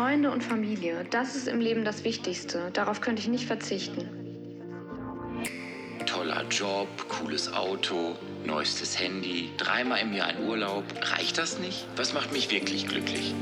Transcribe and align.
Freunde 0.00 0.30
und 0.30 0.42
Familie, 0.42 1.04
das 1.10 1.36
ist 1.36 1.46
im 1.46 1.60
Leben 1.60 1.84
das 1.84 2.04
Wichtigste. 2.04 2.70
Darauf 2.72 3.02
könnte 3.02 3.20
ich 3.20 3.28
nicht 3.28 3.44
verzichten. 3.44 4.08
Toller 6.06 6.42
Job, 6.48 6.88
cooles 7.10 7.52
Auto, 7.52 8.16
neuestes 8.46 8.98
Handy, 8.98 9.50
dreimal 9.58 10.00
im 10.00 10.14
Jahr 10.14 10.28
ein 10.28 10.48
Urlaub. 10.48 10.84
Reicht 11.02 11.36
das 11.36 11.58
nicht? 11.58 11.86
Was 11.96 12.14
macht 12.14 12.32
mich 12.32 12.50
wirklich 12.50 12.86
glücklich? 12.86 13.34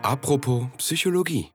Apropos 0.00 0.64
Psychologie. 0.78 1.50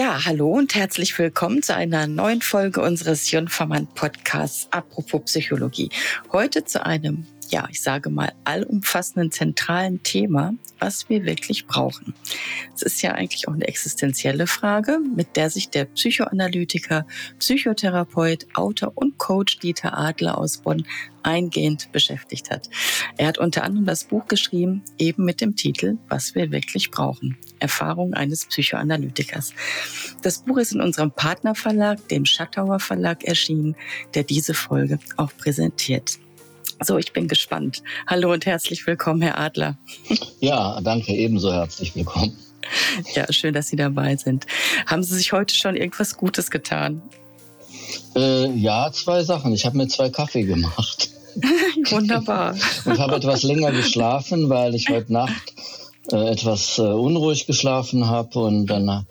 Ja, 0.00 0.24
hallo 0.24 0.48
und 0.48 0.74
herzlich 0.74 1.18
willkommen 1.18 1.62
zu 1.62 1.76
einer 1.76 2.06
neuen 2.06 2.40
Folge 2.40 2.80
unseres 2.80 3.30
Jungfermann 3.30 3.86
Podcasts 3.86 4.66
Apropos 4.70 5.24
Psychologie. 5.26 5.90
Heute 6.32 6.64
zu 6.64 6.86
einem 6.86 7.26
ja, 7.50 7.66
ich 7.70 7.82
sage 7.82 8.10
mal, 8.10 8.32
allumfassenden 8.44 9.32
zentralen 9.32 10.02
Thema, 10.02 10.54
was 10.78 11.08
wir 11.08 11.24
wirklich 11.24 11.66
brauchen. 11.66 12.14
Es 12.74 12.82
ist 12.82 13.02
ja 13.02 13.12
eigentlich 13.12 13.48
auch 13.48 13.52
eine 13.52 13.66
existenzielle 13.66 14.46
Frage, 14.46 14.98
mit 15.14 15.36
der 15.36 15.50
sich 15.50 15.68
der 15.68 15.84
Psychoanalytiker, 15.84 17.06
Psychotherapeut, 17.38 18.46
Autor 18.54 18.92
und 18.94 19.18
Coach 19.18 19.58
Dieter 19.58 19.98
Adler 19.98 20.38
aus 20.38 20.58
Bonn 20.58 20.86
eingehend 21.22 21.92
beschäftigt 21.92 22.50
hat. 22.50 22.70
Er 23.16 23.28
hat 23.28 23.38
unter 23.38 23.64
anderem 23.64 23.84
das 23.84 24.04
Buch 24.04 24.26
geschrieben, 24.26 24.82
eben 24.98 25.24
mit 25.24 25.40
dem 25.40 25.56
Titel 25.56 25.98
Was 26.08 26.34
wir 26.34 26.50
wirklich 26.50 26.90
brauchen. 26.90 27.36
Erfahrung 27.58 28.14
eines 28.14 28.46
Psychoanalytikers. 28.46 29.52
Das 30.22 30.38
Buch 30.44 30.56
ist 30.58 30.72
in 30.72 30.80
unserem 30.80 31.10
Partnerverlag, 31.10 32.08
dem 32.08 32.24
Schattauer 32.24 32.80
Verlag, 32.80 33.24
erschienen, 33.24 33.76
der 34.14 34.22
diese 34.22 34.54
Folge 34.54 34.98
auch 35.16 35.30
präsentiert. 35.36 36.18
So, 36.82 36.96
ich 36.96 37.12
bin 37.12 37.28
gespannt. 37.28 37.82
Hallo 38.06 38.32
und 38.32 38.46
herzlich 38.46 38.86
willkommen, 38.86 39.20
Herr 39.20 39.38
Adler. 39.38 39.76
Ja, 40.40 40.80
danke, 40.80 41.12
ebenso 41.12 41.52
herzlich 41.52 41.94
willkommen. 41.94 42.34
Ja, 43.14 43.30
schön, 43.30 43.52
dass 43.52 43.68
Sie 43.68 43.76
dabei 43.76 44.16
sind. 44.16 44.46
Haben 44.86 45.02
Sie 45.02 45.14
sich 45.14 45.32
heute 45.32 45.54
schon 45.54 45.76
irgendwas 45.76 46.16
Gutes 46.16 46.50
getan? 46.50 47.02
Äh, 48.16 48.50
ja, 48.52 48.90
zwei 48.92 49.22
Sachen. 49.24 49.52
Ich 49.52 49.66
habe 49.66 49.76
mir 49.76 49.88
zwei 49.88 50.08
Kaffee 50.08 50.44
gemacht. 50.44 51.10
Wunderbar. 51.90 52.56
und 52.86 52.98
habe 52.98 53.16
etwas 53.16 53.42
länger 53.42 53.72
geschlafen, 53.72 54.48
weil 54.48 54.74
ich 54.74 54.88
heute 54.88 55.12
Nacht 55.12 55.54
äh, 56.10 56.30
etwas 56.30 56.78
äh, 56.78 56.82
unruhig 56.82 57.46
geschlafen 57.46 58.08
habe 58.08 58.38
und 58.38 58.66
dann 58.66 59.06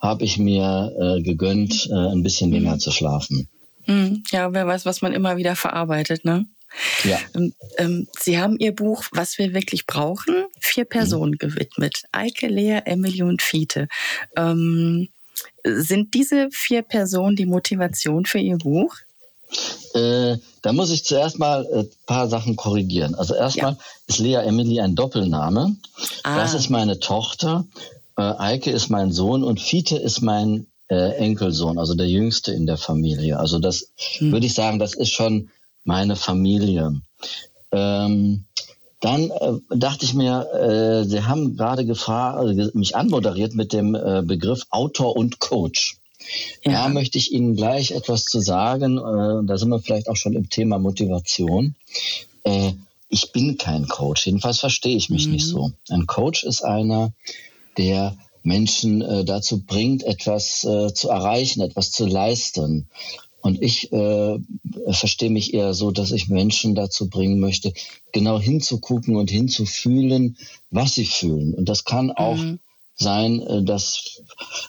habe 0.00 0.24
ich 0.24 0.38
mir 0.38 0.92
äh, 0.98 1.22
gegönnt, 1.22 1.88
äh, 1.90 1.94
ein 1.94 2.22
bisschen 2.22 2.52
länger 2.52 2.74
mhm. 2.74 2.80
zu 2.80 2.92
schlafen. 2.92 3.48
Mhm. 3.86 4.22
Ja, 4.30 4.52
wer 4.52 4.66
weiß, 4.66 4.86
was 4.86 5.02
man 5.02 5.12
immer 5.12 5.36
wieder 5.36 5.56
verarbeitet, 5.56 6.24
ne? 6.24 6.46
Ja. 7.04 7.18
Ähm, 7.34 7.54
ähm, 7.78 8.08
Sie 8.18 8.38
haben 8.38 8.58
Ihr 8.58 8.74
Buch 8.74 9.04
Was 9.12 9.38
wir 9.38 9.54
wirklich 9.54 9.86
brauchen, 9.86 10.44
vier 10.60 10.84
mhm. 10.84 10.88
Personen 10.88 11.32
mhm. 11.32 11.38
gewidmet. 11.38 12.02
Eike, 12.12 12.48
Lea, 12.48 12.80
Emily 12.84 13.22
und 13.22 13.42
Fiete. 13.42 13.88
Ähm, 14.36 15.08
sind 15.64 16.14
diese 16.14 16.48
vier 16.50 16.82
Personen 16.82 17.36
die 17.36 17.46
Motivation 17.46 18.24
für 18.24 18.38
Ihr 18.38 18.58
Buch? 18.58 18.94
Äh, 19.94 20.36
da 20.62 20.72
muss 20.72 20.90
ich 20.90 21.04
zuerst 21.04 21.38
mal 21.38 21.66
ein 21.72 21.88
paar 22.06 22.28
Sachen 22.28 22.56
korrigieren. 22.56 23.14
Also 23.14 23.34
erstmal 23.34 23.72
ja. 23.72 23.78
ist 24.06 24.18
Lea 24.18 24.34
Emily 24.34 24.80
ein 24.80 24.94
Doppelname. 24.94 25.76
Ah. 26.22 26.36
Das 26.36 26.54
ist 26.54 26.68
meine 26.68 26.98
Tochter. 26.98 27.64
Äh, 28.16 28.22
Eike 28.22 28.70
ist 28.70 28.90
mein 28.90 29.12
Sohn 29.12 29.42
und 29.42 29.60
Fiete 29.60 29.96
ist 29.96 30.20
mein 30.20 30.66
äh, 30.88 31.16
Enkelsohn, 31.16 31.78
also 31.78 31.94
der 31.94 32.08
jüngste 32.08 32.52
in 32.52 32.66
der 32.66 32.76
Familie. 32.76 33.38
Also 33.38 33.58
das 33.58 33.88
hm. 34.18 34.32
würde 34.32 34.46
ich 34.46 34.54
sagen, 34.54 34.78
das 34.78 34.94
ist 34.94 35.12
schon 35.12 35.50
meine 35.84 36.16
Familie. 36.16 37.00
Ähm, 37.72 38.44
dann 39.00 39.30
äh, 39.30 39.52
dachte 39.76 40.04
ich 40.04 40.14
mir, 40.14 40.46
äh, 40.52 41.04
Sie 41.04 41.22
haben 41.22 41.56
gerade 41.56 41.86
also 41.88 42.70
mich 42.74 42.96
anmoderiert 42.96 43.54
mit 43.54 43.72
dem 43.72 43.94
äh, 43.94 44.22
Begriff 44.24 44.66
Autor 44.70 45.16
und 45.16 45.38
Coach. 45.38 45.98
Ja. 46.64 46.72
Da 46.72 46.88
möchte 46.88 47.16
ich 47.18 47.32
Ihnen 47.32 47.54
gleich 47.54 47.92
etwas 47.92 48.24
zu 48.24 48.40
sagen. 48.40 48.98
Äh, 48.98 49.46
da 49.46 49.56
sind 49.56 49.68
wir 49.68 49.78
vielleicht 49.78 50.08
auch 50.08 50.16
schon 50.16 50.34
im 50.34 50.50
Thema 50.50 50.78
Motivation. 50.78 51.76
Äh, 52.42 52.72
ich 53.08 53.32
bin 53.32 53.56
kein 53.56 53.86
Coach. 53.88 54.26
Jedenfalls 54.26 54.58
verstehe 54.58 54.96
ich 54.96 55.10
mich 55.10 55.26
mhm. 55.26 55.32
nicht 55.32 55.46
so. 55.46 55.72
Ein 55.88 56.06
Coach 56.06 56.44
ist 56.44 56.62
einer, 56.62 57.12
der 57.76 58.16
Menschen 58.42 59.02
äh, 59.02 59.24
dazu 59.24 59.60
bringt, 59.64 60.02
etwas 60.02 60.64
äh, 60.64 60.92
zu 60.92 61.08
erreichen, 61.08 61.60
etwas 61.60 61.92
zu 61.92 62.06
leisten. 62.06 62.88
Und 63.40 63.62
ich 63.62 63.92
äh, 63.92 64.38
verstehe 64.90 65.30
mich 65.30 65.54
eher 65.54 65.72
so, 65.72 65.90
dass 65.90 66.10
ich 66.10 66.28
Menschen 66.28 66.74
dazu 66.74 67.08
bringen 67.08 67.38
möchte, 67.38 67.72
genau 68.12 68.40
hinzugucken 68.40 69.16
und 69.16 69.30
hinzufühlen, 69.30 70.36
was 70.70 70.94
sie 70.94 71.04
fühlen. 71.04 71.54
Und 71.54 71.68
das 71.68 71.84
kann 71.84 72.10
auch 72.10 72.36
mhm. 72.36 72.58
sein, 72.96 73.40
äh, 73.40 73.62
dass 73.62 74.22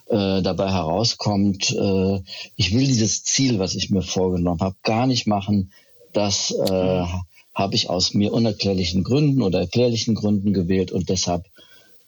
äh, 0.08 0.42
dabei 0.42 0.72
herauskommt, 0.72 1.72
äh, 1.72 2.22
ich 2.56 2.74
will 2.74 2.86
dieses 2.86 3.24
Ziel, 3.24 3.58
was 3.60 3.76
ich 3.76 3.90
mir 3.90 4.04
vorgenommen 4.04 4.62
habe, 4.62 4.76
gar 4.84 5.08
nicht 5.08 5.26
machen. 5.26 5.72
Das 6.14 6.52
äh, 6.52 7.04
habe 7.56 7.76
ich 7.76 7.90
aus 7.90 8.14
mir 8.14 8.34
unerklärlichen 8.34 9.04
Gründen 9.04 9.42
oder 9.42 9.60
erklärlichen 9.60 10.16
Gründen 10.16 10.54
gewählt 10.54 10.92
und 10.92 11.10
deshalb 11.10 11.46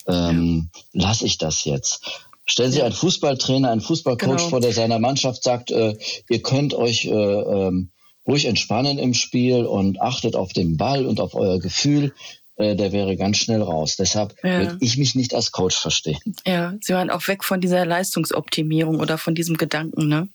ähm, 0.08 0.70
lasse 0.94 1.26
ich 1.26 1.38
das 1.38 1.66
jetzt. 1.66 2.02
Stellen 2.52 2.74
Sie 2.74 2.82
einen 2.82 2.92
Fußballtrainer, 2.92 3.72
einen 3.72 3.80
Fußballcoach 3.80 4.28
genau. 4.28 4.50
vor, 4.50 4.60
der 4.60 4.74
seiner 4.74 5.00
Mannschaft 5.00 5.42
sagt, 5.42 5.72
äh, 5.72 5.96
ihr 6.30 6.42
könnt 6.42 6.74
euch 6.74 7.06
äh, 7.06 7.10
ähm, 7.10 7.92
ruhig 8.28 8.46
entspannen 8.46 9.00
im 9.00 9.14
Spiel 9.14 9.64
und 9.64 10.02
achtet 10.02 10.36
auf 10.36 10.52
den 10.52 10.76
Ball 10.76 11.06
und 11.06 11.22
auf 11.22 11.34
euer 11.34 11.60
Gefühl. 11.60 12.14
Äh, 12.58 12.76
der 12.76 12.92
wäre 12.92 13.16
ganz 13.16 13.38
schnell 13.38 13.62
raus. 13.62 13.96
Deshalb 13.96 14.36
ja. 14.44 14.60
würde 14.60 14.78
ich 14.82 14.98
mich 14.98 15.16
nicht 15.16 15.34
als 15.34 15.54
Coach 15.54 15.78
verstehen. 15.78 16.20
Ja, 16.46 16.74
Sie 16.82 16.94
waren 16.94 17.10
auch 17.10 17.26
weg 17.30 17.46
von 17.46 17.62
dieser 17.62 17.86
Leistungsoptimierung 17.86 19.00
oder 19.00 19.18
von 19.18 19.34
diesem 19.34 19.56
Gedanken, 19.56 20.10
ne? 20.10 20.28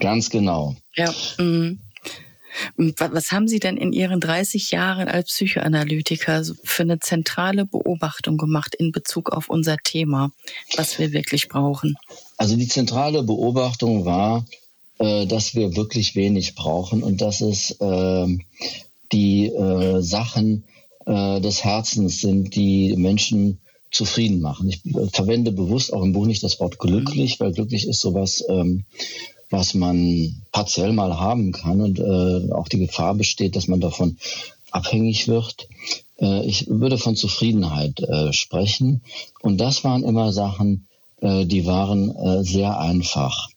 Ganz 0.00 0.28
genau. 0.28 0.74
Ja. 0.96 1.14
Mhm. 1.38 1.78
Was 2.76 3.32
haben 3.32 3.48
Sie 3.48 3.58
denn 3.58 3.76
in 3.76 3.92
Ihren 3.92 4.20
30 4.20 4.70
Jahren 4.70 5.08
als 5.08 5.28
Psychoanalytiker 5.28 6.44
für 6.64 6.82
eine 6.82 6.98
zentrale 6.98 7.64
Beobachtung 7.64 8.36
gemacht 8.36 8.74
in 8.74 8.92
Bezug 8.92 9.30
auf 9.30 9.48
unser 9.48 9.76
Thema, 9.78 10.30
was 10.76 10.98
wir 10.98 11.12
wirklich 11.12 11.48
brauchen? 11.48 11.96
Also 12.36 12.56
die 12.56 12.68
zentrale 12.68 13.22
Beobachtung 13.22 14.04
war, 14.04 14.44
äh, 14.98 15.26
dass 15.26 15.54
wir 15.54 15.76
wirklich 15.76 16.14
wenig 16.16 16.54
brauchen 16.54 17.02
und 17.02 17.20
dass 17.20 17.40
es 17.40 17.76
ähm, 17.80 18.42
die 19.12 19.46
äh, 19.46 20.02
Sachen 20.02 20.64
äh, 21.06 21.40
des 21.40 21.64
Herzens 21.64 22.20
sind, 22.20 22.54
die 22.54 22.94
Menschen 22.96 23.58
zufrieden 23.90 24.40
machen. 24.40 24.68
Ich 24.68 24.82
verwende 25.12 25.52
bewusst 25.52 25.92
auch 25.92 26.02
im 26.02 26.12
Buch 26.12 26.26
nicht 26.26 26.42
das 26.42 26.60
Wort 26.60 26.78
glücklich, 26.78 27.40
weil 27.40 27.52
glücklich 27.52 27.88
ist 27.88 28.00
sowas 28.00 28.44
ähm, 28.48 28.84
was 29.50 29.74
man 29.74 30.42
partiell 30.52 30.92
mal 30.92 31.18
haben 31.18 31.52
kann 31.52 31.80
und 31.80 31.98
äh, 31.98 32.52
auch 32.52 32.68
die 32.68 32.78
Gefahr 32.78 33.14
besteht, 33.14 33.56
dass 33.56 33.68
man 33.68 33.80
davon 33.80 34.16
abhängig 34.70 35.28
wird. 35.28 35.68
Äh, 36.20 36.46
ich 36.46 36.68
würde 36.68 36.98
von 36.98 37.16
Zufriedenheit 37.16 38.00
äh, 38.00 38.32
sprechen 38.32 39.02
und 39.40 39.58
das 39.58 39.84
waren 39.84 40.04
immer 40.04 40.32
Sachen, 40.32 40.86
äh, 41.20 41.44
die 41.44 41.66
waren 41.66 42.14
äh, 42.14 42.44
sehr 42.44 42.78
einfach. 42.78 43.48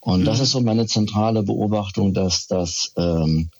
Und 0.00 0.20
mhm. 0.20 0.24
das 0.24 0.40
ist 0.40 0.52
so 0.52 0.60
meine 0.60 0.86
zentrale 0.86 1.42
Beobachtung, 1.42 2.14
dass 2.14 2.46
das 2.46 2.92
ähm, 2.96 3.50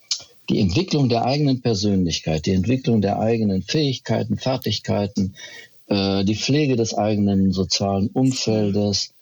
die 0.51 0.61
Entwicklung 0.61 1.09
der 1.09 1.25
eigenen 1.25 1.63
Persönlichkeit, 1.63 2.47
die 2.47 2.53
Entwicklung 2.53 3.01
der 3.01 3.21
eigenen 3.21 3.63
Fähigkeiten, 3.63 4.37
Fertigkeiten, 4.37 5.35
äh, 5.87 6.25
die 6.25 6.35
Pflege 6.35 6.77
des 6.77 6.95
eigenen 6.95 7.53
sozialen 7.53 8.09
Umfeldes, 8.09 9.15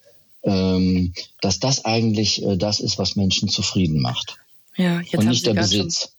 ähm, 0.42 1.14
dass 1.40 1.60
das 1.60 1.84
eigentlich 1.84 2.44
äh, 2.44 2.56
das 2.56 2.80
ist, 2.80 2.98
was 2.98 3.16
Menschen 3.16 3.48
zufrieden 3.48 4.00
macht. 4.00 4.38
Ja, 4.76 5.00
jetzt 5.00 5.14
und 5.14 5.28
nicht 5.28 5.46
der 5.46 5.54
Besitz. 5.54 6.12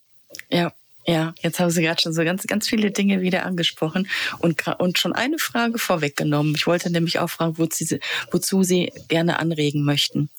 Schon, 0.50 0.60
ja, 0.60 0.74
ja, 1.06 1.34
jetzt 1.42 1.60
haben 1.60 1.72
Sie 1.72 1.82
gerade 1.82 2.00
schon 2.02 2.14
so 2.14 2.24
ganz, 2.24 2.46
ganz 2.46 2.68
viele 2.68 2.92
Dinge 2.92 3.22
wieder 3.22 3.46
angesprochen 3.46 4.08
und, 4.40 4.68
und 4.80 5.00
schon 5.00 5.14
eine 5.14 5.40
Frage 5.40 5.80
vorweggenommen. 5.80 6.54
Ich 6.56 6.68
wollte 6.68 6.92
nämlich 6.92 7.18
auch 7.18 7.30
fragen, 7.30 7.58
wozu 7.58 7.84
Sie, 7.84 8.00
wozu 8.32 8.62
Sie 8.62 8.92
gerne 9.08 9.40
anregen 9.40 9.84
möchten. 9.84 10.30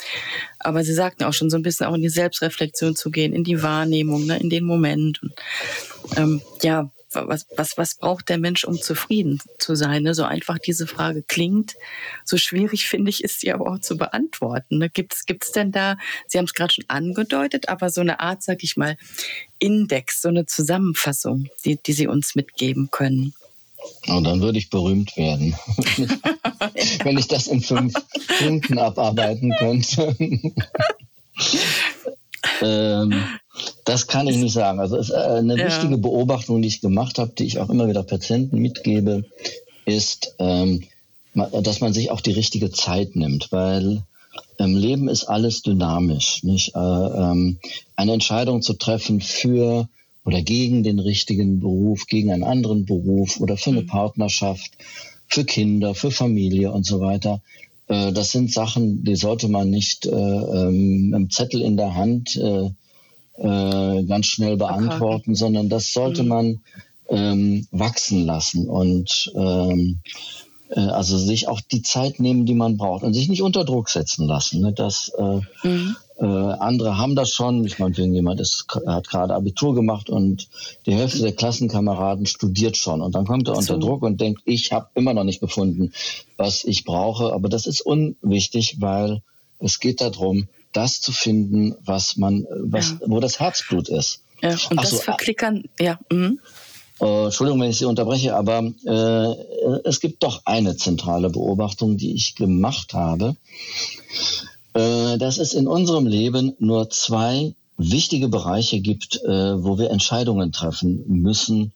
Aber 0.60 0.84
Sie 0.84 0.94
sagten 0.94 1.24
auch 1.24 1.32
schon 1.32 1.50
so 1.50 1.56
ein 1.56 1.62
bisschen 1.62 1.86
auch 1.86 1.94
in 1.94 2.02
die 2.02 2.08
Selbstreflexion 2.08 2.94
zu 2.94 3.10
gehen, 3.10 3.32
in 3.32 3.42
die 3.42 3.62
Wahrnehmung, 3.62 4.26
ne, 4.26 4.38
in 4.38 4.50
den 4.50 4.64
Moment. 4.64 5.20
Und, 5.22 5.32
ähm, 6.16 6.42
ja, 6.62 6.90
was, 7.14 7.46
was, 7.56 7.76
was 7.76 7.94
braucht 7.96 8.28
der 8.28 8.38
Mensch, 8.38 8.64
um 8.64 8.80
zufrieden 8.80 9.40
zu 9.58 9.74
sein? 9.74 10.02
Ne? 10.02 10.14
So 10.14 10.24
einfach 10.24 10.58
diese 10.58 10.86
Frage 10.86 11.22
klingt. 11.22 11.74
So 12.24 12.36
schwierig 12.36 12.86
finde 12.88 13.10
ich, 13.10 13.24
ist 13.24 13.40
sie 13.40 13.52
aber 13.52 13.70
auch 13.70 13.78
zu 13.78 13.96
beantworten. 13.96 14.78
Ne? 14.78 14.90
Gibt 14.90 15.14
es 15.14 15.52
denn 15.52 15.72
da, 15.72 15.96
Sie 16.28 16.38
haben 16.38 16.44
es 16.46 16.54
gerade 16.54 16.72
schon 16.72 16.84
angedeutet, 16.88 17.68
aber 17.68 17.90
so 17.90 18.00
eine 18.00 18.20
Art, 18.20 18.42
sag 18.42 18.62
ich 18.62 18.76
mal, 18.76 18.96
Index, 19.58 20.22
so 20.22 20.28
eine 20.28 20.46
Zusammenfassung, 20.46 21.48
die, 21.64 21.80
die 21.80 21.92
Sie 21.92 22.06
uns 22.06 22.34
mitgeben 22.34 22.88
können? 22.90 23.34
Und 24.06 24.24
dann 24.24 24.40
würde 24.40 24.58
ich 24.58 24.70
berühmt 24.70 25.16
werden. 25.16 25.56
wenn 27.04 27.18
ich 27.18 27.28
das 27.28 27.46
in 27.46 27.60
fünf 27.60 27.94
Punkten 28.38 28.78
abarbeiten 28.78 29.52
könnte. 29.58 30.16
ähm, 32.62 33.24
das 33.84 34.06
kann 34.06 34.28
ich 34.28 34.36
nicht 34.36 34.52
sagen. 34.52 34.80
Also 34.80 34.96
es, 34.96 35.10
äh, 35.10 35.14
eine 35.14 35.58
ja. 35.58 35.66
wichtige 35.66 35.98
Beobachtung, 35.98 36.62
die 36.62 36.68
ich 36.68 36.80
gemacht 36.80 37.18
habe, 37.18 37.32
die 37.36 37.44
ich 37.44 37.58
auch 37.58 37.70
immer 37.70 37.88
wieder 37.88 38.02
Patienten 38.02 38.58
mitgebe, 38.58 39.24
ist, 39.84 40.34
ähm, 40.38 40.84
dass 41.34 41.80
man 41.80 41.92
sich 41.92 42.10
auch 42.10 42.20
die 42.20 42.32
richtige 42.32 42.70
Zeit 42.70 43.16
nimmt, 43.16 43.50
weil 43.52 44.02
im 44.58 44.76
Leben 44.76 45.08
ist 45.08 45.24
alles 45.24 45.62
dynamisch. 45.62 46.42
Nicht? 46.42 46.74
Äh, 46.74 46.78
ähm, 46.78 47.58
eine 47.96 48.12
Entscheidung 48.12 48.62
zu 48.62 48.74
treffen 48.74 49.20
für 49.20 49.88
oder 50.24 50.42
gegen 50.42 50.82
den 50.82 50.98
richtigen 50.98 51.60
Beruf, 51.60 52.06
gegen 52.06 52.32
einen 52.32 52.44
anderen 52.44 52.84
Beruf 52.84 53.40
oder 53.40 53.56
für 53.56 53.70
eine 53.70 53.82
mhm. 53.82 53.88
Partnerschaft, 53.88 54.72
für 55.26 55.44
Kinder, 55.44 55.94
für 55.94 56.10
Familie 56.10 56.70
und 56.72 56.86
so 56.86 57.00
weiter. 57.00 57.40
Äh, 57.88 58.12
das 58.12 58.30
sind 58.30 58.52
Sachen, 58.52 59.04
die 59.04 59.16
sollte 59.16 59.48
man 59.48 59.70
nicht 59.70 60.06
äh, 60.06 60.10
ähm, 60.10 61.12
im 61.14 61.30
Zettel 61.30 61.60
in 61.62 61.76
der 61.76 61.94
Hand 61.94 62.36
äh, 62.36 62.70
äh, 63.42 64.04
ganz 64.04 64.26
schnell 64.26 64.56
beantworten, 64.56 65.30
okay. 65.30 65.38
sondern 65.38 65.68
das 65.68 65.92
sollte 65.92 66.22
mhm. 66.22 66.28
man 66.28 66.60
ähm, 67.08 67.66
wachsen 67.70 68.24
lassen 68.24 68.68
und 68.68 69.32
ähm, 69.34 70.00
äh, 70.74 70.80
also 70.80 71.18
sich 71.18 71.48
auch 71.48 71.60
die 71.60 71.82
Zeit 71.82 72.20
nehmen, 72.20 72.46
die 72.46 72.54
man 72.54 72.76
braucht 72.76 73.02
und 73.02 73.14
sich 73.14 73.28
nicht 73.28 73.42
unter 73.42 73.64
Druck 73.64 73.88
setzen 73.88 74.26
lassen. 74.26 74.60
Ne? 74.60 74.72
Das, 74.72 75.12
äh, 75.18 75.40
mhm. 75.66 75.96
äh, 76.18 76.24
andere 76.24 76.98
haben 76.98 77.14
das 77.14 77.30
schon. 77.30 77.64
Ich 77.64 77.78
meine, 77.78 77.94
jemand 77.94 78.40
ist, 78.40 78.66
hat 78.86 79.08
gerade 79.08 79.34
Abitur 79.34 79.74
gemacht 79.74 80.08
und 80.08 80.48
die 80.86 80.94
Hälfte 80.94 81.20
der 81.20 81.32
Klassenkameraden 81.32 82.26
studiert 82.26 82.76
schon. 82.76 83.02
Und 83.02 83.14
dann 83.14 83.26
kommt 83.26 83.48
er 83.48 83.56
unter 83.56 83.74
so. 83.74 83.80
Druck 83.80 84.02
und 84.02 84.20
denkt, 84.20 84.42
ich 84.44 84.72
habe 84.72 84.88
immer 84.94 85.14
noch 85.14 85.24
nicht 85.24 85.40
gefunden, 85.40 85.92
was 86.36 86.64
ich 86.64 86.84
brauche. 86.84 87.32
Aber 87.32 87.48
das 87.48 87.66
ist 87.66 87.80
unwichtig, 87.80 88.76
weil 88.80 89.22
es 89.58 89.78
geht 89.78 90.00
darum, 90.00 90.48
das 90.72 91.00
zu 91.00 91.12
finden, 91.12 91.74
was 91.84 92.16
man, 92.16 92.46
was, 92.50 92.90
ja. 92.90 92.98
wo 93.06 93.20
das 93.20 93.40
Herzblut 93.40 93.88
ist. 93.88 94.20
Ja, 94.40 94.50
und 94.50 94.78
Ach 94.78 94.82
das 94.82 94.90
so, 94.90 94.96
verklickern, 94.98 95.64
ja. 95.78 95.98
Mhm. 96.10 96.40
Äh, 97.00 97.24
Entschuldigung, 97.24 97.60
wenn 97.60 97.70
ich 97.70 97.78
Sie 97.78 97.84
unterbreche, 97.84 98.34
aber 98.36 98.70
äh, 98.84 99.78
es 99.84 100.00
gibt 100.00 100.22
doch 100.22 100.42
eine 100.44 100.76
zentrale 100.76 101.30
Beobachtung, 101.30 101.96
die 101.96 102.14
ich 102.14 102.34
gemacht 102.34 102.94
habe, 102.94 103.36
äh, 104.74 105.18
dass 105.18 105.38
es 105.38 105.54
in 105.54 105.66
unserem 105.66 106.06
Leben 106.06 106.54
nur 106.58 106.90
zwei 106.90 107.54
wichtige 107.76 108.28
Bereiche 108.28 108.80
gibt, 108.80 109.16
äh, 109.24 109.64
wo 109.64 109.78
wir 109.78 109.90
Entscheidungen 109.90 110.52
treffen 110.52 111.04
müssen 111.08 111.72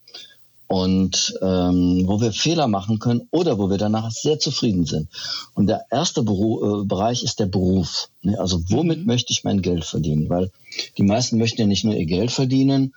und 0.69 1.35
ähm, 1.43 2.05
wo 2.07 2.21
wir 2.21 2.33
Fehler 2.33 2.67
machen 2.67 2.99
können 2.99 3.29
oder 3.31 3.59
wo 3.59 3.71
wir 3.71 3.79
danach 3.79 4.11
sehr 4.11 4.39
zufrieden 4.39 4.85
sind. 4.85 5.09
Und 5.55 5.69
der 5.69 5.87
erste 5.91 6.23
Beru 6.23 6.83
äh, 6.83 6.85
Bereich 6.85 7.23
ist 7.23 7.39
der 7.39 7.47
Beruf. 7.47 8.09
Ne? 8.23 8.39
Also 8.39 8.61
womit 8.69 9.01
mhm. 9.01 9.07
möchte 9.07 9.33
ich 9.33 9.45
mein 9.45 9.63
Geld 9.63 9.85
verdienen? 9.85 10.29
Weil 10.29 10.51
die 10.99 11.05
meisten 11.05 11.39
möchten 11.39 11.61
ja 11.61 11.67
nicht 11.67 11.85
nur 11.85 11.95
ihr 11.95 12.07
Geld 12.07 12.31
verdienen, 12.31 12.93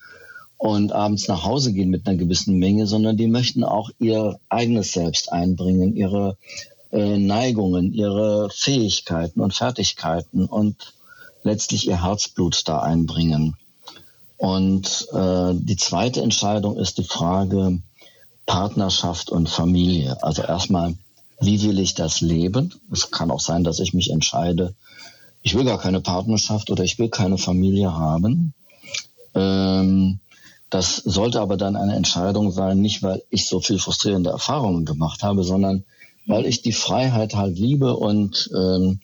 und 0.59 0.91
abends 0.91 1.29
nach 1.29 1.45
Hause 1.45 1.71
gehen 1.71 1.89
mit 1.89 2.05
einer 2.05 2.17
gewissen 2.17 2.59
Menge, 2.59 2.85
sondern 2.85 3.15
die 3.15 3.27
möchten 3.27 3.63
auch 3.63 3.91
ihr 3.97 4.39
eigenes 4.49 4.91
Selbst 4.91 5.31
einbringen, 5.31 5.95
ihre 5.95 6.37
äh, 6.91 7.17
Neigungen, 7.17 7.93
ihre 7.93 8.49
Fähigkeiten 8.49 9.39
und 9.39 9.53
Fertigkeiten 9.53 10.45
und 10.45 10.93
letztlich 11.43 11.87
ihr 11.87 12.03
Herzblut 12.03 12.67
da 12.67 12.81
einbringen. 12.81 13.55
Und 14.39 15.05
äh, 15.11 15.51
die 15.53 15.75
zweite 15.75 16.21
Entscheidung 16.21 16.77
ist 16.77 16.97
die 16.97 17.03
Frage 17.03 17.81
Partnerschaft 18.45 19.29
und 19.29 19.49
Familie. 19.49 20.23
Also 20.23 20.43
erstmal, 20.43 20.95
wie 21.41 21.61
will 21.61 21.77
ich 21.77 21.93
das 21.93 22.21
leben? 22.21 22.73
Es 22.89 23.11
kann 23.11 23.31
auch 23.31 23.41
sein, 23.41 23.65
dass 23.65 23.81
ich 23.81 23.93
mich 23.93 24.09
entscheide, 24.09 24.73
ich 25.41 25.55
will 25.55 25.65
gar 25.65 25.77
keine 25.77 25.99
Partnerschaft 25.99 26.69
oder 26.69 26.85
ich 26.85 26.97
will 26.97 27.09
keine 27.09 27.37
Familie 27.37 27.93
haben. 27.93 28.53
Ähm, 29.35 30.19
das 30.69 30.95
sollte 30.95 31.41
aber 31.41 31.57
dann 31.57 31.75
eine 31.75 31.95
Entscheidung 31.95 32.51
sein, 32.51 32.79
nicht 32.79 33.03
weil 33.03 33.21
ich 33.29 33.45
so 33.45 33.59
viel 33.59 33.77
frustrierende 33.77 34.29
Erfahrungen 34.29 34.85
gemacht 34.85 35.21
habe, 35.21 35.43
sondern 35.43 35.83
weil 36.27 36.45
ich 36.45 36.61
die 36.61 36.71
Freiheit 36.71 37.35
halt 37.35 37.59
liebe 37.59 37.93
und 37.97 38.49
ähm, 38.55 39.01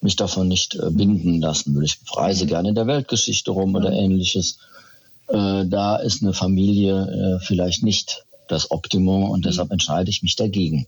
mich 0.00 0.16
davon 0.16 0.48
nicht 0.48 0.76
äh, 0.76 0.90
binden 0.90 1.42
lassen 1.42 1.74
will. 1.74 1.84
Ich 1.84 1.98
reise 2.14 2.44
mhm. 2.44 2.48
gerne 2.48 2.68
in 2.70 2.74
der 2.74 2.86
Weltgeschichte 2.86 3.50
rum 3.50 3.74
oder 3.74 3.92
ähnliches. 3.92 4.58
Äh, 5.28 5.66
da 5.66 5.96
ist 5.96 6.22
eine 6.22 6.32
Familie 6.32 7.38
äh, 7.38 7.44
vielleicht 7.44 7.82
nicht 7.82 8.24
das 8.48 8.70
Optimum 8.70 9.30
und 9.30 9.44
deshalb 9.44 9.70
entscheide 9.70 10.10
ich 10.10 10.22
mich 10.22 10.36
dagegen. 10.36 10.86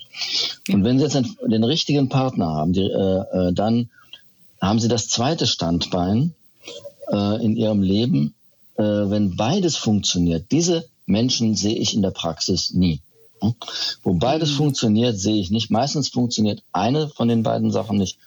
Und 0.68 0.84
wenn 0.84 0.98
Sie 0.98 1.04
jetzt 1.04 1.14
den, 1.14 1.36
den 1.46 1.64
richtigen 1.64 2.08
Partner 2.08 2.46
haben, 2.46 2.72
die, 2.72 2.80
äh, 2.80 3.48
äh, 3.48 3.52
dann 3.52 3.90
haben 4.60 4.80
Sie 4.80 4.88
das 4.88 5.08
zweite 5.08 5.46
Standbein 5.46 6.34
äh, 7.10 7.44
in 7.44 7.56
Ihrem 7.56 7.82
Leben, 7.82 8.34
äh, 8.76 8.82
wenn 8.82 9.36
beides 9.36 9.76
funktioniert, 9.76 10.50
diese 10.50 10.86
Menschen 11.06 11.54
sehe 11.54 11.76
ich 11.76 11.94
in 11.94 12.02
der 12.02 12.10
Praxis 12.10 12.72
nie. 12.72 13.00
Hm? 13.40 13.54
Wo 14.02 14.14
beides 14.14 14.52
mhm. 14.52 14.56
funktioniert, 14.56 15.18
sehe 15.18 15.40
ich 15.40 15.50
nicht. 15.50 15.70
Meistens 15.70 16.08
funktioniert 16.08 16.62
eine 16.72 17.08
von 17.08 17.28
den 17.28 17.42
beiden 17.42 17.70
Sachen 17.70 17.98
nicht 17.98 18.18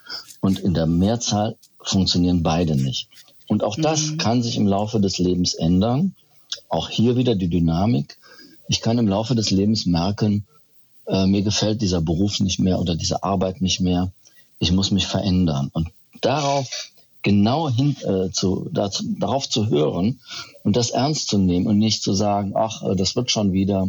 und 0.42 0.60
in 0.60 0.74
der 0.74 0.86
Mehrzahl 0.86 1.56
funktionieren 1.82 2.44
beide 2.44 2.76
nicht. 2.76 3.08
Und 3.54 3.64
auch 3.64 3.76
das 3.76 4.08
mhm. 4.08 4.18
kann 4.18 4.42
sich 4.42 4.58
im 4.58 4.66
Laufe 4.66 5.00
des 5.00 5.20
Lebens 5.20 5.54
ändern. 5.54 6.16
Auch 6.70 6.90
hier 6.90 7.18
wieder 7.18 7.36
die 7.36 7.50
Dynamik. 7.50 8.18
Ich 8.68 8.82
kann 8.82 8.98
im 8.98 9.08
Laufe 9.08 9.36
des 9.36 9.52
Lebens 9.52 9.86
merken, 9.86 10.48
äh, 11.06 11.28
mir 11.28 11.44
gefällt 11.44 11.84
dieser 11.84 12.02
Beruf 12.02 12.40
nicht 12.40 12.58
mehr 12.58 12.80
oder 12.80 12.96
diese 12.96 13.22
Arbeit 13.22 13.62
nicht 13.62 13.80
mehr. 13.80 14.12
Ich 14.58 14.72
muss 14.72 14.90
mich 14.90 15.06
verändern. 15.06 15.70
Und 15.72 15.90
darauf 16.20 16.68
genau 17.22 17.70
hin, 17.70 17.96
äh, 18.02 18.32
zu, 18.32 18.68
dazu, 18.72 19.04
darauf 19.20 19.48
zu 19.48 19.70
hören 19.70 20.20
und 20.64 20.76
das 20.76 20.90
ernst 20.90 21.28
zu 21.28 21.38
nehmen 21.38 21.68
und 21.68 21.78
nicht 21.78 22.02
zu 22.02 22.16
sagen, 22.16 22.54
ach, 22.56 22.82
äh, 22.82 22.96
das 22.96 23.16
wird 23.16 23.30
schon 23.30 23.54
wieder. 23.54 23.88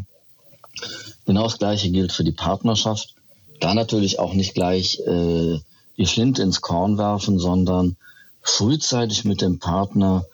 Genau 1.25 1.45
das 1.45 1.57
Gleiche 1.57 1.91
gilt 1.91 2.13
für 2.13 2.25
die 2.25 2.33
Partnerschaft. 2.33 3.15
Da 3.61 3.73
natürlich 3.73 4.19
auch 4.19 4.35
nicht 4.35 4.53
gleich 4.53 5.01
äh, 5.07 5.59
die 5.97 6.05
Flinte 6.05 6.43
ins 6.43 6.61
Korn 6.61 6.99
werfen, 6.99 7.39
sondern 7.39 7.97
frühzeitig 8.45 9.25
mit 9.25 9.41
dem 9.41 9.59
Partner 9.59 10.27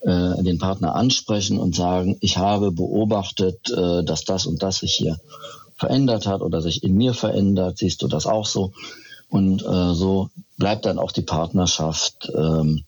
äh, 0.00 0.42
den 0.42 0.58
Partner 0.58 0.96
ansprechen 0.96 1.60
und 1.60 1.76
sagen, 1.76 2.16
ich 2.20 2.36
habe 2.36 2.72
beobachtet, 2.72 3.70
äh, 3.70 4.02
dass 4.02 4.24
das 4.24 4.46
und 4.46 4.62
das 4.62 4.78
sich 4.78 4.94
hier 4.94 5.20
verändert 5.76 6.26
hat 6.26 6.40
oder 6.40 6.60
sich 6.60 6.82
in 6.82 6.96
mir 6.96 7.14
verändert. 7.14 7.78
Siehst 7.78 8.02
du 8.02 8.08
das 8.08 8.26
auch 8.26 8.46
so? 8.46 8.72
Und 9.28 9.62
äh, 9.62 9.94
so 9.94 10.30
bleibt 10.58 10.86
dann 10.86 10.98
auch 10.98 11.12
die 11.12 11.22
Partnerschaft 11.22 12.30
ähm, 12.34 12.84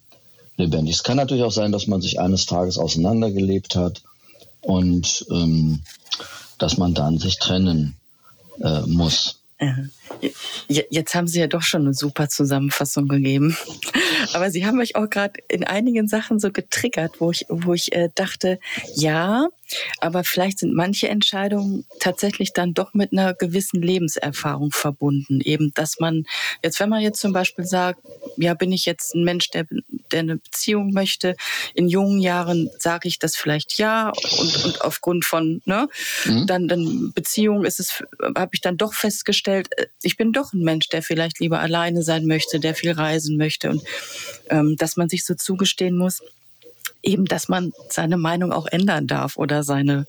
lebendig. 0.56 0.96
Es 0.96 1.02
kann 1.04 1.16
natürlich 1.16 1.44
auch 1.44 1.52
sein, 1.52 1.72
dass 1.72 1.86
man 1.86 2.00
sich 2.00 2.18
eines 2.18 2.46
Tages 2.46 2.78
auseinandergelebt 2.78 3.76
hat 3.76 4.02
und 4.60 5.26
ähm, 5.30 5.82
dass 6.58 6.78
man 6.78 6.94
dann 6.94 7.18
sich 7.18 7.38
trennen 7.38 7.96
äh, 8.60 8.80
muss. 8.82 9.40
Jetzt 10.68 11.14
haben 11.14 11.28
Sie 11.28 11.40
ja 11.40 11.46
doch 11.46 11.62
schon 11.62 11.82
eine 11.82 11.94
super 11.94 12.28
Zusammenfassung 12.28 13.08
gegeben. 13.08 13.56
Aber 14.32 14.50
Sie 14.50 14.66
haben 14.66 14.78
mich 14.78 14.96
auch 14.96 15.08
gerade 15.08 15.40
in 15.48 15.64
einigen 15.64 16.08
Sachen 16.08 16.38
so 16.38 16.50
getriggert, 16.50 17.20
wo 17.20 17.30
ich, 17.30 17.46
wo 17.48 17.74
ich 17.74 17.92
äh, 17.92 18.08
dachte, 18.14 18.58
ja, 18.94 19.48
aber 20.00 20.24
vielleicht 20.24 20.58
sind 20.58 20.74
manche 20.74 21.08
Entscheidungen 21.08 21.86
tatsächlich 22.00 22.52
dann 22.52 22.74
doch 22.74 22.94
mit 22.94 23.12
einer 23.12 23.34
gewissen 23.34 23.82
Lebenserfahrung 23.82 24.70
verbunden. 24.72 25.40
Eben, 25.40 25.72
dass 25.74 26.00
man 26.00 26.24
jetzt, 26.62 26.80
wenn 26.80 26.88
man 26.88 27.00
jetzt 27.00 27.20
zum 27.20 27.32
Beispiel 27.32 27.64
sagt, 27.64 28.00
ja, 28.36 28.54
bin 28.54 28.72
ich 28.72 28.84
jetzt 28.84 29.14
ein 29.14 29.24
Mensch, 29.24 29.50
der, 29.50 29.66
der 30.12 30.20
eine 30.20 30.36
Beziehung 30.36 30.92
möchte, 30.92 31.36
in 31.74 31.88
jungen 31.88 32.20
Jahren 32.20 32.70
sage 32.78 33.08
ich 33.08 33.18
das 33.18 33.36
vielleicht 33.36 33.78
ja 33.78 34.12
und, 34.38 34.64
und 34.64 34.80
aufgrund 34.82 35.24
von, 35.24 35.62
ne, 35.64 35.88
mhm. 36.24 36.46
dann, 36.46 36.68
dann 36.68 37.12
Beziehung 37.14 37.64
ist 37.64 37.80
es, 37.80 38.02
habe 38.36 38.50
ich 38.52 38.60
dann 38.60 38.76
doch 38.76 38.94
festgestellt, 38.94 39.68
äh, 39.76 39.86
ich 40.02 40.16
bin 40.16 40.32
doch 40.32 40.52
ein 40.52 40.62
Mensch, 40.62 40.88
der 40.88 41.02
vielleicht 41.02 41.40
lieber 41.40 41.60
alleine 41.60 42.02
sein 42.02 42.26
möchte, 42.26 42.60
der 42.60 42.74
viel 42.74 42.92
reisen 42.92 43.36
möchte 43.36 43.70
und 43.70 43.82
ähm, 44.50 44.76
dass 44.76 44.96
man 44.96 45.08
sich 45.08 45.24
so 45.24 45.34
zugestehen 45.34 45.96
muss, 45.96 46.20
eben, 47.02 47.24
dass 47.26 47.48
man 47.48 47.72
seine 47.88 48.16
Meinung 48.16 48.52
auch 48.52 48.66
ändern 48.66 49.06
darf 49.06 49.36
oder 49.36 49.62
seine 49.62 50.06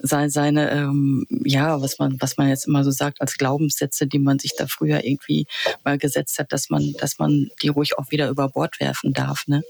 seine, 0.00 0.30
seine 0.30 0.70
ähm, 0.70 1.26
ja, 1.44 1.80
was 1.80 1.98
man, 1.98 2.16
was 2.20 2.36
man 2.36 2.48
jetzt 2.48 2.66
immer 2.66 2.84
so 2.84 2.90
sagt, 2.90 3.20
als 3.20 3.36
Glaubenssätze, 3.36 4.06
die 4.06 4.18
man 4.18 4.38
sich 4.38 4.52
da 4.56 4.66
früher 4.66 5.04
irgendwie 5.04 5.46
mal 5.84 5.98
gesetzt 5.98 6.38
hat, 6.38 6.52
dass 6.52 6.70
man, 6.70 6.94
dass 7.00 7.18
man 7.18 7.48
die 7.62 7.68
ruhig 7.68 7.98
auch 7.98 8.10
wieder 8.10 8.28
über 8.28 8.48
Bord 8.48 8.78
werfen 8.80 9.12
darf. 9.12 9.46
Ne? 9.46 9.62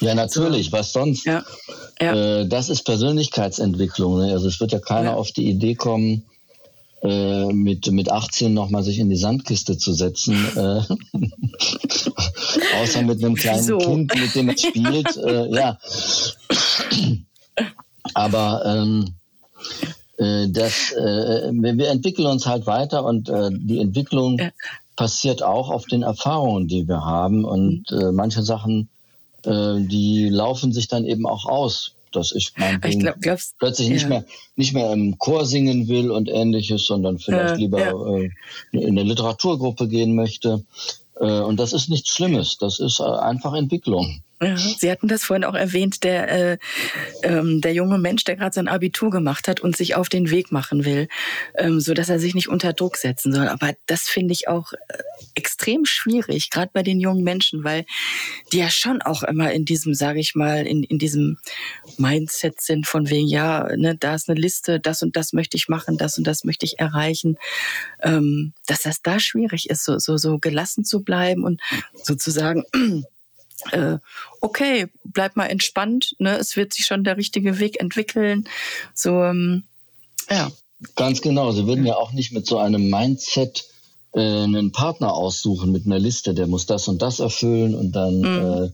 Ja, 0.00 0.14
natürlich, 0.14 0.72
was 0.72 0.92
sonst? 0.92 1.24
Ja, 1.24 1.44
ja. 2.00 2.40
Äh, 2.40 2.48
das 2.48 2.68
ist 2.68 2.82
Persönlichkeitsentwicklung. 2.82 4.18
Ne? 4.18 4.32
Also 4.32 4.48
es 4.48 4.60
wird 4.60 4.72
ja 4.72 4.80
keiner 4.80 5.10
ja. 5.10 5.14
auf 5.14 5.32
die 5.32 5.48
Idee 5.48 5.74
kommen, 5.74 6.24
äh, 7.04 7.52
mit, 7.52 7.90
mit 7.92 8.10
18 8.10 8.54
nochmal 8.54 8.82
sich 8.82 8.98
in 8.98 9.10
die 9.10 9.16
Sandkiste 9.16 9.76
zu 9.76 9.92
setzen. 9.92 10.34
Äh, 10.56 10.80
außer 12.82 13.02
mit 13.02 13.22
einem 13.22 13.34
kleinen 13.34 13.60
Wieso? 13.60 13.76
Kind, 13.78 14.14
mit 14.18 14.34
dem 14.34 14.48
er 14.48 14.58
spielt. 14.58 15.16
Äh, 15.24 15.54
ja. 15.54 15.78
Aber 18.14 18.62
ähm, 18.66 19.14
äh, 20.18 20.48
das, 20.48 20.92
äh, 20.92 21.50
wir 21.52 21.88
entwickeln 21.88 22.26
uns 22.26 22.46
halt 22.46 22.66
weiter 22.66 23.04
und 23.04 23.28
äh, 23.28 23.50
die 23.52 23.80
Entwicklung 23.80 24.38
ja. 24.38 24.50
passiert 24.96 25.42
auch 25.42 25.70
auf 25.70 25.84
den 25.86 26.02
Erfahrungen, 26.02 26.68
die 26.68 26.88
wir 26.88 27.04
haben. 27.04 27.44
Und 27.44 27.90
mhm. 27.90 27.98
äh, 27.98 28.12
manche 28.12 28.42
Sachen, 28.42 28.88
äh, 29.44 29.80
die 29.80 30.28
laufen 30.28 30.72
sich 30.72 30.88
dann 30.88 31.04
eben 31.04 31.26
auch 31.26 31.46
aus 31.46 31.93
dass 32.16 32.32
ich 32.32 32.52
mein 32.56 32.80
ich 32.86 32.98
glaub, 32.98 33.16
plötzlich 33.58 33.88
ja. 33.88 33.94
nicht 33.94 34.08
mehr 34.08 34.24
nicht 34.56 34.74
mehr 34.74 34.92
im 34.92 35.18
Chor 35.18 35.46
singen 35.46 35.88
will 35.88 36.10
und 36.10 36.28
ähnliches, 36.28 36.86
sondern 36.86 37.18
vielleicht 37.18 37.54
ja, 37.54 37.56
lieber 37.56 37.80
ja. 37.80 38.16
Äh, 38.16 38.30
in 38.72 38.98
eine 38.98 39.02
Literaturgruppe 39.02 39.88
gehen 39.88 40.14
möchte. 40.14 40.64
Äh, 41.20 41.40
und 41.40 41.58
das 41.58 41.72
ist 41.72 41.88
nichts 41.88 42.10
Schlimmes. 42.10 42.58
Das 42.58 42.78
ist 42.78 43.00
äh, 43.00 43.04
einfach 43.04 43.54
Entwicklung. 43.54 44.22
Sie 44.78 44.90
hatten 44.90 45.08
das 45.08 45.24
vorhin 45.24 45.44
auch 45.44 45.54
erwähnt, 45.54 46.04
der, 46.04 46.30
äh, 46.30 46.58
ähm, 47.22 47.60
der 47.60 47.72
junge 47.72 47.98
Mensch, 47.98 48.24
der 48.24 48.36
gerade 48.36 48.54
sein 48.54 48.68
Abitur 48.68 49.10
gemacht 49.10 49.48
hat 49.48 49.60
und 49.60 49.76
sich 49.76 49.94
auf 49.94 50.08
den 50.08 50.30
Weg 50.30 50.52
machen 50.52 50.84
will, 50.84 51.08
ähm, 51.56 51.80
so 51.80 51.94
dass 51.94 52.08
er 52.08 52.18
sich 52.18 52.34
nicht 52.34 52.48
unter 52.48 52.72
Druck 52.72 52.96
setzen 52.96 53.32
soll. 53.32 53.48
Aber 53.48 53.72
das 53.86 54.02
finde 54.02 54.32
ich 54.32 54.48
auch 54.48 54.72
äh, 54.72 54.76
extrem 55.34 55.84
schwierig, 55.84 56.50
gerade 56.50 56.70
bei 56.72 56.82
den 56.82 57.00
jungen 57.00 57.24
Menschen, 57.24 57.64
weil 57.64 57.84
die 58.52 58.58
ja 58.58 58.70
schon 58.70 59.02
auch 59.02 59.22
immer 59.22 59.52
in 59.52 59.64
diesem, 59.64 59.94
sage 59.94 60.20
ich 60.20 60.34
mal, 60.34 60.66
in, 60.66 60.82
in 60.82 60.98
diesem 60.98 61.38
Mindset 61.98 62.60
sind 62.60 62.86
von 62.86 63.10
wegen, 63.10 63.26
ja, 63.26 63.68
ne, 63.76 63.96
da 63.96 64.14
ist 64.14 64.28
eine 64.28 64.40
Liste, 64.40 64.80
das 64.80 65.02
und 65.02 65.16
das 65.16 65.32
möchte 65.32 65.56
ich 65.56 65.68
machen, 65.68 65.98
das 65.98 66.18
und 66.18 66.26
das 66.26 66.44
möchte 66.44 66.66
ich 66.66 66.78
erreichen, 66.78 67.36
ähm, 68.02 68.52
dass 68.66 68.82
das 68.82 69.02
da 69.02 69.18
schwierig 69.18 69.70
ist, 69.70 69.84
so, 69.84 69.98
so, 69.98 70.16
so 70.16 70.38
gelassen 70.38 70.84
zu 70.84 71.02
bleiben 71.02 71.44
und 71.44 71.60
sozusagen 71.94 72.64
äh, 73.72 73.98
okay, 74.40 74.88
bleib 75.04 75.36
mal 75.36 75.46
entspannt, 75.46 76.14
ne? 76.18 76.36
es 76.36 76.56
wird 76.56 76.72
sich 76.72 76.86
schon 76.86 77.04
der 77.04 77.16
richtige 77.16 77.58
Weg 77.58 77.80
entwickeln. 77.80 78.48
So, 78.94 79.22
ähm, 79.22 79.64
ja. 80.30 80.50
Ganz 80.96 81.20
genau. 81.22 81.52
Sie 81.52 81.66
würden 81.66 81.86
ja 81.86 81.96
auch 81.96 82.12
nicht 82.12 82.32
mit 82.32 82.46
so 82.46 82.58
einem 82.58 82.90
Mindset 82.90 83.64
äh, 84.12 84.20
einen 84.20 84.72
Partner 84.72 85.14
aussuchen 85.14 85.72
mit 85.72 85.86
einer 85.86 85.98
Liste, 85.98 86.34
der 86.34 86.46
muss 86.46 86.66
das 86.66 86.88
und 86.88 87.02
das 87.02 87.20
erfüllen 87.20 87.74
und 87.74 87.92
dann 87.92 88.18
mhm. 88.18 88.72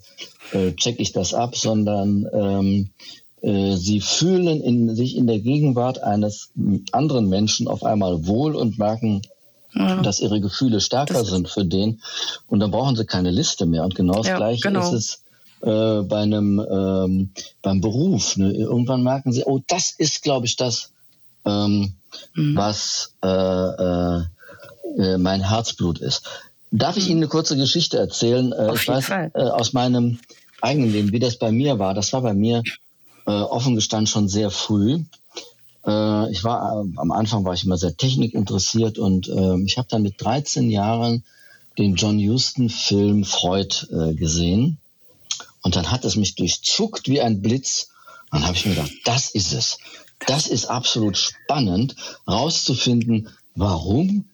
äh, 0.53 0.59
äh, 0.59 0.77
check 0.77 1.01
ich 1.01 1.13
das 1.13 1.35
ab, 1.35 1.57
sondern 1.57 2.27
ähm, 2.33 2.91
äh, 3.43 3.77
sie 3.77 4.01
fühlen 4.01 4.61
in, 4.61 4.95
sich 4.95 5.17
in 5.17 5.27
der 5.27 5.39
Gegenwart 5.39 6.03
eines 6.03 6.51
anderen 6.93 7.29
Menschen 7.29 7.69
auf 7.69 7.85
einmal 7.85 8.27
wohl 8.27 8.55
und 8.55 8.79
merken, 8.79 9.23
ja. 9.75 10.03
dass 10.03 10.21
ihre 10.21 10.41
Gefühle 10.41 10.81
stärker 10.81 11.15
das 11.15 11.29
sind 11.29 11.49
für 11.49 11.65
den. 11.65 12.01
Und 12.47 12.61
dann 12.61 12.71
brauchen 12.71 12.97
sie 12.97 13.05
keine 13.05 13.31
Liste 13.31 13.67
mehr. 13.67 13.85
Und 13.85 13.95
genau 13.95 14.15
das 14.15 14.29
ja, 14.29 14.37
Gleiche 14.37 14.63
genau. 14.63 14.81
ist 14.81 14.93
es 14.93 15.23
äh, 15.63 16.03
bei 16.03 16.21
einem 16.21 16.59
ähm, 16.59 17.31
beim 17.63 17.81
Beruf. 17.81 18.37
Ne? 18.37 18.53
Irgendwann 18.53 19.03
merken 19.03 19.33
sie, 19.33 19.45
oh, 19.45 19.61
das 19.67 19.91
ist, 19.91 20.23
glaube 20.23 20.47
ich, 20.47 20.57
das, 20.57 20.91
ähm, 21.45 21.95
mhm. 22.35 22.57
was 22.57 23.15
äh, 23.23 23.29
äh, 23.29 24.23
äh 24.99 25.19
mein 25.19 25.49
Herzblut 25.49 25.99
ist. 25.99 26.29
Darf 26.71 26.97
ich 26.97 27.05
mhm. 27.05 27.11
Ihnen 27.11 27.21
eine 27.21 27.29
kurze 27.29 27.57
Geschichte 27.57 27.99
erzählen? 27.99 28.53
Äh, 28.53 28.57
Auf 28.57 28.83
ich 28.83 28.89
weiß 28.89 29.07
Fall. 29.07 29.31
Äh, 29.35 29.43
aus 29.43 29.73
meinem 29.73 30.19
eigenen 30.61 30.93
Leben, 30.93 31.13
wie 31.13 31.19
das 31.19 31.37
bei 31.37 31.51
mir 31.51 31.79
war. 31.79 31.95
Das 31.95 32.13
war 32.13 32.23
bei 32.23 32.35
mir 32.35 32.63
äh, 33.27 33.31
offen 33.31 33.75
gestanden 33.75 34.07
schon 34.07 34.29
sehr 34.29 34.51
früh. 34.51 35.01
Äh, 35.87 36.31
ich 36.31 36.45
war 36.45 36.85
äh, 36.85 36.99
am 36.99 37.11
Anfang 37.13 37.45
war 37.45 37.55
ich 37.55 37.65
immer 37.65 37.79
sehr 37.79 37.97
technikinteressiert 37.97 38.99
und 38.99 39.29
äh, 39.29 39.61
ich 39.65 39.79
habe 39.79 39.89
dann 39.91 40.03
mit 40.03 40.15
13 40.23 40.71
Jahren 40.71 41.25
den 41.79 41.95
John 41.95 42.19
Huston 42.19 42.69
Film 42.69 43.25
Freud 43.25 43.87
äh, 43.91 44.15
gesehen 44.15 44.79
und 45.63 45.77
dann 45.77 45.91
hat 45.91 46.05
es 46.05 46.17
mich 46.17 46.35
durchzuckt 46.35 47.09
wie 47.09 47.21
ein 47.21 47.43
Blitz. 47.43 47.89
Dann 48.31 48.47
habe 48.47 48.57
ich 48.57 48.67
mir 48.67 48.75
gedacht, 48.75 48.93
das 49.05 49.31
ist 49.31 49.53
es. 49.53 49.79
Das 50.27 50.47
ist 50.47 50.67
absolut 50.67 51.17
spannend, 51.17 51.97
rauszufinden, 52.29 53.29
warum 53.55 54.30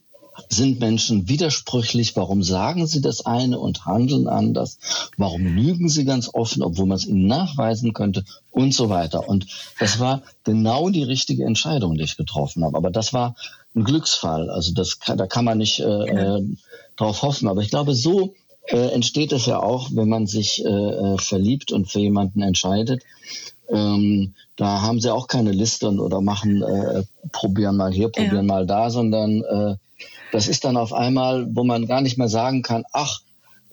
sind 0.49 0.79
Menschen 0.79 1.27
widersprüchlich? 1.27 2.15
Warum 2.15 2.43
sagen 2.43 2.87
sie 2.87 3.01
das 3.01 3.25
eine 3.25 3.59
und 3.59 3.85
handeln 3.85 4.27
anders? 4.27 4.77
Warum 5.17 5.45
lügen 5.45 5.89
sie 5.89 6.05
ganz 6.05 6.29
offen, 6.33 6.63
obwohl 6.63 6.85
man 6.85 6.97
es 6.97 7.05
ihnen 7.05 7.27
nachweisen 7.27 7.93
könnte? 7.93 8.23
Und 8.51 8.73
so 8.73 8.89
weiter. 8.89 9.27
Und 9.27 9.47
das 9.79 9.99
war 9.99 10.23
genau 10.43 10.89
die 10.89 11.03
richtige 11.03 11.45
Entscheidung, 11.45 11.95
die 11.95 12.03
ich 12.03 12.17
getroffen 12.17 12.63
habe. 12.63 12.77
Aber 12.77 12.89
das 12.89 13.13
war 13.13 13.35
ein 13.75 13.83
Glücksfall. 13.83 14.49
Also 14.49 14.73
das, 14.73 14.97
da 15.05 15.27
kann 15.27 15.45
man 15.45 15.59
nicht 15.59 15.79
äh, 15.79 15.83
äh, 15.83 16.43
drauf 16.95 17.21
hoffen. 17.21 17.47
Aber 17.47 17.61
ich 17.61 17.69
glaube, 17.69 17.93
so 17.93 18.33
äh, 18.67 18.89
entsteht 18.93 19.31
es 19.31 19.45
ja 19.45 19.61
auch, 19.61 19.89
wenn 19.93 20.09
man 20.09 20.27
sich 20.27 20.63
äh, 20.65 20.69
äh 20.69 21.17
verliebt 21.17 21.71
und 21.71 21.89
für 21.89 21.99
jemanden 21.99 22.41
entscheidet. 22.41 23.03
Ähm, 23.69 24.33
da 24.55 24.81
haben 24.81 24.99
sie 24.99 25.13
auch 25.13 25.27
keine 25.27 25.51
Liste 25.51 25.89
oder 25.89 26.21
machen, 26.21 26.63
äh, 26.63 27.03
probieren 27.31 27.77
mal 27.77 27.91
hier, 27.91 28.09
probieren 28.09 28.47
ja. 28.47 28.53
mal 28.53 28.65
da, 28.65 28.89
sondern 28.89 29.43
äh, 29.43 29.75
das 30.31 30.47
ist 30.47 30.63
dann 30.65 30.77
auf 30.77 30.93
einmal, 30.93 31.47
wo 31.55 31.63
man 31.63 31.87
gar 31.87 32.01
nicht 32.01 32.17
mehr 32.17 32.29
sagen 32.29 32.61
kann, 32.61 32.83
ach, 32.91 33.21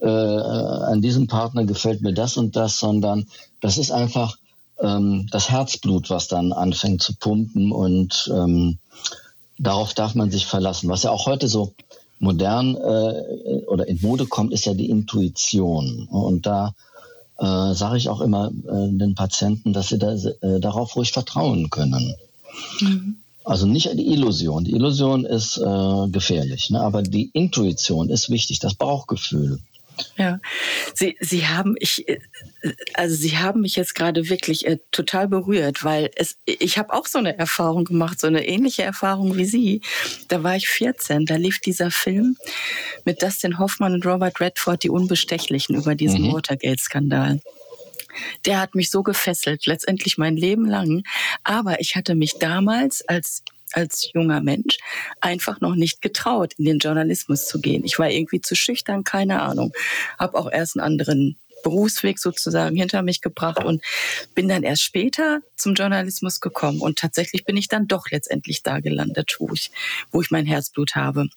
äh, 0.00 0.08
an 0.08 1.00
diesem 1.02 1.26
Partner 1.26 1.64
gefällt 1.64 2.02
mir 2.02 2.12
das 2.12 2.37
und 2.37 2.56
das, 2.56 2.78
sondern 2.78 3.26
das 3.61 3.78
ist 3.78 3.90
einfach 3.90 4.37
ähm, 4.80 5.28
das 5.30 5.50
Herzblut, 5.50 6.11
was 6.11 6.28
dann 6.28 6.52
anfängt 6.52 7.02
zu 7.02 7.14
pumpen 7.14 7.73
und 7.73 8.30
ähm, 8.34 8.78
darauf 9.58 9.94
darf 9.94 10.14
man 10.14 10.30
sich 10.30 10.46
verlassen. 10.46 10.88
Was 10.88 11.04
ja 11.04 11.11
auch 11.11 11.26
heute 11.26 11.49
so 11.49 11.75
modern 12.18 12.76
äh, 12.76 13.64
oder 13.66 13.87
in 13.88 14.00
Mode 14.00 14.26
kommt, 14.26 14.52
ist 14.52 14.66
ja 14.66 14.75
die 14.75 14.90
Intuition. 14.90 16.08
Und 16.11 16.46
da 16.46 16.75
äh, 17.38 17.75
sage 17.75 17.96
ich 17.96 18.08
auch 18.08 18.20
immer 18.20 18.49
äh, 18.49 18.88
den 18.96 19.14
Patienten, 19.14 19.73
dass 19.73 19.88
sie 19.88 19.99
da, 19.99 20.12
äh, 20.12 20.61
darauf 20.61 20.96
ruhig 20.96 21.12
vertrauen 21.12 21.70
können. 21.70 22.14
Mhm. 22.80 23.16
Also 23.44 23.66
nicht 23.66 23.92
die 23.92 24.12
Illusion. 24.12 24.64
Die 24.64 24.72
Illusion 24.72 25.26
ist 25.26 25.58
äh, 25.58 26.08
gefährlich, 26.08 26.70
ne? 26.70 26.80
aber 26.80 27.02
die 27.02 27.30
Intuition 27.34 28.08
ist 28.08 28.30
wichtig, 28.30 28.58
das 28.58 28.74
Bauchgefühl. 28.74 29.58
Ja, 30.16 30.40
Sie, 30.94 31.16
Sie 31.20 31.46
haben 31.46 31.76
ich, 31.78 32.08
äh, 32.08 32.18
also 32.94 33.14
Sie 33.14 33.38
haben 33.38 33.60
mich 33.60 33.76
jetzt 33.76 33.94
gerade 33.94 34.28
wirklich 34.28 34.66
äh, 34.66 34.78
total 34.90 35.28
berührt, 35.28 35.84
weil 35.84 36.10
es, 36.16 36.36
ich 36.46 36.78
habe 36.78 36.92
auch 36.92 37.06
so 37.06 37.18
eine 37.18 37.38
Erfahrung 37.38 37.84
gemacht, 37.84 38.18
so 38.18 38.26
eine 38.26 38.46
ähnliche 38.46 38.82
Erfahrung 38.82 39.36
wie 39.36 39.44
Sie. 39.44 39.82
Da 40.28 40.42
war 40.42 40.56
ich 40.56 40.68
14, 40.68 41.26
da 41.26 41.36
lief 41.36 41.60
dieser 41.60 41.90
Film 41.90 42.36
mit 43.04 43.22
Dustin 43.22 43.58
Hoffmann 43.58 43.94
und 43.94 44.06
Robert 44.06 44.40
Redford, 44.40 44.82
die 44.82 44.90
Unbestechlichen 44.90 45.76
über 45.76 45.94
diesen 45.94 46.22
mhm. 46.22 46.32
Watergate-Skandal 46.32 47.40
der 48.44 48.61
hat 48.61 48.75
mich 48.75 48.90
so 48.90 49.02
gefesselt, 49.02 49.66
letztendlich 49.66 50.18
mein 50.18 50.37
Leben 50.37 50.66
lang. 50.66 51.02
Aber 51.42 51.80
ich 51.80 51.97
hatte 51.97 52.14
mich 52.14 52.38
damals 52.38 53.06
als 53.09 53.42
als 53.73 54.11
junger 54.12 54.40
Mensch 54.40 54.78
einfach 55.21 55.61
noch 55.61 55.75
nicht 55.75 56.00
getraut, 56.00 56.52
in 56.59 56.64
den 56.64 56.78
Journalismus 56.78 57.47
zu 57.47 57.61
gehen. 57.61 57.85
Ich 57.85 57.99
war 57.99 58.09
irgendwie 58.09 58.40
zu 58.40 58.54
schüchtern, 58.54 59.02
keine 59.02 59.42
Ahnung. 59.42 59.73
Habe 60.16 60.38
auch 60.38 60.49
erst 60.50 60.76
einen 60.76 60.85
anderen 60.87 61.37
Berufsweg 61.64 62.18
sozusagen 62.21 62.76
hinter 62.76 63.02
mich 63.02 63.21
gebracht 63.21 63.64
und 63.64 63.83
bin 64.35 64.49
dann 64.49 64.62
erst 64.62 64.83
später 64.83 65.40
zum 65.56 65.75
Journalismus 65.75 66.40
gekommen. 66.40 66.80
Und 66.80 66.99
tatsächlich 66.99 67.44
bin 67.44 67.56
ich 67.56 67.68
dann 67.68 67.88
doch 67.88 68.11
letztendlich 68.11 68.62
da 68.62 68.78
gelandet, 68.78 69.37
wo 69.40 69.52
ich, 69.52 69.73
wo 70.12 70.21
ich 70.21 70.30
mein 70.30 70.47
Herzblut 70.47 70.94
habe. 70.94 71.28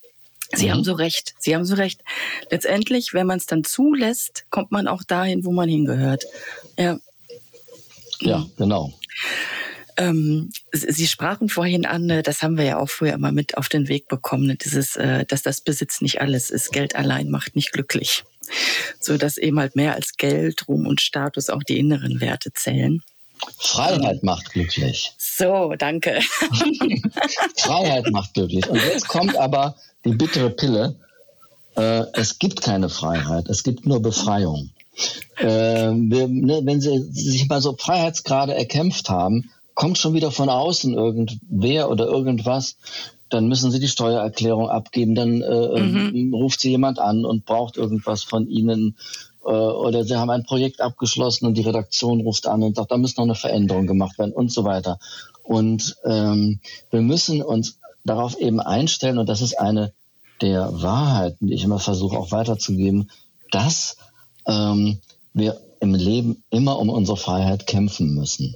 Sie 0.53 0.67
mhm. 0.67 0.71
haben 0.71 0.83
so 0.83 0.93
recht. 0.93 1.35
Sie 1.39 1.55
haben 1.55 1.65
so 1.65 1.75
recht. 1.75 2.01
Letztendlich, 2.49 3.13
wenn 3.13 3.27
man 3.27 3.37
es 3.37 3.45
dann 3.45 3.63
zulässt, 3.63 4.45
kommt 4.49 4.71
man 4.71 4.87
auch 4.87 5.03
dahin, 5.03 5.45
wo 5.45 5.51
man 5.51 5.69
hingehört. 5.69 6.25
Ja. 6.77 6.97
Ja, 8.19 8.45
genau. 8.57 8.93
Ähm, 9.97 10.51
Sie 10.71 11.07
sprachen 11.07 11.49
vorhin 11.49 11.85
an, 11.85 12.09
äh, 12.09 12.23
das 12.23 12.43
haben 12.43 12.57
wir 12.57 12.65
ja 12.65 12.79
auch 12.79 12.89
früher 12.89 13.13
immer 13.13 13.31
mit 13.31 13.57
auf 13.57 13.67
den 13.67 13.87
Weg 13.87 14.07
bekommen, 14.07 14.45
ne, 14.45 14.55
dieses, 14.55 14.95
äh, 14.95 15.25
dass 15.25 15.41
das 15.41 15.61
Besitz 15.61 16.01
nicht 16.01 16.21
alles 16.21 16.49
ist. 16.51 16.71
Geld 16.71 16.95
allein 16.95 17.29
macht 17.29 17.55
nicht 17.55 17.71
glücklich. 17.71 18.23
So 18.99 19.17
dass 19.17 19.37
eben 19.37 19.59
halt 19.59 19.75
mehr 19.75 19.95
als 19.95 20.13
Geld, 20.17 20.67
Ruhm 20.67 20.85
und 20.87 21.01
Status 21.01 21.49
auch 21.49 21.63
die 21.63 21.79
inneren 21.79 22.21
Werte 22.21 22.53
zählen. 22.53 23.01
Freiheit 23.59 24.23
macht 24.23 24.51
glücklich. 24.51 25.13
So, 25.17 25.73
danke. 25.77 26.21
Freiheit 27.57 28.09
macht 28.11 28.33
glücklich. 28.33 28.67
Und 28.67 28.81
jetzt 28.83 29.07
kommt 29.07 29.35
aber 29.35 29.75
die 30.07 30.15
bittere 30.15 30.49
Pille. 30.49 30.95
Äh, 31.75 32.05
es 32.13 32.39
gibt 32.39 32.61
keine 32.61 32.89
Freiheit, 32.89 33.49
es 33.49 33.63
gibt 33.63 33.85
nur 33.85 34.01
Befreiung. 34.01 34.71
Äh, 35.37 35.45
wir, 35.45 36.27
ne, 36.27 36.61
wenn 36.63 36.81
Sie 36.81 37.09
sich 37.11 37.47
mal 37.47 37.61
so 37.61 37.75
Freiheitsgrade 37.77 38.55
erkämpft 38.55 39.09
haben, 39.09 39.51
kommt 39.75 39.99
schon 39.99 40.15
wieder 40.15 40.31
von 40.31 40.49
außen 40.49 40.93
irgendwer 40.95 41.91
oder 41.91 42.07
irgendwas, 42.07 42.77
dann 43.29 43.47
müssen 43.47 43.71
Sie 43.71 43.79
die 43.79 43.87
Steuererklärung 43.87 44.69
abgeben, 44.69 45.13
dann 45.13 45.41
äh, 45.41 45.79
mhm. 45.79 46.33
ruft 46.33 46.61
Sie 46.61 46.69
jemand 46.69 46.97
an 46.97 47.25
und 47.25 47.45
braucht 47.45 47.77
irgendwas 47.77 48.23
von 48.23 48.47
Ihnen 48.47 48.95
äh, 49.45 49.49
oder 49.49 50.03
Sie 50.03 50.15
haben 50.15 50.31
ein 50.31 50.45
Projekt 50.45 50.81
abgeschlossen 50.81 51.45
und 51.45 51.55
die 51.55 51.61
Redaktion 51.61 52.21
ruft 52.21 52.47
an 52.47 52.63
und 52.63 52.75
sagt, 52.75 52.91
da 52.91 52.97
muss 52.97 53.17
noch 53.17 53.25
eine 53.25 53.35
Veränderung 53.35 53.85
gemacht 53.85 54.17
werden 54.17 54.33
und 54.33 54.51
so 54.51 54.63
weiter. 54.63 54.97
Und 55.43 55.95
ähm, 56.05 56.59
wir 56.89 57.01
müssen 57.01 57.43
uns 57.43 57.77
darauf 58.07 58.37
eben 58.37 58.59
einstellen, 58.59 59.17
und 59.17 59.29
das 59.29 59.41
ist 59.41 59.59
eine 59.59 59.93
der 60.41 60.81
Wahrheiten, 60.81 61.47
die 61.47 61.53
ich 61.53 61.63
immer 61.63 61.79
versuche 61.79 62.17
auch 62.17 62.31
weiterzugeben, 62.31 63.09
dass 63.51 63.97
ähm, 64.47 64.99
wir 65.33 65.59
im 65.79 65.93
Leben 65.93 66.43
immer 66.49 66.79
um 66.79 66.89
unsere 66.89 67.17
Freiheit 67.17 67.67
kämpfen 67.67 68.13
müssen. 68.15 68.55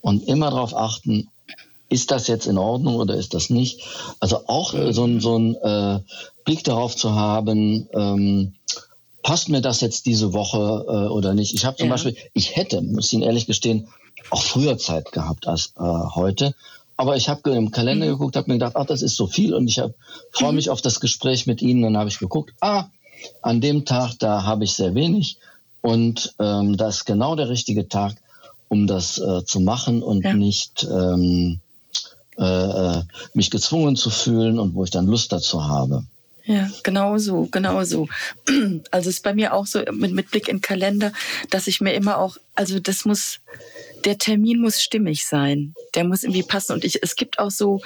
Und 0.00 0.26
immer 0.26 0.50
darauf 0.50 0.74
achten, 0.74 1.28
ist 1.88 2.10
das 2.10 2.28
jetzt 2.28 2.46
in 2.46 2.56
Ordnung 2.56 2.96
oder 2.96 3.16
ist 3.16 3.34
das 3.34 3.50
nicht? 3.50 3.82
Also 4.20 4.46
auch 4.46 4.74
äh, 4.74 4.92
so, 4.92 5.04
ein 5.04 5.20
so 5.20 5.36
ein 5.36 5.54
äh, 5.56 6.00
Blick 6.44 6.64
darauf 6.64 6.96
zu 6.96 7.14
haben, 7.14 7.88
ähm, 7.92 8.54
passt 9.22 9.48
mir 9.48 9.60
das 9.60 9.80
jetzt 9.80 10.06
diese 10.06 10.32
Woche 10.32 10.84
äh, 10.88 11.08
oder 11.12 11.34
nicht? 11.34 11.54
Ich 11.54 11.64
habe 11.64 11.76
zum 11.76 11.88
ja. 11.88 11.94
Beispiel, 11.94 12.16
ich 12.32 12.56
hätte, 12.56 12.80
muss 12.80 13.12
Ihnen 13.12 13.22
ehrlich 13.22 13.46
gestehen, 13.46 13.88
auch 14.30 14.42
früher 14.42 14.78
Zeit 14.78 15.12
gehabt 15.12 15.46
als 15.48 15.74
äh, 15.76 15.82
heute. 15.82 16.54
Aber 17.00 17.16
ich 17.16 17.30
habe 17.30 17.52
im 17.52 17.70
Kalender 17.70 18.04
mhm. 18.04 18.10
geguckt, 18.10 18.36
habe 18.36 18.50
mir 18.50 18.56
gedacht, 18.56 18.76
ach, 18.76 18.84
das 18.84 19.00
ist 19.00 19.16
so 19.16 19.26
viel 19.26 19.54
und 19.54 19.66
ich 19.68 19.80
freue 20.32 20.50
mhm. 20.50 20.56
mich 20.56 20.68
auf 20.68 20.82
das 20.82 21.00
Gespräch 21.00 21.46
mit 21.46 21.62
Ihnen. 21.62 21.80
Dann 21.80 21.96
habe 21.96 22.10
ich 22.10 22.18
geguckt, 22.18 22.52
ah, 22.60 22.88
an 23.40 23.62
dem 23.62 23.86
Tag, 23.86 24.18
da 24.18 24.44
habe 24.44 24.64
ich 24.64 24.74
sehr 24.74 24.94
wenig 24.94 25.38
und 25.80 26.34
ähm, 26.38 26.76
das 26.76 26.96
ist 26.96 27.04
genau 27.06 27.36
der 27.36 27.48
richtige 27.48 27.88
Tag, 27.88 28.16
um 28.68 28.86
das 28.86 29.16
äh, 29.16 29.46
zu 29.46 29.60
machen 29.60 30.02
und 30.02 30.26
ja. 30.26 30.34
nicht 30.34 30.86
ähm, 30.90 31.60
äh, 32.36 32.44
äh 32.44 33.02
mich 33.32 33.50
gezwungen 33.50 33.96
zu 33.96 34.10
fühlen 34.10 34.58
und 34.58 34.74
wo 34.74 34.84
ich 34.84 34.90
dann 34.90 35.06
Lust 35.06 35.32
dazu 35.32 35.66
habe. 35.66 36.04
Ja, 36.44 36.68
genau 36.82 37.18
so, 37.18 37.48
genau 37.50 37.84
so. 37.84 38.08
Also 38.90 39.10
es 39.10 39.16
ist 39.16 39.22
bei 39.22 39.34
mir 39.34 39.52
auch 39.52 39.66
so 39.66 39.82
mit, 39.92 40.12
mit 40.12 40.30
Blick 40.30 40.48
in 40.48 40.60
Kalender, 40.60 41.12
dass 41.50 41.66
ich 41.66 41.80
mir 41.80 41.92
immer 41.92 42.18
auch, 42.18 42.36
also 42.54 42.80
das 42.80 43.04
muss, 43.04 43.40
der 44.04 44.18
Termin 44.18 44.60
muss 44.60 44.82
stimmig 44.82 45.26
sein. 45.26 45.74
Der 45.94 46.04
muss 46.04 46.22
irgendwie 46.22 46.42
passen. 46.42 46.72
Und 46.72 46.84
ich, 46.84 47.02
es 47.02 47.16
gibt 47.16 47.38
auch 47.38 47.50
so, 47.50 47.80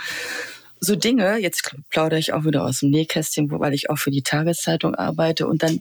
so 0.80 0.96
Dinge, 0.96 1.38
jetzt 1.38 1.74
plaudere 1.90 2.18
ich 2.18 2.32
auch 2.32 2.44
wieder 2.44 2.64
aus 2.64 2.80
dem 2.80 2.90
Nähkästchen, 2.90 3.50
weil 3.50 3.74
ich 3.74 3.90
auch 3.90 3.98
für 3.98 4.10
die 4.10 4.22
Tageszeitung 4.22 4.94
arbeite 4.94 5.46
und 5.46 5.62
dann, 5.62 5.80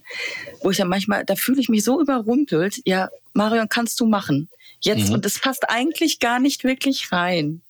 wo 0.62 0.70
ich 0.70 0.78
dann 0.78 0.88
manchmal, 0.88 1.24
da 1.24 1.36
fühle 1.36 1.60
ich 1.60 1.68
mich 1.68 1.84
so 1.84 2.00
überrumpelt, 2.00 2.80
ja, 2.84 3.08
Marion, 3.32 3.68
kannst 3.68 4.00
du 4.00 4.06
machen. 4.06 4.48
Jetzt, 4.80 5.08
mhm. 5.08 5.14
und 5.14 5.26
es 5.26 5.38
passt 5.40 5.68
eigentlich 5.68 6.20
gar 6.20 6.40
nicht 6.40 6.64
wirklich 6.64 7.12
rein. 7.12 7.62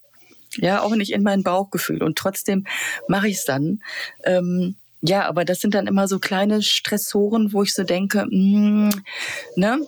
Ja, 0.57 0.83
auch 0.83 0.95
nicht 0.95 1.13
in 1.13 1.23
mein 1.23 1.43
Bauchgefühl. 1.43 2.03
Und 2.03 2.17
trotzdem 2.17 2.67
mache 3.09 3.29
ich 3.29 3.39
es 3.39 3.45
dann. 3.45 3.83
Ähm, 4.25 4.77
ja, 5.07 5.29
aber 5.29 5.45
das 5.45 5.61
sind 5.61 5.75
dann 5.75 5.87
immer 5.87 6.09
so 6.09 6.19
kleine 6.19 6.63
Stressoren, 6.63 7.53
wo 7.53 7.63
ich 7.63 7.75
so 7.75 7.85
denke, 7.85 8.27
mh, 8.31 8.89
mm, 8.89 8.91
ne? 9.57 9.81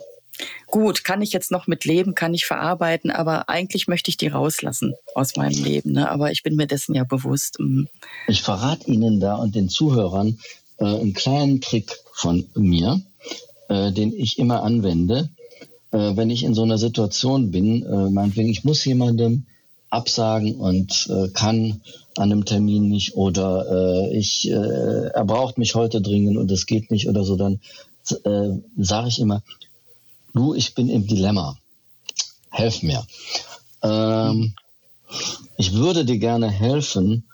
Gut, 0.67 1.05
kann 1.05 1.23
ich 1.23 1.33
jetzt 1.33 1.51
noch 1.51 1.67
mit 1.67 1.87
leben, 1.87 2.15
kann 2.15 2.35
ich 2.35 2.45
verarbeiten, 2.45 3.11
aber 3.11 3.49
eigentlich 3.49 3.89
möchte 3.89 4.11
ich 4.11 4.19
die 4.19 4.27
rauslassen 4.27 4.93
aus 5.15 5.37
meinem 5.37 5.65
Leben. 5.65 5.93
Ne? 5.93 6.11
Aber 6.11 6.31
ich 6.31 6.43
bin 6.43 6.57
mir 6.57 6.67
dessen 6.67 6.95
ja 6.95 7.05
bewusst. 7.05 7.59
Mh. 7.59 7.83
Mm. 7.83 7.89
Ich 8.29 8.43
verrate 8.43 8.87
Ihnen 8.91 9.19
da 9.19 9.37
und 9.37 9.55
den 9.55 9.71
Zuhörern 9.71 10.39
äh, 10.77 10.85
einen 10.85 11.15
kleinen 11.15 11.63
Trick 11.63 11.97
von 12.13 12.45
mir, 12.55 13.01
äh, 13.71 13.93
den 13.93 14.13
ich 14.13 14.39
immer 14.39 14.63
anwende, 14.63 15.31
äh, 15.93 16.15
wenn 16.15 16.29
ich 16.29 16.43
in 16.43 16.53
so 16.53 16.65
einer 16.65 16.77
Situation 16.77 17.51
bin, 17.51 17.83
äh, 17.87 18.11
meinetwegen, 18.11 18.51
ich 18.51 18.65
muss 18.65 18.85
jemandem 18.85 19.47
absagen 19.91 20.57
und 20.57 21.09
äh, 21.11 21.29
kann 21.29 21.81
an 22.17 22.33
einem 22.33 22.45
Termin 22.45 22.89
nicht 22.89 23.15
oder 23.15 23.67
äh, 23.71 24.17
ich, 24.17 24.49
äh, 24.49 25.09
er 25.09 25.25
braucht 25.25 25.59
mich 25.59 25.75
heute 25.75 26.01
dringend 26.01 26.37
und 26.37 26.51
es 26.51 26.67
geht 26.67 26.91
nicht 26.91 27.09
oder 27.09 27.25
so, 27.25 27.37
dann 27.37 27.61
äh, 28.25 28.51
sage 28.77 29.09
ich 29.09 29.19
immer, 29.19 29.43
du, 30.35 30.55
ich 30.55 30.75
bin 30.75 30.89
im 30.89 31.07
Dilemma, 31.07 31.59
helf 32.51 32.83
mir. 32.83 33.07
Ähm, 33.83 34.55
ich 35.57 35.73
würde 35.73 36.05
dir 36.05 36.19
gerne 36.19 36.51
helfen, 36.51 37.25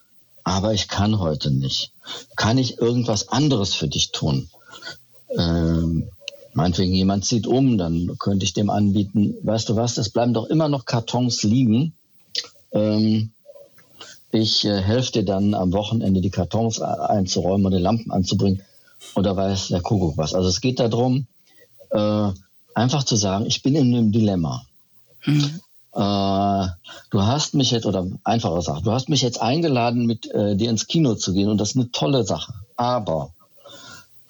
aber 0.45 0.75
ich 0.75 0.89
kann 0.89 1.19
heute 1.19 1.51
nicht. 1.51 1.93
Kann 2.37 2.59
ich 2.59 2.79
irgendwas 2.79 3.29
anderes 3.29 3.75
für 3.75 3.89
dich 3.89 4.13
tun? 4.13 4.51
Ähm, 5.37 6.09
meinetwegen 6.53 6.93
jemand 6.93 7.25
zieht 7.25 7.47
um, 7.47 7.79
dann 7.79 8.17
könnte 8.19 8.45
ich 8.45 8.53
dem 8.53 8.71
anbieten, 8.71 9.37
weißt 9.43 9.69
du 9.69 9.77
was, 9.77 9.97
es 9.97 10.11
bleiben 10.11 10.35
doch 10.35 10.47
immer 10.47 10.69
noch 10.69 10.85
Kartons 10.85 11.43
liegen. 11.43 11.95
Ähm, 12.73 13.31
ich 14.33 14.65
äh, 14.65 14.81
helfe 14.81 15.13
dir 15.13 15.25
dann 15.25 15.55
am 15.55 15.73
Wochenende 15.73 16.21
die 16.21 16.31
Kartons 16.31 16.81
einzuräumen 16.81 17.67
und 17.67 17.73
die 17.73 17.79
Lampen 17.79 18.11
anzubringen 18.11 18.63
oder 19.15 19.37
weiß 19.37 19.69
der 19.69 19.83
Kuckuck 19.83 20.17
was. 20.17 20.35
Also 20.35 20.49
es 20.49 20.61
geht 20.61 20.81
darum, 20.81 21.27
äh, 21.91 22.29
einfach 22.75 23.05
zu 23.05 23.17
sagen, 23.17 23.47
ich 23.47 23.63
bin 23.63 23.75
in 23.75 23.95
einem 23.95 24.13
Dilemma. 24.13 24.65
Mhm. 25.27 25.61
Äh, 25.95 26.67
du 27.11 27.23
hast 27.23 27.55
mich 27.55 27.71
jetzt, 27.71 27.85
oder 27.85 28.07
einfacher 28.25 28.57
gesagt, 28.57 28.87
du 28.87 28.93
hast 28.93 29.11
mich 29.11 29.21
jetzt 29.21 29.43
eingeladen, 29.43 30.07
mit 30.07 30.31
äh, 30.31 30.57
dir 30.57 30.71
ins 30.71 30.87
Kino 30.87 31.15
zu 31.15 31.35
gehen 31.35 31.51
und 31.51 31.59
das 31.59 31.71
ist 31.71 31.77
eine 31.77 31.91
tolle 31.91 32.25
Sache. 32.25 32.55
Aber 32.77 33.35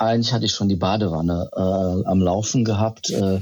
eigentlich 0.03 0.33
hatte 0.33 0.47
ich 0.47 0.53
schon 0.53 0.69
die 0.69 0.77
Badewanne 0.77 1.49
äh, 1.55 2.09
am 2.09 2.21
Laufen 2.21 2.65
gehabt, 2.65 3.11
äh, 3.11 3.41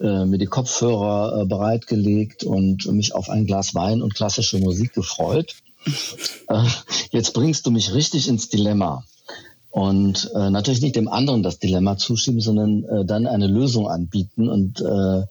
äh, 0.00 0.24
mir 0.24 0.38
die 0.38 0.46
Kopfhörer 0.46 1.42
äh, 1.42 1.46
bereitgelegt 1.46 2.44
und 2.44 2.86
mich 2.92 3.14
auf 3.14 3.30
ein 3.30 3.46
Glas 3.46 3.74
Wein 3.74 4.02
und 4.02 4.14
klassische 4.14 4.58
Musik 4.58 4.92
gefreut. 4.92 5.54
Äh, 6.48 6.64
jetzt 7.10 7.32
bringst 7.32 7.66
du 7.66 7.70
mich 7.70 7.94
richtig 7.94 8.28
ins 8.28 8.48
Dilemma. 8.48 9.04
Und 9.70 10.30
äh, 10.34 10.50
natürlich 10.50 10.82
nicht 10.82 10.94
dem 10.94 11.08
anderen 11.08 11.42
das 11.42 11.58
Dilemma 11.58 11.96
zuschieben, 11.96 12.40
sondern 12.40 13.06
dann 13.08 13.26
eine 13.26 13.48
Lösung 13.48 13.88
anbieten 13.88 14.48
und 14.48 14.80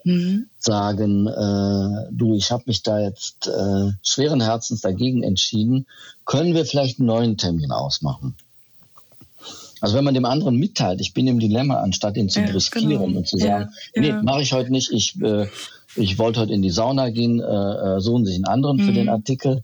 mhm. 0.04 0.48
sagen, 0.58 1.26
du, 2.12 2.36
ich 2.36 2.52
habe 2.52 2.64
mich 2.66 2.84
da 2.84 3.00
jetzt 3.00 3.50
schweren 4.02 4.42
Herzens 4.42 4.82
dagegen 4.82 5.24
entschieden, 5.24 5.88
können 6.26 6.56
wir 6.56 6.66
vielleicht 6.66 7.00
einen 7.00 7.08
neuen 7.08 7.38
Termin 7.38 7.72
ausmachen? 7.72 8.36
Also 9.84 9.98
wenn 9.98 10.06
man 10.06 10.14
dem 10.14 10.24
anderen 10.24 10.56
mitteilt, 10.56 11.02
ich 11.02 11.14
bin 11.14 11.28
im 11.28 11.40
Dilemma, 11.40 11.82
anstatt 11.82 12.16
ihn 12.16 12.30
zu 12.30 12.40
ja, 12.40 12.50
brüskieren 12.50 12.90
genau. 12.90 13.18
und 13.18 13.28
zu 13.28 13.38
sagen, 13.38 13.70
ja, 13.94 14.02
nee, 14.02 14.14
mache 14.24 14.42
ich 14.42 14.54
heute 14.54 14.72
nicht, 14.72 14.94
ich, 14.94 15.22
äh, 15.22 15.48
ich 15.98 16.18
wollte 16.18 16.40
heute 16.40 16.54
in 16.54 16.62
die 16.62 16.70
Sauna 16.70 17.10
gehen, 17.10 17.42
äh, 17.42 17.44
äh 17.44 18.00
suchen 18.00 18.24
sich 18.24 18.36
einen 18.36 18.46
anderen 18.46 18.78
mhm. 18.78 18.86
für 18.86 18.94
den 18.94 19.10
Artikel 19.10 19.62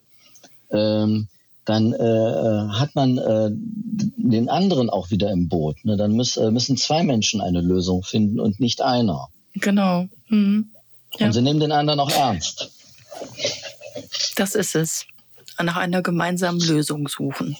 ähm, 0.71 1.29
dann 1.63 1.93
äh, 1.93 2.03
äh, 2.03 2.67
hat 2.69 2.95
man 2.95 3.17
äh, 3.17 3.49
den 3.51 4.49
anderen 4.49 4.89
auch 4.89 5.09
wieder 5.09 5.31
im 5.31 5.47
Boot. 5.47 5.85
Ne? 5.85 5.95
Dann 5.95 6.17
müß, 6.17 6.37
müssen 6.51 6.75
zwei 6.75 7.03
Menschen 7.03 7.39
eine 7.39 7.61
Lösung 7.61 8.03
finden 8.03 8.41
und 8.41 8.59
nicht 8.59 8.81
einer. 8.81 9.29
Genau. 9.53 10.07
Mhm. 10.27 10.71
Ja. 11.17 11.27
Und 11.27 11.33
sie 11.33 11.41
nehmen 11.41 11.61
den 11.61 11.71
anderen 11.71 12.01
auch 12.01 12.11
ernst. 12.11 12.71
Das 14.35 14.55
ist 14.55 14.75
es. 14.75 15.05
Nach 15.61 15.77
einer 15.77 16.01
gemeinsamen 16.01 16.59
Lösung 16.59 17.07
suchen. 17.07 17.55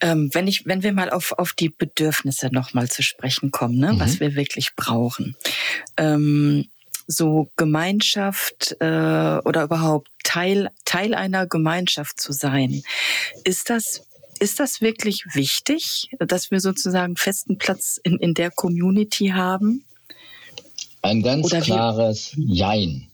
Ähm, 0.00 0.30
wenn 0.32 0.46
ich, 0.46 0.66
wenn 0.66 0.82
wir 0.82 0.92
mal 0.92 1.10
auf, 1.10 1.32
auf 1.32 1.52
die 1.52 1.68
Bedürfnisse 1.68 2.48
nochmal 2.52 2.88
zu 2.88 3.02
sprechen 3.02 3.50
kommen, 3.50 3.78
ne, 3.78 3.92
mhm. 3.92 4.00
was 4.00 4.20
wir 4.20 4.34
wirklich 4.34 4.74
brauchen. 4.76 5.36
Ähm, 5.96 6.68
so 7.06 7.50
Gemeinschaft 7.56 8.76
äh, 8.80 8.84
oder 8.84 9.64
überhaupt 9.64 10.08
Teil, 10.24 10.70
Teil 10.84 11.14
einer 11.14 11.46
Gemeinschaft 11.46 12.20
zu 12.20 12.32
sein. 12.32 12.82
Ist 13.44 13.70
das, 13.70 14.02
ist 14.40 14.58
das 14.58 14.80
wirklich 14.80 15.24
wichtig, 15.32 16.08
dass 16.18 16.50
wir 16.50 16.60
sozusagen 16.60 17.16
festen 17.16 17.58
Platz 17.58 18.00
in, 18.02 18.18
in 18.18 18.34
der 18.34 18.50
Community 18.50 19.28
haben? 19.28 19.84
Ein 21.02 21.22
ganz 21.22 21.46
oder 21.46 21.60
klares 21.60 22.32
Jein. 22.36 23.06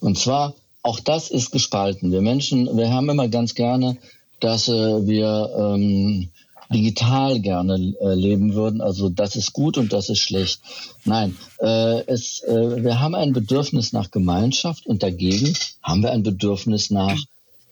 Und 0.00 0.18
zwar, 0.18 0.54
auch 0.82 0.98
das 0.98 1.30
ist 1.30 1.52
gespalten. 1.52 2.10
Wir 2.10 2.22
Menschen, 2.22 2.76
wir 2.76 2.90
haben 2.90 3.08
immer 3.08 3.28
ganz 3.28 3.54
gerne, 3.54 3.96
dass 4.40 4.68
äh, 4.68 5.06
wir 5.06 5.50
ähm, 5.56 6.30
digital 6.72 7.40
gerne 7.40 7.94
äh, 8.00 8.14
leben 8.14 8.54
würden. 8.54 8.80
Also 8.80 9.08
das 9.08 9.36
ist 9.36 9.52
gut 9.52 9.76
und 9.76 9.92
das 9.92 10.08
ist 10.08 10.20
schlecht. 10.20 10.60
Nein, 11.04 11.36
äh, 11.58 12.00
es, 12.06 12.42
äh, 12.42 12.82
wir 12.82 13.00
haben 13.00 13.14
ein 13.14 13.32
Bedürfnis 13.32 13.92
nach 13.92 14.10
Gemeinschaft 14.10 14.86
und 14.86 15.02
dagegen 15.02 15.54
haben 15.82 16.02
wir 16.02 16.12
ein 16.12 16.22
Bedürfnis 16.22 16.90
nach 16.90 17.18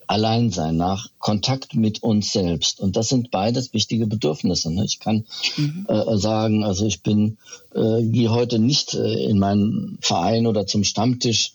Alleinsein, 0.09 0.77
nach 0.77 1.11
Kontakt 1.19 1.75
mit 1.75 2.03
uns 2.03 2.33
selbst. 2.33 2.81
Und 2.81 2.97
das 2.97 3.11
sind 3.11 3.31
beides 3.31 3.75
wichtige 3.75 4.07
Bedürfnisse. 4.07 4.73
Ne? 4.73 4.85
Ich 4.85 5.01
kann 5.01 5.27
mhm. 5.57 5.87
äh, 5.89 6.17
sagen, 6.17 6.65
also 6.65 6.87
ich 6.87 7.03
bin, 7.03 7.37
äh, 7.75 8.03
gehe 8.03 8.31
heute 8.31 8.59
nicht 8.59 8.95
äh, 8.95 9.25
in 9.25 9.39
meinen 9.39 9.99
Verein 10.01 10.47
oder 10.47 10.67
zum 10.67 10.83
Stammtisch, 10.83 11.53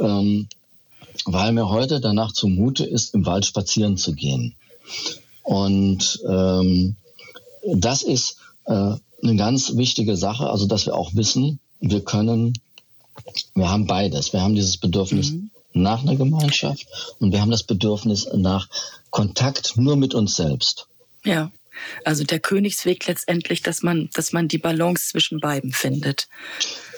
ähm, 0.00 0.48
weil 1.26 1.52
mir 1.52 1.68
heute 1.68 2.00
danach 2.00 2.32
zumute 2.32 2.84
ist, 2.84 3.14
im 3.14 3.26
Wald 3.26 3.46
spazieren 3.46 3.96
zu 3.96 4.14
gehen. 4.14 4.54
Und 5.42 6.20
ähm, 6.28 6.96
das 7.74 8.02
ist 8.02 8.36
äh, 8.66 8.72
eine 9.22 9.36
ganz 9.36 9.76
wichtige 9.76 10.16
Sache, 10.16 10.48
also 10.48 10.66
dass 10.66 10.86
wir 10.86 10.94
auch 10.94 11.14
wissen, 11.14 11.60
wir 11.80 12.04
können, 12.04 12.54
wir 13.54 13.70
haben 13.70 13.86
beides. 13.86 14.32
Wir 14.32 14.42
haben 14.42 14.54
dieses 14.54 14.76
Bedürfnis 14.76 15.32
mhm. 15.32 15.50
nach 15.72 16.02
einer 16.02 16.16
Gemeinschaft 16.16 16.86
und 17.18 17.32
wir 17.32 17.40
haben 17.40 17.50
das 17.50 17.62
Bedürfnis 17.62 18.28
nach 18.34 18.68
Kontakt 19.10 19.76
nur 19.76 19.96
mit 19.96 20.14
uns 20.14 20.36
selbst. 20.36 20.86
Ja. 21.24 21.50
Also 22.04 22.24
der 22.24 22.40
Königsweg 22.40 23.06
letztendlich, 23.06 23.62
dass 23.62 23.82
man, 23.82 24.10
dass 24.12 24.32
man 24.32 24.48
die 24.48 24.58
Balance 24.58 25.08
zwischen 25.08 25.40
beiden 25.40 25.72
findet 25.72 26.28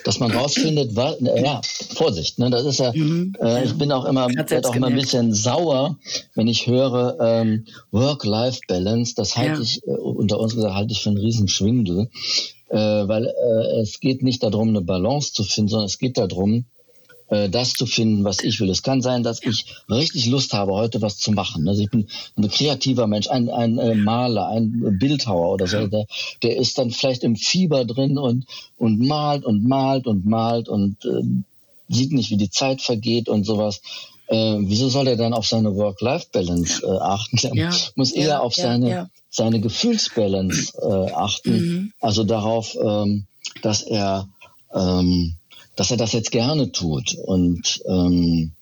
dass 0.04 0.18
man 0.18 0.30
rausfindet, 0.30 0.94
was, 0.96 1.16
ja, 1.20 1.60
Vorsicht, 1.94 2.38
ne, 2.38 2.50
das 2.50 2.64
ist 2.64 2.78
ja, 2.78 2.92
mhm. 2.92 3.34
äh, 3.40 3.64
ich 3.64 3.74
bin 3.74 3.92
auch 3.92 4.04
immer, 4.04 4.28
werde 4.28 4.68
auch 4.68 4.74
immer 4.74 4.88
ein 4.88 4.94
bisschen 4.94 5.32
sauer, 5.32 5.98
wenn 6.34 6.48
ich 6.48 6.66
höre 6.66 7.16
ähm, 7.20 7.66
Work-Life-Balance, 7.90 9.14
das 9.16 9.36
halte 9.36 9.54
ja. 9.54 9.60
ich, 9.60 9.86
äh, 9.86 9.90
unter 9.90 10.38
uns 10.40 10.54
gesagt, 10.54 10.74
halte 10.74 10.92
ich 10.92 11.02
für 11.02 11.10
einen 11.10 11.18
Riesenschwindel, 11.18 12.08
äh, 12.68 12.76
weil 12.76 13.26
äh, 13.26 13.80
es 13.80 14.00
geht 14.00 14.22
nicht 14.22 14.42
darum, 14.42 14.68
eine 14.68 14.80
Balance 14.80 15.32
zu 15.32 15.44
finden, 15.44 15.68
sondern 15.68 15.86
es 15.86 15.98
geht 15.98 16.18
darum, 16.18 16.64
äh, 17.32 17.48
das 17.48 17.72
zu 17.72 17.86
finden, 17.86 18.24
was 18.24 18.42
ich 18.42 18.60
will. 18.60 18.68
Es 18.68 18.82
kann 18.82 19.00
sein, 19.00 19.22
dass 19.22 19.42
ich 19.42 19.64
richtig 19.88 20.26
Lust 20.26 20.52
habe, 20.52 20.72
heute 20.72 21.00
was 21.00 21.16
zu 21.16 21.32
machen. 21.32 21.66
Also 21.66 21.82
ich 21.82 21.90
bin 21.90 22.06
ein 22.36 22.48
kreativer 22.50 23.06
Mensch, 23.06 23.28
ein, 23.28 23.48
ein 23.48 23.78
äh, 23.78 23.94
Maler, 23.94 24.48
ein 24.48 24.98
Bildhauer 24.98 25.54
oder 25.54 25.66
so. 25.66 25.86
Der, 25.86 26.04
der 26.42 26.56
ist 26.58 26.76
dann 26.76 26.90
vielleicht 26.90 27.24
im 27.24 27.36
Fieber 27.36 27.86
drin 27.86 28.18
und, 28.18 28.44
und 28.76 29.00
malt 29.00 29.46
und 29.46 29.66
malt 29.66 30.06
und 30.06 30.26
malt 30.26 30.68
und 30.68 31.04
äh, 31.06 31.22
sieht 31.88 32.12
nicht, 32.12 32.30
wie 32.30 32.36
die 32.36 32.50
Zeit 32.50 32.82
vergeht 32.82 33.30
und 33.30 33.44
sowas. 33.44 33.80
Äh, 34.26 34.56
wieso 34.60 34.90
soll 34.90 35.08
er 35.08 35.16
dann 35.16 35.32
auf 35.32 35.46
seine 35.46 35.74
Work-Life-Balance 35.74 36.84
äh, 36.84 36.98
achten? 37.00 37.38
Er 37.42 37.54
ja. 37.54 37.70
muss 37.94 38.12
eher 38.12 38.28
ja, 38.28 38.40
auf 38.40 38.56
ja, 38.56 38.64
seine, 38.64 39.10
seine 39.30 39.60
Gefühlsbalance 39.60 40.74
äh, 40.78 41.12
achten. 41.12 41.52
Mhm. 41.52 41.92
Also 42.00 42.24
darauf, 42.24 42.76
ähm, 42.76 43.24
dass 43.62 43.82
er 43.82 44.28
ähm, 44.74 45.36
dass 45.76 45.90
er 45.90 45.96
das 45.96 46.12
jetzt 46.12 46.30
gerne 46.30 46.72
tut. 46.72 47.14
Und 47.14 47.82
ähm, 47.86 48.52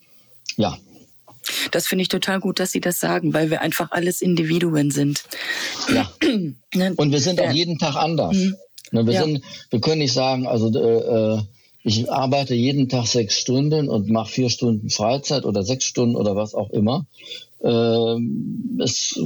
ja. 0.57 0.77
Das 1.70 1.87
finde 1.87 2.03
ich 2.03 2.09
total 2.09 2.40
gut, 2.40 2.61
dass 2.61 2.70
Sie 2.70 2.81
das 2.81 3.01
sagen, 3.01 3.33
weil 3.33 3.51
wir 3.51 3.61
einfach 3.61 3.90
alles 3.92 4.20
Individuen 4.20 4.90
sind. 4.90 5.25
Ja. 5.92 6.11
Ne? 6.73 6.94
Und 6.96 7.11
wir 7.11 7.18
sind 7.18 7.40
auch 7.40 7.51
jeden 7.51 7.81
Tag 7.81 7.96
anders. 7.96 8.37
Mhm. 8.37 8.55
Ne, 8.92 9.05
wir, 9.05 9.14
ja. 9.14 9.25
sind, 9.25 9.42
wir 9.70 9.81
können 9.81 9.99
nicht 9.99 10.12
sagen, 10.12 10.46
also 10.46 10.70
äh, 10.73 11.38
äh, 11.38 11.42
ich 11.83 12.12
arbeite 12.12 12.55
jeden 12.55 12.88
Tag 12.88 13.07
sechs 13.07 13.40
Stunden 13.40 13.88
und 13.88 14.09
mache 14.09 14.31
vier 14.31 14.51
Stunden 14.51 14.88
Freizeit 14.88 15.44
oder 15.44 15.64
sechs 15.64 15.85
Stunden 15.85 16.14
oder 16.14 16.37
was 16.37 16.55
auch 16.55 16.70
immer. 16.70 17.07
Ähm, 17.62 18.79
es, 18.81 19.18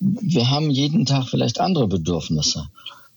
wir 0.00 0.50
haben 0.50 0.70
jeden 0.70 1.06
Tag 1.06 1.28
vielleicht 1.28 1.60
andere 1.60 1.88
Bedürfnisse. 1.88 2.68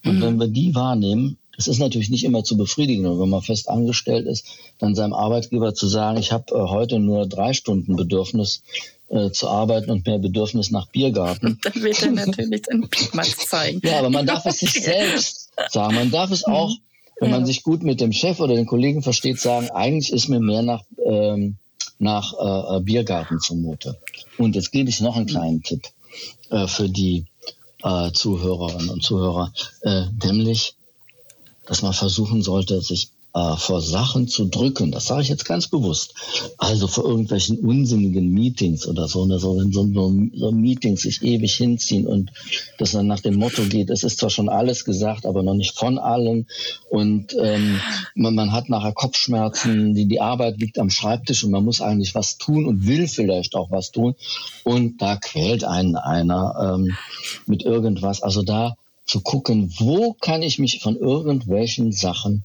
Und 0.06 0.20
mhm. 0.20 0.22
wenn 0.22 0.40
wir 0.40 0.48
die 0.48 0.76
wahrnehmen, 0.76 1.38
es 1.60 1.68
ist 1.68 1.80
natürlich 1.80 2.10
nicht 2.10 2.24
immer 2.24 2.46
zu 2.46 2.56
befriedigen, 2.56 3.06
und 3.06 3.20
wenn 3.20 3.30
man 3.30 3.42
fest 3.42 3.68
angestellt 3.68 4.26
ist, 4.26 4.46
dann 4.80 4.96
seinem 4.96 5.14
Arbeitgeber 5.14 5.76
zu 5.76 5.88
sagen, 5.88 6.18
ich 6.18 6.32
habe 6.32 6.56
äh, 6.56 6.58
heute 6.58 7.00
nur 7.00 7.28
drei 7.28 7.52
Stunden 7.52 7.98
Bedürfnis 7.98 8.64
äh, 9.10 9.32
zu 9.32 9.50
arbeiten 9.50 9.92
und 9.92 10.06
mehr 10.06 10.20
Bedürfnis 10.20 10.72
nach 10.72 10.88
Biergarten. 10.88 11.60
dann 11.64 11.84
wird 11.84 12.02
er 12.02 12.12
natürlich 12.12 12.66
seinen 12.66 12.88
Piekmatz 12.88 13.36
zeigen. 13.46 13.82
Ja, 13.84 14.00
aber 14.00 14.10
man 14.10 14.26
darf 14.26 14.46
es 14.46 14.60
sich 14.60 14.72
selbst 14.72 15.50
sagen. 15.70 15.96
Man 15.96 16.12
darf 16.12 16.32
es 16.32 16.46
auch, 16.46 16.74
wenn 17.20 17.32
man 17.32 17.46
sich 17.46 17.64
gut 17.64 17.84
mit 17.84 18.00
dem 18.00 18.14
Chef 18.14 18.40
oder 18.40 18.56
den 18.56 18.66
Kollegen 18.66 19.04
versteht, 19.04 19.38
sagen, 19.40 19.70
eigentlich 19.72 20.14
ist 20.14 20.30
mir 20.30 20.40
mehr 20.40 20.62
nach, 20.62 20.84
ähm, 21.06 21.58
nach 21.98 22.32
äh, 22.40 22.78
äh 22.78 22.80
Biergarten 22.80 23.42
zumute. 23.42 24.00
Und 24.38 24.56
jetzt 24.56 24.72
gebe 24.72 24.90
ich 24.90 25.02
noch 25.02 25.18
einen 25.18 25.26
kleinen 25.26 25.62
Tipp 25.62 25.84
für 26.68 26.90
die 26.90 27.26
Zuhörerinnen 28.14 28.90
und 28.90 29.04
Zuhörer, 29.04 29.54
nämlich 30.24 30.76
dass 31.70 31.84
man 31.84 31.94
versuchen 31.94 32.42
sollte, 32.42 32.82
sich 32.82 33.12
äh, 33.36 33.56
vor 33.58 33.80
Sachen 33.80 34.28
zu 34.28 34.46
drücken. 34.46 34.92
Das 34.92 35.06
sage 35.06 35.22
ich 35.22 35.30
jetzt 35.30 35.46
ganz 35.46 35.68
bewusst. 35.68 36.16
Also 36.58 36.88
vor 36.88 37.06
irgendwelchen 37.06 37.60
unsinnigen 37.60 38.34
Meetings 38.34 38.88
oder 38.88 39.08
so, 39.08 39.24
ne, 39.28 39.38
so 39.38 39.56
wenn 39.56 39.72
so, 39.72 39.86
so, 39.86 40.12
so 40.34 40.52
Meetings 40.52 41.02
sich 41.02 41.22
ewig 41.22 41.56
hinziehen 41.56 42.08
und 42.08 42.32
das 42.80 42.94
dann 42.94 43.06
nach 43.06 43.20
dem 43.20 43.36
Motto 43.36 43.64
geht, 43.66 43.92
es 43.92 44.02
ist 44.02 44.18
zwar 44.18 44.32
schon 44.32 44.50
alles 44.50 44.84
gesagt, 44.84 45.28
aber 45.28 45.44
noch 45.44 45.54
nicht 45.54 45.78
von 45.78 46.00
allen. 46.00 46.48
Und 46.90 47.36
ähm, 47.40 47.80
man, 48.16 48.34
man 48.34 48.52
hat 48.52 48.68
nachher 48.70 48.94
Kopfschmerzen, 48.94 49.94
die, 49.94 50.08
die 50.08 50.22
Arbeit 50.22 50.58
liegt 50.58 50.80
am 50.80 50.90
Schreibtisch 50.90 51.44
und 51.44 51.52
man 51.52 51.64
muss 51.64 51.82
eigentlich 51.82 52.16
was 52.16 52.40
tun 52.40 52.66
und 52.66 52.88
will 52.88 53.08
vielleicht 53.08 53.54
auch 53.56 53.70
was 53.70 53.92
tun. 53.92 54.16
Und 54.64 55.04
da 55.04 55.18
quält 55.18 55.64
einen 55.64 55.96
einer 55.96 56.78
ähm, 56.80 56.98
mit 57.46 57.62
irgendwas. 57.62 58.24
Also 58.24 58.42
da 58.42 58.76
zu 59.10 59.22
gucken, 59.22 59.74
wo 59.80 60.14
kann 60.14 60.44
ich 60.44 60.60
mich 60.60 60.82
von 60.82 60.96
irgendwelchen 60.96 61.92
Sachen 61.92 62.44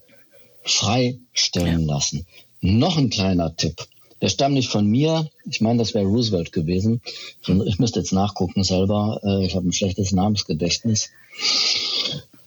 freistellen 0.63 1.85
lassen. 1.87 2.27
Noch 2.63 2.97
ein 2.97 3.11
kleiner 3.11 3.55
Tipp. 3.55 3.87
Der 4.23 4.31
stammt 4.31 4.55
nicht 4.55 4.71
von 4.71 4.87
mir. 4.87 5.29
Ich 5.45 5.61
meine, 5.61 5.81
das 5.81 5.93
wäre 5.93 6.07
Roosevelt 6.07 6.53
gewesen. 6.53 7.03
Ich 7.67 7.79
müsste 7.79 8.01
jetzt 8.01 8.13
nachgucken 8.13 8.65
selber. 8.65 9.21
Äh, 9.23 9.45
ich 9.45 9.55
habe 9.55 9.69
ein 9.69 9.73
schlechtes 9.73 10.13
Namensgedächtnis. 10.13 11.11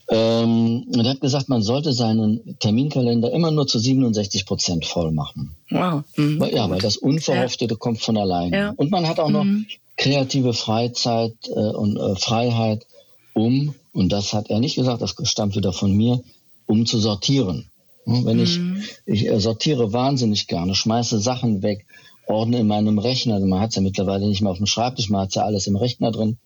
Ähm, 0.10 0.88
und 0.88 1.06
er 1.06 1.12
hat 1.12 1.22
gesagt, 1.22 1.50
man 1.50 1.62
sollte 1.62 1.94
seinen 1.94 2.58
Terminkalender 2.60 3.32
immer 3.32 3.52
nur 3.52 3.68
zu 3.68 3.78
67 3.78 4.48
Prozent 4.48 4.86
voll 4.86 5.12
machen. 5.12 5.56
Wow. 5.70 6.04
Mhm. 6.16 6.44
Ja, 6.52 6.68
weil 6.68 6.80
das 6.80 6.98
Unverhoffte 6.98 7.66
ja. 7.66 7.76
kommt 7.76 8.02
von 8.02 8.18
alleine. 8.18 8.58
Ja. 8.58 8.74
Und 8.76 8.90
man 8.90 9.08
hat 9.08 9.20
auch 9.20 9.30
noch 9.30 9.44
mhm. 9.44 9.68
kreative 9.96 10.54
Freizeit 10.54 11.36
äh, 11.50 11.52
und 11.52 11.98
äh, 11.98 12.16
Freiheit, 12.16 12.88
um 13.34 13.76
und 13.98 14.10
das 14.10 14.34
hat 14.34 14.52
er 14.52 14.60
nicht 14.60 14.76
gesagt, 14.76 15.02
das 15.02 15.16
stammt 15.24 15.56
wieder 15.56 15.74
von 15.74 15.92
mir, 15.92 16.22
um 16.68 16.86
zu 16.86 17.00
sortieren. 17.00 17.72
Wenn 18.06 18.40
ich, 18.40 18.60
mhm. 18.60 18.84
ich 19.06 19.28
äh, 19.28 19.40
sortiere 19.40 19.92
wahnsinnig 19.92 20.48
gerne, 20.48 20.76
schmeiße 20.76 21.20
Sachen 21.20 21.64
weg, 21.64 21.86
ordne 22.28 22.60
in 22.60 22.68
meinem 22.68 23.00
Rechner, 23.00 23.40
man 23.40 23.60
hat 23.60 23.72
es 23.72 23.76
ja 23.76 23.82
mittlerweile 23.82 24.28
nicht 24.28 24.42
mehr 24.42 24.52
auf 24.52 24.58
dem 24.58 24.68
Schreibtisch, 24.68 25.10
man 25.10 25.22
hat 25.22 25.30
es 25.30 25.36
ja 25.36 25.44
alles 25.44 25.66
im 25.66 25.76
Rechner 25.76 26.12
drin, 26.12 26.38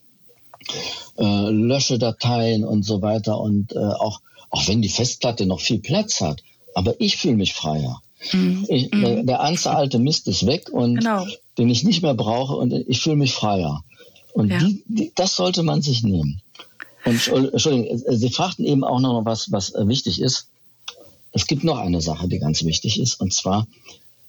äh, 1.18 1.50
lösche 1.50 2.00
Dateien 2.00 2.64
und 2.64 2.84
so 2.84 3.02
weiter 3.02 3.40
und 3.40 3.74
äh, 3.74 3.80
auch, 3.80 4.22
auch 4.50 4.68
wenn 4.70 4.82
die 4.82 4.90
Festplatte 4.90 5.46
noch 5.46 5.60
viel 5.60 5.80
Platz 5.80 6.22
hat, 6.22 6.42
aber 6.74 6.96
ich 7.00 7.18
fühle 7.18 7.36
mich 7.36 7.54
freier. 7.54 8.02
Mhm. 8.32 8.66
Ich, 8.70 8.92
mhm. 8.92 9.02
Der, 9.02 9.24
der 9.24 9.38
ganze 9.40 9.72
alte 9.72 10.00
Mist 10.00 10.28
ist 10.30 10.46
weg 10.46 10.70
und 10.72 10.96
genau. 10.96 11.26
den 11.58 11.70
ich 11.70 11.84
nicht 11.84 12.02
mehr 12.02 12.16
brauche 12.16 12.56
und 12.56 12.72
ich 12.72 13.02
fühle 13.02 13.18
mich 13.18 13.34
freier. 13.34 13.84
Und 14.34 14.52
ja. 14.52 14.60
die, 14.60 14.84
die, 14.88 15.12
das 15.14 15.36
sollte 15.36 15.64
man 15.64 15.82
sich 15.82 16.02
nehmen. 16.02 16.42
Und, 17.06 17.28
Entschuldigung, 17.28 18.02
Sie 18.08 18.30
fragten 18.30 18.66
eben 18.66 18.84
auch 18.84 19.00
noch 19.00 19.26
was, 19.26 19.52
was 19.52 19.74
äh, 19.74 19.88
wichtig 19.88 20.22
ist. 20.22 20.48
Es 21.32 21.48
gibt 21.48 21.64
noch 21.64 21.78
eine 21.78 22.02
Sache, 22.02 22.28
die 22.28 22.40
ganz 22.40 22.64
wichtig 22.64 23.00
ist, 23.00 23.20
und 23.20 23.34
zwar, 23.34 23.68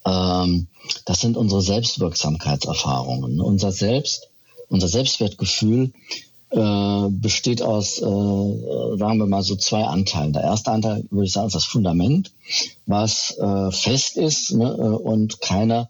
ähm, 0.07 0.69
das 1.05 1.21
sind 1.21 1.37
unsere 1.37 1.63
Selbstwirksamkeitserfahrungen. 1.63 3.41
Unser 3.41 3.73
Selbst, 3.73 4.29
unser 4.69 4.89
Selbstwertgefühl 4.89 5.93
äh, 6.51 7.09
besteht 7.09 7.63
aus, 7.63 7.99
äh, 7.99 8.03
sagen 8.03 9.19
wir 9.19 9.27
mal, 9.27 9.43
so 9.43 9.57
zwei 9.57 9.85
Anteilen. 9.85 10.33
Der 10.33 10.43
erste 10.43 10.71
Anteil, 10.71 11.05
würde 11.11 11.27
ich 11.27 11.33
sagen, 11.33 11.49
ist 11.49 11.55
das 11.55 11.65
Fundament, 11.65 12.33
was 12.87 13.37
äh, 13.39 13.71
fest 13.71 14.17
ist 14.17 14.53
ne, 14.53 14.67
äh, 14.67 14.83
und 14.83 15.41
keiner 15.41 15.89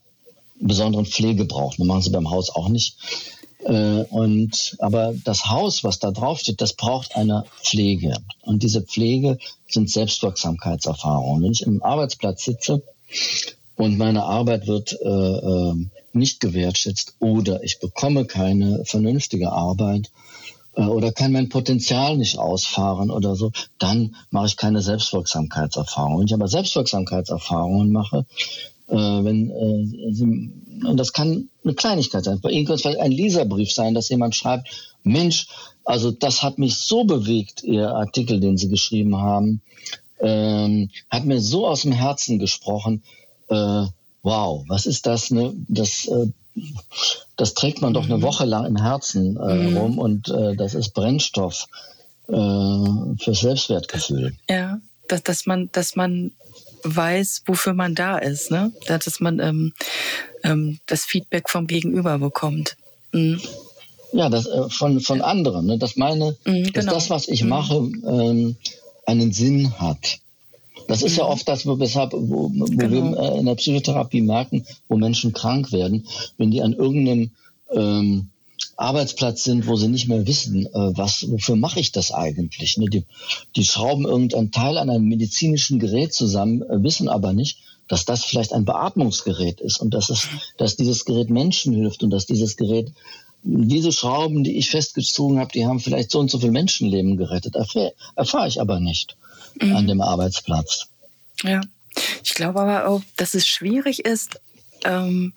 besonderen 0.60 1.06
Pflege 1.06 1.44
braucht. 1.44 1.78
Das 1.78 1.86
machen 1.86 2.02
sie 2.02 2.10
beim 2.10 2.30
Haus 2.30 2.50
auch 2.50 2.68
nicht. 2.68 2.96
Äh, 3.64 4.04
und, 4.10 4.76
aber 4.78 5.14
das 5.24 5.48
Haus, 5.48 5.84
was 5.84 5.98
da 5.98 6.10
draufsteht, 6.10 6.60
das 6.60 6.74
braucht 6.74 7.16
eine 7.16 7.44
Pflege. 7.62 8.14
Und 8.42 8.62
diese 8.62 8.82
Pflege 8.82 9.38
sind 9.68 9.90
Selbstwirksamkeitserfahrungen. 9.90 11.44
Wenn 11.44 11.52
ich 11.52 11.62
im 11.62 11.82
Arbeitsplatz 11.82 12.44
sitze 12.44 12.82
und 13.76 13.98
meine 13.98 14.24
Arbeit 14.24 14.66
wird 14.66 14.98
äh, 15.00 15.08
äh, 15.08 15.74
nicht 16.12 16.40
gewertschätzt 16.40 17.14
oder 17.20 17.62
ich 17.62 17.78
bekomme 17.78 18.24
keine 18.24 18.84
vernünftige 18.84 19.52
Arbeit 19.52 20.10
äh, 20.74 20.82
oder 20.82 21.12
kann 21.12 21.32
mein 21.32 21.48
Potenzial 21.48 22.16
nicht 22.16 22.38
ausfahren 22.38 23.10
oder 23.10 23.36
so, 23.36 23.52
dann 23.78 24.16
mache 24.30 24.46
ich 24.46 24.56
keine 24.56 24.82
Selbstwirksamkeitserfahrungen. 24.82 26.18
Wenn 26.18 26.26
ich 26.26 26.34
aber 26.34 26.48
Selbstwirksamkeitserfahrungen 26.48 27.92
mache, 27.92 28.26
äh, 28.92 29.24
wenn 29.24 29.50
äh, 29.50 30.12
Sie 30.12 30.52
und 30.84 30.96
das 30.96 31.12
kann 31.12 31.48
eine 31.64 31.74
Kleinigkeit 31.74 32.24
sein. 32.24 32.40
Bei 32.40 32.50
Ihnen 32.50 32.66
könnte 32.66 32.76
es 32.76 32.82
vielleicht 32.82 33.00
ein 33.00 33.12
Leserbrief 33.12 33.72
sein, 33.72 33.94
dass 33.94 34.08
jemand 34.08 34.34
schreibt, 34.34 34.68
Mensch, 35.04 35.46
also 35.84 36.10
das 36.10 36.42
hat 36.42 36.58
mich 36.58 36.76
so 36.78 37.04
bewegt, 37.04 37.62
Ihr 37.62 37.90
Artikel, 37.90 38.40
den 38.40 38.56
Sie 38.56 38.68
geschrieben 38.68 39.16
haben, 39.16 39.62
ähm, 40.20 40.90
hat 41.08 41.24
mir 41.24 41.40
so 41.40 41.66
aus 41.66 41.82
dem 41.82 41.92
Herzen 41.92 42.38
gesprochen. 42.38 43.02
Äh, 43.48 43.86
wow, 44.22 44.64
was 44.68 44.86
ist 44.86 45.06
das? 45.06 45.30
Ne? 45.30 45.54
Das, 45.68 46.06
äh, 46.06 46.26
das 47.36 47.54
trägt 47.54 47.80
man 47.80 47.94
doch 47.94 48.04
eine 48.04 48.18
mhm. 48.18 48.22
Woche 48.22 48.44
lang 48.44 48.66
im 48.66 48.76
Herzen 48.76 49.36
äh, 49.36 49.54
mhm. 49.54 49.76
rum 49.76 49.98
und 49.98 50.28
äh, 50.28 50.54
das 50.56 50.74
ist 50.74 50.94
Brennstoff 50.94 51.66
äh, 52.28 52.32
für 52.32 53.34
Selbstwertgefühl. 53.34 54.34
Ja, 54.48 54.80
dass, 55.08 55.22
dass 55.22 55.46
man, 55.46 55.70
dass 55.72 55.96
man 55.96 56.32
weiß, 56.82 57.42
wofür 57.46 57.74
man 57.74 57.94
da 57.94 58.18
ist, 58.18 58.50
ne? 58.50 58.72
Dass 58.86 59.20
man 59.20 59.38
ähm, 59.40 59.72
ähm, 60.42 60.78
das 60.86 61.04
Feedback 61.04 61.48
vom 61.48 61.66
Gegenüber 61.66 62.18
bekommt. 62.18 62.76
Mhm. 63.12 63.40
Ja, 64.12 64.28
das 64.28 64.46
äh, 64.46 64.68
von, 64.68 65.00
von 65.00 65.22
anderen, 65.22 65.66
ne? 65.66 65.78
dass 65.78 65.96
meine, 65.96 66.36
mhm, 66.44 66.64
genau. 66.64 66.72
dass 66.72 66.86
das, 66.86 67.10
was 67.10 67.28
ich 67.28 67.42
mhm. 67.42 67.48
mache, 67.48 67.74
ähm, 68.06 68.56
einen 69.06 69.32
Sinn 69.32 69.78
hat. 69.78 70.18
Das 70.88 71.02
ist 71.02 71.16
ja 71.16 71.24
mhm. 71.24 71.30
oft 71.30 71.48
das, 71.48 71.66
weshalb, 71.66 72.12
wo, 72.12 72.50
wo 72.52 72.64
genau. 72.64 72.90
wir 72.90 73.18
äh, 73.18 73.38
in 73.38 73.46
der 73.46 73.54
Psychotherapie 73.54 74.20
merken, 74.20 74.66
wo 74.88 74.96
Menschen 74.96 75.32
krank 75.32 75.72
werden, 75.72 76.06
wenn 76.36 76.50
die 76.50 76.62
an 76.62 76.72
irgendeinem 76.72 77.30
ähm, 77.74 78.28
Arbeitsplatz 78.76 79.44
sind, 79.44 79.66
wo 79.66 79.76
sie 79.76 79.88
nicht 79.88 80.08
mehr 80.08 80.26
wissen, 80.26 80.66
äh, 80.66 80.70
was, 80.72 81.30
wofür 81.30 81.56
mache 81.56 81.80
ich 81.80 81.92
das 81.92 82.12
eigentlich? 82.12 82.78
Ne? 82.78 82.86
Die, 82.86 83.04
die 83.56 83.64
schrauben 83.64 84.04
irgendein 84.04 84.50
Teil 84.50 84.78
an 84.78 84.90
einem 84.90 85.06
medizinischen 85.06 85.78
Gerät 85.78 86.14
zusammen, 86.14 86.62
äh, 86.62 86.82
wissen 86.82 87.08
aber 87.08 87.32
nicht, 87.32 87.58
dass 87.88 88.04
das 88.04 88.24
vielleicht 88.24 88.52
ein 88.52 88.64
Beatmungsgerät 88.64 89.60
ist 89.60 89.78
und 89.78 89.92
dass, 89.92 90.08
es, 90.08 90.28
dass 90.56 90.76
dieses 90.76 91.04
Gerät 91.04 91.30
Menschen 91.30 91.74
hilft 91.74 92.02
und 92.02 92.10
dass 92.10 92.26
dieses 92.26 92.56
Gerät, 92.56 92.92
diese 93.42 93.92
Schrauben, 93.92 94.44
die 94.44 94.56
ich 94.56 94.70
festgezogen 94.70 95.38
habe, 95.38 95.52
die 95.52 95.66
haben 95.66 95.80
vielleicht 95.80 96.10
so 96.10 96.20
und 96.20 96.30
so 96.30 96.38
viel 96.38 96.52
Menschenleben 96.52 97.16
gerettet. 97.16 97.56
Erfahre 97.56 97.92
erfahr 98.14 98.46
ich 98.46 98.60
aber 98.60 98.80
nicht 98.80 99.16
mhm. 99.60 99.76
an 99.76 99.86
dem 99.86 100.00
Arbeitsplatz. 100.00 100.86
Ja. 101.42 101.60
Ich 102.24 102.34
glaube 102.34 102.60
aber 102.60 102.88
auch, 102.88 103.02
dass 103.16 103.34
es 103.34 103.46
schwierig 103.46 104.04
ist, 104.04 104.40
ähm, 104.84 105.34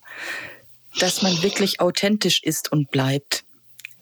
dass 1.00 1.22
man 1.22 1.42
wirklich 1.44 1.80
authentisch 1.80 2.42
ist 2.44 2.72
und 2.72 2.92
bleibt. 2.92 3.44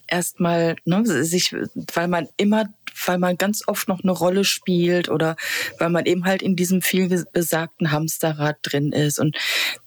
Erstmal, 0.07 0.75
ne, 0.85 1.03
sich, 1.05 1.55
weil 1.93 2.07
man 2.07 2.27
immer, 2.37 2.65
weil 3.05 3.17
man 3.17 3.37
ganz 3.37 3.63
oft 3.67 3.87
noch 3.87 4.03
eine 4.03 4.11
Rolle 4.11 4.43
spielt 4.43 5.09
oder 5.09 5.35
weil 5.79 5.89
man 5.89 6.05
eben 6.05 6.25
halt 6.25 6.41
in 6.41 6.55
diesem 6.55 6.81
viel 6.81 7.25
besagten 7.31 7.91
Hamsterrad 7.91 8.57
drin 8.61 8.91
ist. 8.91 9.17
Und 9.17 9.37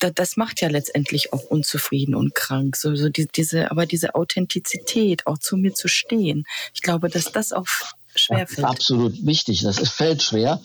da, 0.01 0.11
das 0.11 0.37
macht 0.37 0.61
ja 0.61 0.69
letztendlich 0.69 1.33
auch 1.33 1.45
unzufrieden 1.45 2.15
und 2.15 2.35
krank. 2.35 2.77
So, 2.77 2.97
so 2.97 3.09
die, 3.09 3.29
diese, 3.29 3.71
aber 3.71 3.87
diese 3.87 4.15
Authentizität, 4.15 5.27
auch 5.27 5.39
zu 5.39 5.57
mir 5.57 5.75
zu 5.75 5.87
stehen. 5.87 6.45
Ich 6.75 6.83
glaube, 6.83 7.09
dass 7.09 7.31
das 7.31 7.53
auch 7.53 7.67
schwer 8.15 8.47
fällt. 8.47 8.67
Absolut 8.67 9.25
wichtig. 9.25 9.63
Das 9.63 9.79
ist, 9.79 9.93
fällt 9.93 10.23
schwer. 10.23 10.61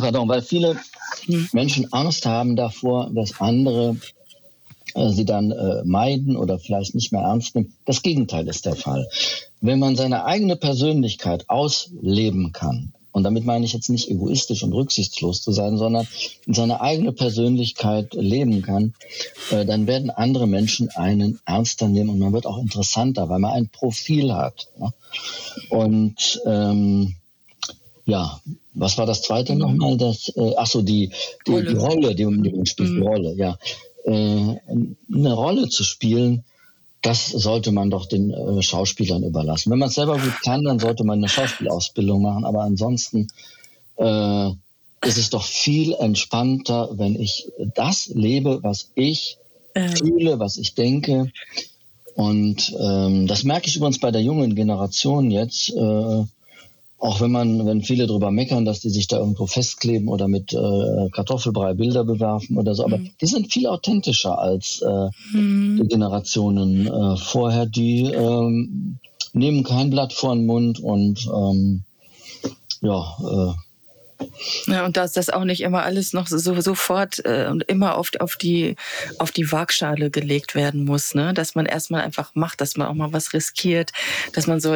Pardon, 0.00 0.28
weil 0.28 0.42
viele 0.42 0.78
hm. 1.24 1.48
Menschen 1.52 1.92
Angst 1.92 2.26
haben 2.26 2.56
davor, 2.56 3.10
dass 3.14 3.40
andere 3.40 3.96
sie 4.94 5.24
dann 5.24 5.50
äh, 5.50 5.82
meiden 5.84 6.36
oder 6.36 6.58
vielleicht 6.58 6.94
nicht 6.94 7.12
mehr 7.12 7.22
ernst 7.22 7.54
nehmen. 7.54 7.72
Das 7.84 8.02
Gegenteil 8.02 8.48
ist 8.48 8.66
der 8.66 8.76
Fall. 8.76 9.08
Wenn 9.60 9.78
man 9.78 9.96
seine 9.96 10.24
eigene 10.24 10.56
Persönlichkeit 10.56 11.48
ausleben 11.48 12.52
kann, 12.52 12.92
und 13.12 13.24
damit 13.24 13.44
meine 13.44 13.64
ich 13.64 13.74
jetzt 13.74 13.90
nicht 13.90 14.08
egoistisch 14.08 14.62
und 14.62 14.72
rücksichtslos 14.72 15.42
zu 15.42 15.52
sein, 15.52 15.76
sondern 15.76 16.08
seine 16.46 16.80
eigene 16.80 17.12
Persönlichkeit 17.12 18.14
leben 18.14 18.62
kann, 18.62 18.94
äh, 19.50 19.66
dann 19.66 19.86
werden 19.86 20.10
andere 20.10 20.46
Menschen 20.46 20.88
einen 20.88 21.38
ernster 21.44 21.88
nehmen 21.88 22.10
und 22.10 22.18
man 22.18 22.32
wird 22.32 22.46
auch 22.46 22.58
interessanter, 22.58 23.28
weil 23.28 23.38
man 23.38 23.52
ein 23.52 23.68
Profil 23.68 24.32
hat. 24.32 24.68
Und 25.68 26.40
ähm, 26.46 27.16
ja, 28.06 28.40
was 28.74 28.96
war 28.96 29.06
das 29.06 29.22
zweite 29.22 29.54
nochmal? 29.54 29.96
Das, 29.98 30.32
äh, 30.34 30.54
ach 30.56 30.66
so, 30.66 30.82
die, 30.82 31.10
die, 31.46 31.52
Rolle. 31.52 31.64
die 31.66 31.76
Rolle, 31.76 32.14
die, 32.14 32.42
die 32.42 32.52
man 32.56 32.66
spielt, 32.66 32.90
mhm. 32.90 32.94
die 32.94 33.06
Rolle, 33.06 33.34
ja. 33.34 33.58
Äh, 34.04 34.56
eine 35.14 35.32
Rolle 35.32 35.68
zu 35.68 35.84
spielen, 35.84 36.44
das 37.02 37.26
sollte 37.28 37.72
man 37.72 37.90
doch 37.90 38.06
den 38.06 38.30
äh, 38.30 38.62
Schauspielern 38.62 39.24
überlassen. 39.24 39.70
Wenn 39.70 39.80
man 39.80 39.88
es 39.88 39.96
selber 39.96 40.18
gut 40.18 40.40
kann, 40.44 40.62
dann 40.62 40.78
sollte 40.78 41.04
man 41.04 41.18
eine 41.18 41.28
Schauspielausbildung 41.28 42.22
machen. 42.22 42.44
Aber 42.44 42.62
ansonsten 42.62 43.28
äh, 43.96 44.50
ist 45.04 45.18
es 45.18 45.30
doch 45.30 45.44
viel 45.44 45.94
entspannter, 45.94 46.90
wenn 46.92 47.20
ich 47.20 47.48
das 47.74 48.06
lebe, 48.14 48.62
was 48.62 48.90
ich 48.94 49.38
ähm. 49.74 49.96
fühle, 49.96 50.38
was 50.38 50.56
ich 50.56 50.74
denke. 50.74 51.32
Und 52.14 52.74
ähm, 52.78 53.26
das 53.26 53.42
merke 53.42 53.68
ich 53.68 53.76
übrigens 53.76 53.98
bei 53.98 54.10
der 54.10 54.22
jungen 54.22 54.54
Generation 54.54 55.30
jetzt. 55.30 55.70
Äh, 55.70 56.24
auch 57.02 57.20
wenn 57.20 57.32
man, 57.32 57.66
wenn 57.66 57.82
viele 57.82 58.06
drüber 58.06 58.30
meckern, 58.30 58.64
dass 58.64 58.78
die 58.78 58.88
sich 58.88 59.08
da 59.08 59.18
irgendwo 59.18 59.46
festkleben 59.46 60.06
oder 60.06 60.28
mit 60.28 60.52
äh, 60.52 61.10
Kartoffelbrei 61.10 61.74
Bilder 61.74 62.04
bewerfen 62.04 62.56
oder 62.56 62.76
so, 62.76 62.84
aber 62.84 62.98
mhm. 62.98 63.10
die 63.20 63.26
sind 63.26 63.52
viel 63.52 63.66
authentischer 63.66 64.38
als 64.38 64.82
äh, 64.82 65.08
mhm. 65.36 65.80
die 65.82 65.88
Generationen 65.88 66.86
äh, 66.86 67.16
vorher. 67.16 67.66
Die 67.66 68.04
ähm, 68.04 68.98
nehmen 69.32 69.64
kein 69.64 69.90
Blatt 69.90 70.12
vor 70.12 70.32
den 70.32 70.46
Mund 70.46 70.78
und 70.78 71.26
ähm, 71.26 71.82
ja, 72.82 73.16
äh, 73.20 73.52
ja, 74.66 74.84
und 74.84 74.96
dass 74.96 75.12
das 75.12 75.30
auch 75.30 75.44
nicht 75.44 75.60
immer 75.60 75.82
alles 75.82 76.12
noch 76.12 76.26
so, 76.26 76.38
sofort 76.60 77.24
äh, 77.24 77.46
und 77.48 77.62
immer 77.64 77.96
auf, 77.96 78.10
auf, 78.20 78.36
die, 78.36 78.76
auf 79.18 79.30
die 79.30 79.50
Waagschale 79.50 80.10
gelegt 80.10 80.54
werden 80.54 80.84
muss, 80.84 81.14
ne? 81.14 81.34
Dass 81.34 81.54
man 81.54 81.66
erstmal 81.66 82.02
einfach 82.02 82.34
macht, 82.34 82.60
dass 82.60 82.76
man 82.76 82.88
auch 82.88 82.94
mal 82.94 83.12
was 83.12 83.32
riskiert, 83.32 83.92
dass 84.32 84.46
man 84.46 84.60
so, 84.60 84.74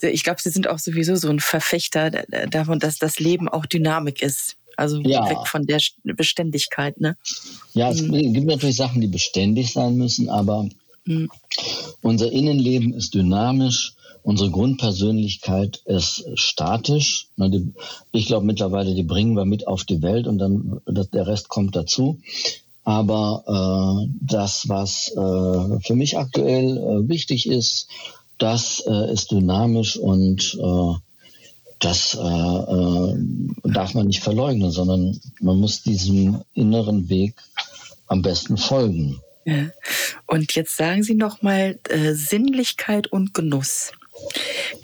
ich 0.00 0.24
glaube, 0.24 0.40
sie 0.40 0.50
sind 0.50 0.68
auch 0.68 0.78
sowieso 0.78 1.16
so 1.16 1.28
ein 1.28 1.40
Verfechter 1.40 2.10
davon, 2.50 2.78
dass 2.78 2.98
das 2.98 3.18
Leben 3.18 3.48
auch 3.48 3.66
Dynamik 3.66 4.22
ist. 4.22 4.56
Also 4.76 5.00
ja. 5.00 5.28
weg 5.28 5.38
von 5.46 5.66
der 5.66 5.80
Beständigkeit, 6.04 7.00
ne? 7.00 7.16
Ja, 7.74 7.90
es 7.90 8.00
mhm. 8.00 8.32
gibt 8.32 8.46
natürlich 8.46 8.76
Sachen, 8.76 9.00
die 9.00 9.08
beständig 9.08 9.72
sein 9.72 9.96
müssen, 9.96 10.28
aber 10.28 10.68
mhm. 11.04 11.28
unser 12.00 12.30
Innenleben 12.30 12.94
ist 12.94 13.12
dynamisch 13.12 13.94
Unsere 14.28 14.50
Grundpersönlichkeit 14.50 15.80
ist 15.86 16.22
statisch. 16.34 17.28
Ich 18.12 18.26
glaube 18.26 18.44
mittlerweile, 18.44 18.94
die 18.94 19.02
bringen 19.02 19.32
wir 19.32 19.46
mit 19.46 19.66
auf 19.66 19.84
die 19.84 20.02
Welt 20.02 20.26
und 20.26 20.36
dann 20.36 20.82
der 20.86 21.26
Rest 21.26 21.48
kommt 21.48 21.74
dazu. 21.74 22.20
Aber 22.84 23.42
äh, 23.46 24.12
das, 24.20 24.68
was 24.68 25.10
äh, 25.12 25.80
für 25.80 25.94
mich 25.94 26.18
aktuell 26.18 26.76
äh, 26.76 27.08
wichtig 27.08 27.48
ist, 27.48 27.88
das 28.36 28.84
äh, 28.86 29.10
ist 29.10 29.30
dynamisch 29.30 29.96
und 29.96 30.58
äh, 30.60 30.98
das 31.78 32.12
äh, 32.12 33.14
darf 33.64 33.94
man 33.94 34.08
nicht 34.08 34.22
verleugnen, 34.22 34.70
sondern 34.70 35.18
man 35.40 35.58
muss 35.58 35.82
diesem 35.82 36.42
inneren 36.52 37.08
Weg 37.08 37.34
am 38.08 38.20
besten 38.20 38.58
folgen. 38.58 39.22
Ja. 39.46 39.70
Und 40.26 40.54
jetzt 40.54 40.76
sagen 40.76 41.02
Sie 41.02 41.14
noch 41.14 41.40
mal 41.40 41.78
Sinnlichkeit 42.12 43.06
und 43.06 43.32
Genuss. 43.32 43.92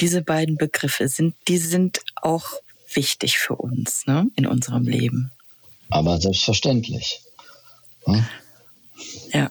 Diese 0.00 0.22
beiden 0.22 0.56
Begriffe 0.56 1.08
sind, 1.08 1.34
die 1.48 1.58
sind 1.58 2.00
auch 2.16 2.46
wichtig 2.92 3.38
für 3.38 3.56
uns 3.56 4.06
ne, 4.06 4.26
in 4.36 4.46
unserem 4.46 4.84
Leben. 4.84 5.30
Aber 5.90 6.20
selbstverständlich. 6.20 7.20
Hm? 8.04 8.24
Ja. 9.32 9.50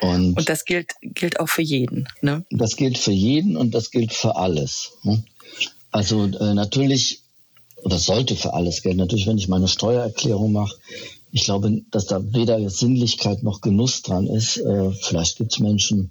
Und, 0.00 0.36
und, 0.38 0.48
das 0.48 0.64
gilt, 0.64 0.92
gilt 1.02 1.40
auch 1.40 1.48
für 1.48 1.62
jeden. 1.62 2.08
Ne? 2.20 2.44
Das 2.50 2.76
gilt 2.76 2.98
für 2.98 3.12
jeden 3.12 3.56
und 3.56 3.74
das 3.74 3.90
gilt 3.90 4.12
für 4.12 4.36
alles. 4.36 4.92
Hm? 5.02 5.24
Also 5.90 6.24
äh, 6.24 6.54
natürlich, 6.54 7.20
oder 7.82 7.98
sollte 7.98 8.36
für 8.36 8.54
alles 8.54 8.82
gelten. 8.82 8.98
Natürlich, 8.98 9.26
wenn 9.26 9.38
ich 9.38 9.48
meine 9.48 9.68
Steuererklärung 9.68 10.52
mache, 10.52 10.76
ich 11.32 11.44
glaube, 11.44 11.82
dass 11.90 12.06
da 12.06 12.20
weder 12.32 12.68
Sinnlichkeit 12.70 13.42
noch 13.42 13.60
Genuss 13.60 14.02
dran 14.02 14.26
ist. 14.26 14.58
Äh, 14.58 14.90
vielleicht 14.92 15.36
gibt 15.36 15.52
es 15.52 15.58
Menschen, 15.58 16.10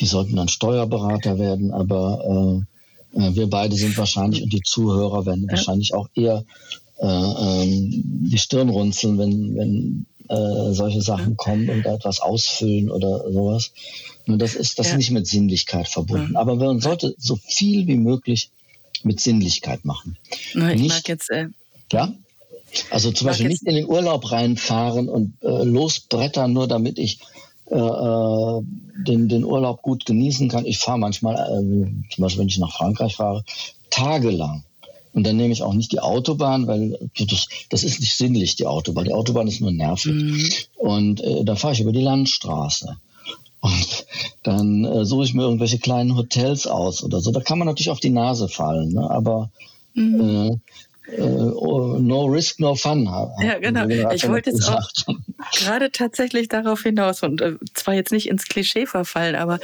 die 0.00 0.06
sollten 0.06 0.36
dann 0.36 0.48
Steuerberater 0.48 1.38
werden, 1.38 1.72
aber 1.72 2.64
äh, 3.14 3.20
äh, 3.20 3.34
wir 3.34 3.48
beide 3.48 3.76
sind 3.76 3.96
wahrscheinlich 3.96 4.42
und 4.42 4.52
die 4.52 4.62
Zuhörer 4.62 5.26
werden 5.26 5.44
ja. 5.44 5.56
wahrscheinlich 5.56 5.94
auch 5.94 6.08
eher 6.14 6.44
äh, 6.98 7.06
ähm, 7.06 8.02
die 8.30 8.38
Stirn 8.38 8.68
runzeln, 8.68 9.18
wenn, 9.18 9.56
wenn 9.56 10.06
äh, 10.28 10.72
solche 10.72 11.02
Sachen 11.02 11.36
kommen 11.36 11.68
und 11.68 11.86
etwas 11.86 12.20
ausfüllen 12.20 12.90
oder 12.90 13.30
sowas. 13.30 13.72
Und 14.26 14.40
das 14.40 14.54
ist 14.54 14.78
das 14.78 14.90
ja. 14.90 14.96
nicht 14.96 15.10
mit 15.10 15.26
Sinnlichkeit 15.26 15.88
verbunden. 15.88 16.32
Ja. 16.34 16.40
Aber 16.40 16.56
man 16.56 16.80
sollte 16.80 17.14
so 17.18 17.36
viel 17.36 17.86
wie 17.86 17.96
möglich 17.96 18.50
mit 19.02 19.20
Sinnlichkeit 19.20 19.84
machen. 19.84 20.16
Na, 20.54 20.72
ich 20.72 20.80
nicht, 20.80 20.94
mag 20.94 21.08
jetzt. 21.08 21.30
Äh, 21.30 21.48
ja? 21.92 22.14
Also 22.90 23.12
zum 23.12 23.26
Beispiel 23.26 23.48
nicht 23.48 23.62
in 23.64 23.74
den 23.74 23.86
Urlaub 23.86 24.32
reinfahren 24.32 25.08
und 25.08 25.34
äh, 25.42 25.62
losbrettern, 25.62 26.52
nur 26.52 26.66
damit 26.66 26.98
ich 26.98 27.18
äh, 27.74 27.78
äh, 27.78 28.62
den, 29.04 29.28
den 29.28 29.44
Urlaub 29.44 29.82
gut 29.82 30.06
genießen 30.06 30.48
kann. 30.48 30.64
Ich 30.64 30.78
fahre 30.78 30.98
manchmal, 30.98 31.34
äh, 31.34 32.12
zum 32.14 32.22
Beispiel 32.22 32.40
wenn 32.40 32.48
ich 32.48 32.58
nach 32.58 32.72
Frankreich 32.72 33.16
fahre, 33.16 33.44
tagelang. 33.90 34.62
Und 35.12 35.26
dann 35.26 35.36
nehme 35.36 35.52
ich 35.52 35.62
auch 35.62 35.74
nicht 35.74 35.90
die 35.90 35.98
Autobahn, 35.98 36.68
weil 36.68 36.98
das, 37.18 37.48
das 37.70 37.82
ist 37.82 38.00
nicht 38.00 38.16
sinnlich, 38.16 38.54
die 38.54 38.66
Autobahn. 38.66 39.04
Die 39.04 39.12
Autobahn 39.12 39.48
ist 39.48 39.60
nur 39.60 39.72
nervig. 39.72 40.12
Mhm. 40.12 40.48
Und 40.76 41.20
äh, 41.20 41.44
dann 41.44 41.56
fahre 41.56 41.74
ich 41.74 41.80
über 41.80 41.92
die 41.92 42.00
Landstraße. 42.00 42.96
Und 43.60 44.06
dann 44.44 44.84
äh, 44.84 45.04
suche 45.04 45.24
ich 45.24 45.34
mir 45.34 45.42
irgendwelche 45.42 45.78
kleinen 45.78 46.16
Hotels 46.16 46.68
aus 46.68 47.02
oder 47.02 47.20
so. 47.20 47.32
Da 47.32 47.40
kann 47.40 47.58
man 47.58 47.66
natürlich 47.66 47.90
auf 47.90 48.00
die 48.00 48.10
Nase 48.10 48.48
fallen. 48.48 48.92
Ne? 48.92 49.10
Aber 49.10 49.50
mhm. 49.94 50.20
äh, 50.20 51.16
äh, 51.16 51.22
oh, 51.22 51.98
no 51.98 52.24
risk, 52.26 52.60
no 52.60 52.74
fun. 52.74 53.04
Ja, 53.42 53.58
genau. 53.58 53.86
Ich 54.12 54.28
wollte 54.28 54.50
jetzt 54.50 54.68
auch 54.68 54.88
gerade 55.54 55.90
tatsächlich 55.90 56.48
darauf 56.48 56.82
hinaus 56.82 57.22
und 57.22 57.40
äh, 57.40 57.56
zwar 57.74 57.94
jetzt 57.94 58.12
nicht 58.12 58.28
ins 58.28 58.46
Klischee 58.46 58.86
verfallen, 58.86 59.34
aber 59.36 59.58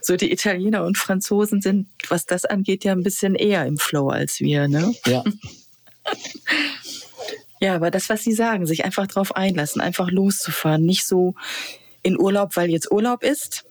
so 0.00 0.16
die 0.16 0.32
Italiener 0.32 0.84
und 0.84 0.98
Franzosen 0.98 1.60
sind, 1.60 1.88
was 2.08 2.26
das 2.26 2.44
angeht, 2.44 2.84
ja 2.84 2.92
ein 2.92 3.02
bisschen 3.02 3.34
eher 3.34 3.66
im 3.66 3.78
Flow 3.78 4.08
als 4.08 4.40
wir, 4.40 4.68
ne? 4.68 4.94
Ja. 5.06 5.24
ja, 7.60 7.74
aber 7.74 7.90
das, 7.90 8.08
was 8.08 8.24
Sie 8.24 8.32
sagen, 8.32 8.66
sich 8.66 8.84
einfach 8.84 9.06
drauf 9.06 9.36
einlassen, 9.36 9.80
einfach 9.80 10.10
loszufahren, 10.10 10.84
nicht 10.84 11.06
so 11.06 11.34
in 12.02 12.18
Urlaub, 12.18 12.56
weil 12.56 12.70
jetzt 12.70 12.90
Urlaub 12.90 13.22
ist, 13.22 13.64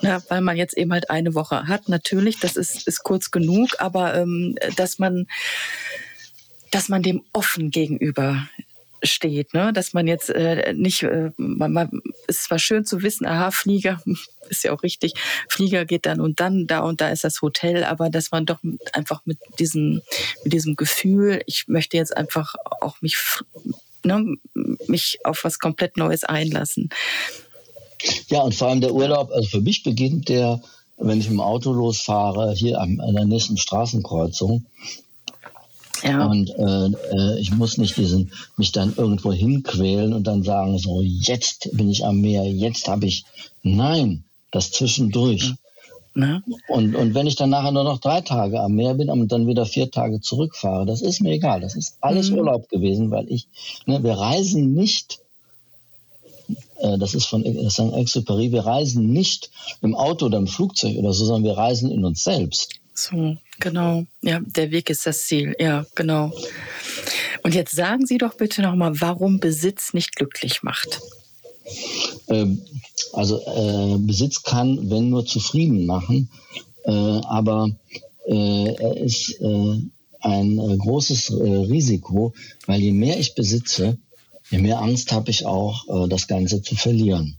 na, 0.00 0.22
weil 0.28 0.40
man 0.40 0.56
jetzt 0.56 0.76
eben 0.76 0.92
halt 0.92 1.10
eine 1.10 1.34
Woche 1.34 1.66
hat. 1.68 1.88
Natürlich, 1.88 2.40
das 2.40 2.56
ist, 2.56 2.86
ist 2.86 3.02
kurz 3.02 3.30
genug, 3.30 3.68
aber 3.78 4.14
ähm, 4.14 4.56
dass 4.76 4.98
man 4.98 5.26
dass 6.70 6.88
man 6.88 7.02
dem 7.02 7.24
offen 7.32 7.70
gegenüber 7.70 8.48
steht, 9.02 9.54
ne? 9.54 9.72
dass 9.72 9.92
man 9.92 10.06
jetzt 10.06 10.30
äh, 10.30 10.72
nicht, 10.74 11.02
äh, 11.02 11.30
man, 11.36 11.72
man, 11.72 12.02
ist 12.26 12.44
zwar 12.44 12.58
schön 12.58 12.84
zu 12.84 13.02
wissen, 13.02 13.26
aha, 13.26 13.50
Flieger, 13.50 14.02
ist 14.48 14.64
ja 14.64 14.72
auch 14.72 14.82
richtig, 14.82 15.14
Flieger 15.48 15.84
geht 15.84 16.06
dann 16.06 16.20
und 16.20 16.40
dann, 16.40 16.66
da 16.66 16.80
und 16.80 17.00
da 17.00 17.08
ist 17.10 17.24
das 17.24 17.42
Hotel, 17.42 17.84
aber 17.84 18.10
dass 18.10 18.30
man 18.30 18.46
doch 18.46 18.58
einfach 18.92 19.22
mit 19.24 19.38
diesem, 19.58 20.02
mit 20.44 20.52
diesem 20.52 20.76
Gefühl, 20.76 21.42
ich 21.46 21.68
möchte 21.68 21.96
jetzt 21.96 22.16
einfach 22.16 22.54
auch 22.80 23.00
mich, 23.00 23.16
ne, 24.04 24.36
mich 24.86 25.18
auf 25.24 25.44
was 25.44 25.58
komplett 25.58 25.96
Neues 25.96 26.24
einlassen. 26.24 26.90
Ja, 28.28 28.40
und 28.40 28.54
vor 28.54 28.68
allem 28.68 28.80
der 28.80 28.94
Urlaub, 28.94 29.30
also 29.30 29.48
für 29.48 29.60
mich 29.60 29.82
beginnt 29.82 30.28
der, 30.28 30.62
wenn 30.96 31.20
ich 31.20 31.26
dem 31.26 31.40
Auto 31.40 31.72
losfahre, 31.72 32.52
hier 32.52 32.80
an 32.80 32.96
der 33.14 33.24
nächsten 33.24 33.56
Straßenkreuzung, 33.56 34.64
Ja. 36.02 36.26
Und 36.26 36.50
äh, 36.50 36.86
äh, 36.86 37.38
ich 37.38 37.52
muss 37.52 37.78
nicht 37.78 37.96
diesen, 37.96 38.32
mich 38.56 38.72
dann 38.72 38.94
irgendwo 38.96 39.32
hinquälen 39.32 40.12
und 40.12 40.26
dann 40.26 40.42
sagen, 40.42 40.78
so, 40.78 41.02
jetzt 41.02 41.70
bin 41.76 41.90
ich 41.90 42.04
am 42.04 42.20
Meer, 42.20 42.44
jetzt 42.44 42.88
habe 42.88 43.06
ich. 43.06 43.24
Nein, 43.62 44.24
das 44.50 44.70
zwischendurch. 44.70 45.52
Ja. 46.16 46.42
Und, 46.68 46.96
und 46.96 47.14
wenn 47.14 47.26
ich 47.26 47.36
dann 47.36 47.50
nachher 47.50 47.70
nur 47.70 47.84
noch 47.84 47.98
drei 47.98 48.20
Tage 48.20 48.60
am 48.60 48.74
Meer 48.74 48.94
bin 48.94 49.10
und 49.10 49.30
dann 49.30 49.46
wieder 49.46 49.64
vier 49.66 49.90
Tage 49.90 50.20
zurückfahre, 50.20 50.86
das 50.86 51.02
ist 51.02 51.20
mir 51.20 51.32
egal. 51.32 51.60
Das 51.60 51.76
ist 51.76 51.96
alles 52.00 52.30
mhm. 52.30 52.38
Urlaub 52.38 52.68
gewesen, 52.68 53.10
weil 53.10 53.30
ich, 53.30 53.46
ne, 53.86 54.02
wir 54.02 54.14
reisen 54.14 54.74
nicht 54.74 55.20
äh, 56.78 56.98
das 56.98 57.14
ist 57.14 57.26
von 57.26 57.44
Saint-Exupéry, 57.44 58.50
wir 58.50 58.66
reisen 58.66 59.12
nicht 59.12 59.50
im 59.82 59.94
Auto 59.94 60.26
oder 60.26 60.38
im 60.38 60.46
Flugzeug 60.46 60.96
oder 60.96 61.12
so, 61.12 61.26
sondern 61.26 61.44
wir 61.44 61.56
reisen 61.56 61.90
in 61.90 62.04
uns 62.04 62.24
selbst. 62.24 62.79
So, 62.94 63.36
genau. 63.58 64.04
Ja, 64.20 64.40
der 64.40 64.70
Weg 64.70 64.90
ist 64.90 65.06
das 65.06 65.26
Ziel. 65.26 65.54
Ja, 65.58 65.86
genau. 65.94 66.32
Und 67.42 67.54
jetzt 67.54 67.74
sagen 67.74 68.06
Sie 68.06 68.18
doch 68.18 68.34
bitte 68.34 68.62
nochmal, 68.62 69.00
warum 69.00 69.40
Besitz 69.40 69.94
nicht 69.94 70.16
glücklich 70.16 70.62
macht. 70.62 71.00
Ähm, 72.28 72.62
also 73.12 73.40
äh, 73.40 73.98
Besitz 73.98 74.42
kann, 74.42 74.90
wenn 74.90 75.10
nur 75.10 75.24
zufrieden 75.24 75.86
machen, 75.86 76.28
äh, 76.84 76.90
aber 76.90 77.70
äh, 78.26 78.74
er 78.74 78.96
ist 78.96 79.40
äh, 79.40 79.78
ein 80.20 80.58
äh, 80.58 80.76
großes 80.76 81.30
äh, 81.30 81.42
Risiko, 81.42 82.34
weil 82.66 82.80
je 82.80 82.92
mehr 82.92 83.18
ich 83.18 83.34
besitze, 83.34 83.98
je 84.50 84.58
mehr 84.58 84.80
Angst 84.80 85.12
habe 85.12 85.30
ich 85.30 85.46
auch, 85.46 86.08
das 86.08 86.26
Ganze 86.26 86.60
zu 86.60 86.74
verlieren. 86.74 87.36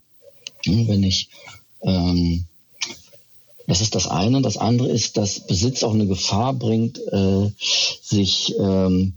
Hm, 0.66 0.88
wenn 0.88 1.04
ich 1.04 1.30
ähm, 1.82 2.46
das 3.68 3.82
ist 3.82 3.96
das 3.96 4.08
eine. 4.08 4.42
Das 4.42 4.58
andere 4.58 4.90
ist, 4.90 5.18
dass 5.18 5.40
Besitz 5.42 5.84
auch 5.84 5.94
eine 5.94 6.08
Gefahr 6.08 6.54
bringt, 6.54 7.00
äh, 7.00 7.50
sich 8.02 8.56
ähm, 8.60 9.14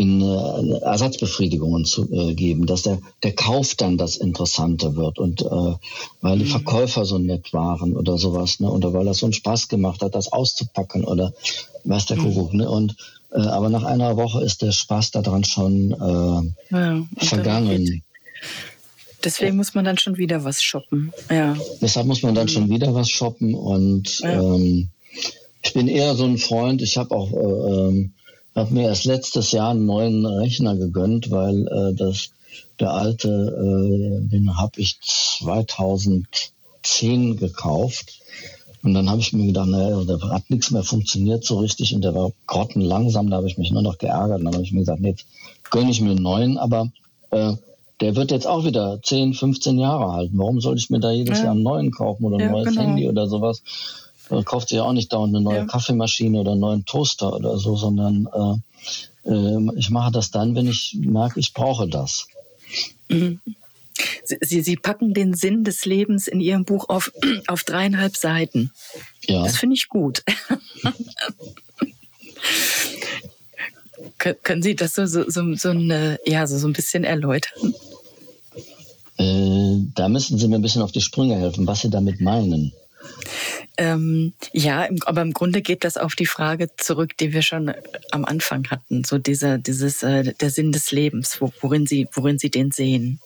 in 0.00 0.22
äh, 0.22 0.78
Ersatzbefriedigungen 0.78 1.84
zu 1.84 2.10
äh, 2.10 2.34
geben, 2.34 2.64
dass 2.64 2.82
der, 2.82 3.00
der 3.22 3.32
Kauf 3.32 3.74
dann 3.74 3.98
das 3.98 4.16
Interessante 4.16 4.96
wird 4.96 5.18
und 5.18 5.42
äh, 5.42 5.74
weil 6.22 6.38
die 6.38 6.46
mhm. 6.46 6.50
Verkäufer 6.50 7.04
so 7.04 7.18
nett 7.18 7.52
waren 7.52 7.94
oder 7.94 8.16
sowas, 8.16 8.60
ne? 8.60 8.70
Oder 8.70 8.94
weil 8.94 9.04
das 9.04 9.18
so 9.18 9.26
einen 9.26 9.34
Spaß 9.34 9.68
gemacht 9.68 10.02
hat, 10.02 10.14
das 10.14 10.32
auszupacken 10.32 11.04
oder 11.04 11.34
was 11.84 12.06
der 12.06 12.16
mhm. 12.16 12.34
Kuckuck, 12.34 12.54
ne? 12.54 12.70
Und 12.70 12.96
äh, 13.32 13.40
aber 13.40 13.68
nach 13.68 13.84
einer 13.84 14.16
Woche 14.16 14.42
ist 14.42 14.62
der 14.62 14.72
Spaß 14.72 15.10
daran 15.10 15.44
schon 15.44 15.92
äh, 15.92 16.74
ja, 16.74 17.02
vergangen. 17.18 18.02
Deswegen 19.24 19.56
muss 19.56 19.74
man 19.74 19.84
dann 19.84 19.98
schon 19.98 20.16
wieder 20.16 20.44
was 20.44 20.62
shoppen. 20.62 21.12
Ja. 21.30 21.56
Deshalb 21.80 22.06
muss 22.06 22.22
man 22.22 22.34
dann 22.34 22.48
schon 22.48 22.70
wieder 22.70 22.94
was 22.94 23.10
shoppen 23.10 23.54
und 23.54 24.20
ja. 24.20 24.40
ähm, 24.40 24.88
ich 25.62 25.74
bin 25.74 25.88
eher 25.88 26.14
so 26.14 26.24
ein 26.24 26.38
Freund. 26.38 26.80
Ich 26.80 26.96
habe 26.96 27.14
auch 27.14 27.32
äh, 27.32 28.08
hab 28.54 28.70
mir 28.70 28.84
erst 28.84 29.04
letztes 29.04 29.52
Jahr 29.52 29.70
einen 29.70 29.86
neuen 29.86 30.24
Rechner 30.24 30.76
gegönnt, 30.76 31.30
weil 31.30 31.66
äh, 31.68 31.94
das 31.94 32.30
der 32.80 32.92
alte, 32.92 33.28
äh, 33.28 34.28
den 34.28 34.56
habe 34.56 34.80
ich 34.80 34.98
2010 35.02 37.36
gekauft. 37.36 38.22
Und 38.82 38.94
dann 38.94 39.10
habe 39.10 39.20
ich 39.20 39.34
mir 39.34 39.46
gedacht, 39.46 39.68
naja, 39.68 40.02
der 40.04 40.18
hat 40.30 40.48
nichts 40.48 40.70
mehr 40.70 40.82
funktioniert 40.82 41.44
so 41.44 41.58
richtig 41.58 41.94
und 41.94 42.00
der 42.02 42.14
war 42.14 42.32
grottenlangsam, 42.46 43.28
da 43.28 43.36
habe 43.36 43.46
ich 43.46 43.58
mich 43.58 43.70
nur 43.70 43.82
noch 43.82 43.98
geärgert. 43.98 44.38
Und 44.38 44.46
dann 44.46 44.54
habe 44.54 44.64
ich 44.64 44.72
mir 44.72 44.80
gesagt, 44.80 45.00
nee, 45.00 45.10
jetzt 45.10 45.26
gönne 45.70 45.90
ich 45.90 46.00
mir 46.00 46.12
einen 46.12 46.22
neuen, 46.22 46.56
aber 46.56 46.90
äh, 47.30 47.52
der 48.00 48.16
wird 48.16 48.30
jetzt 48.30 48.46
auch 48.46 48.64
wieder 48.64 49.00
10, 49.02 49.34
15 49.34 49.78
Jahre 49.78 50.12
halten. 50.12 50.38
Warum 50.38 50.60
soll 50.60 50.76
ich 50.78 50.90
mir 50.90 51.00
da 51.00 51.10
jedes 51.10 51.38
ja. 51.38 51.44
Jahr 51.44 51.52
einen 51.52 51.62
neuen 51.62 51.90
kaufen 51.90 52.24
oder 52.24 52.36
ein 52.36 52.46
ja, 52.46 52.50
neues 52.50 52.68
genau. 52.68 52.82
Handy 52.82 53.08
oder 53.08 53.26
sowas? 53.28 53.62
Man 54.30 54.44
kauft 54.44 54.68
sich 54.68 54.76
ja 54.76 54.84
auch 54.84 54.92
nicht 54.92 55.12
dauernd 55.12 55.34
eine 55.34 55.42
neue 55.42 55.58
ja. 55.58 55.66
Kaffeemaschine 55.66 56.40
oder 56.40 56.52
einen 56.52 56.60
neuen 56.60 56.84
Toaster 56.84 57.34
oder 57.34 57.58
so, 57.58 57.76
sondern 57.76 58.28
äh, 58.32 58.54
äh, 59.30 59.70
ich 59.76 59.90
mache 59.90 60.12
das 60.12 60.30
dann, 60.30 60.54
wenn 60.54 60.68
ich 60.68 60.96
merke, 61.00 61.40
ich 61.40 61.52
brauche 61.52 61.88
das. 61.88 62.28
Mhm. 63.08 63.40
Sie, 64.24 64.62
Sie 64.62 64.76
packen 64.76 65.12
den 65.12 65.34
Sinn 65.34 65.64
des 65.64 65.84
Lebens 65.84 66.26
in 66.28 66.40
Ihrem 66.40 66.64
Buch 66.64 66.88
auf, 66.88 67.12
auf 67.48 67.64
dreieinhalb 67.64 68.16
Seiten. 68.16 68.70
Ja. 69.26 69.42
Das 69.42 69.58
finde 69.58 69.74
ich 69.74 69.88
gut. 69.88 70.22
Können 74.18 74.62
Sie 74.62 74.76
das 74.76 74.94
so, 74.94 75.04
so, 75.06 75.28
so, 75.28 75.54
so, 75.54 75.70
eine, 75.70 76.18
ja, 76.24 76.46
so, 76.46 76.56
so 76.58 76.68
ein 76.68 76.72
bisschen 76.72 77.04
erläutern? 77.04 77.74
Äh, 79.20 79.84
da 79.94 80.08
müssen 80.08 80.38
Sie 80.38 80.48
mir 80.48 80.56
ein 80.56 80.62
bisschen 80.62 80.80
auf 80.80 80.92
die 80.92 81.02
Sprünge 81.02 81.36
helfen, 81.36 81.66
was 81.66 81.82
Sie 81.82 81.90
damit 81.90 82.22
meinen. 82.22 82.72
Ähm, 83.76 84.32
ja, 84.52 84.88
aber 85.04 85.20
im 85.20 85.32
Grunde 85.32 85.60
geht 85.60 85.84
das 85.84 85.98
auf 85.98 86.14
die 86.14 86.26
Frage 86.26 86.68
zurück, 86.78 87.16
die 87.18 87.34
wir 87.34 87.42
schon 87.42 87.72
am 88.12 88.24
Anfang 88.24 88.66
hatten. 88.70 89.04
So 89.04 89.18
dieser, 89.18 89.58
dieses, 89.58 90.02
äh, 90.02 90.32
der 90.40 90.50
Sinn 90.50 90.72
des 90.72 90.90
Lebens, 90.90 91.40
wo, 91.40 91.52
worin 91.60 91.86
Sie, 91.86 92.08
worin 92.14 92.38
Sie 92.38 92.50
den 92.50 92.70
sehen. 92.70 93.20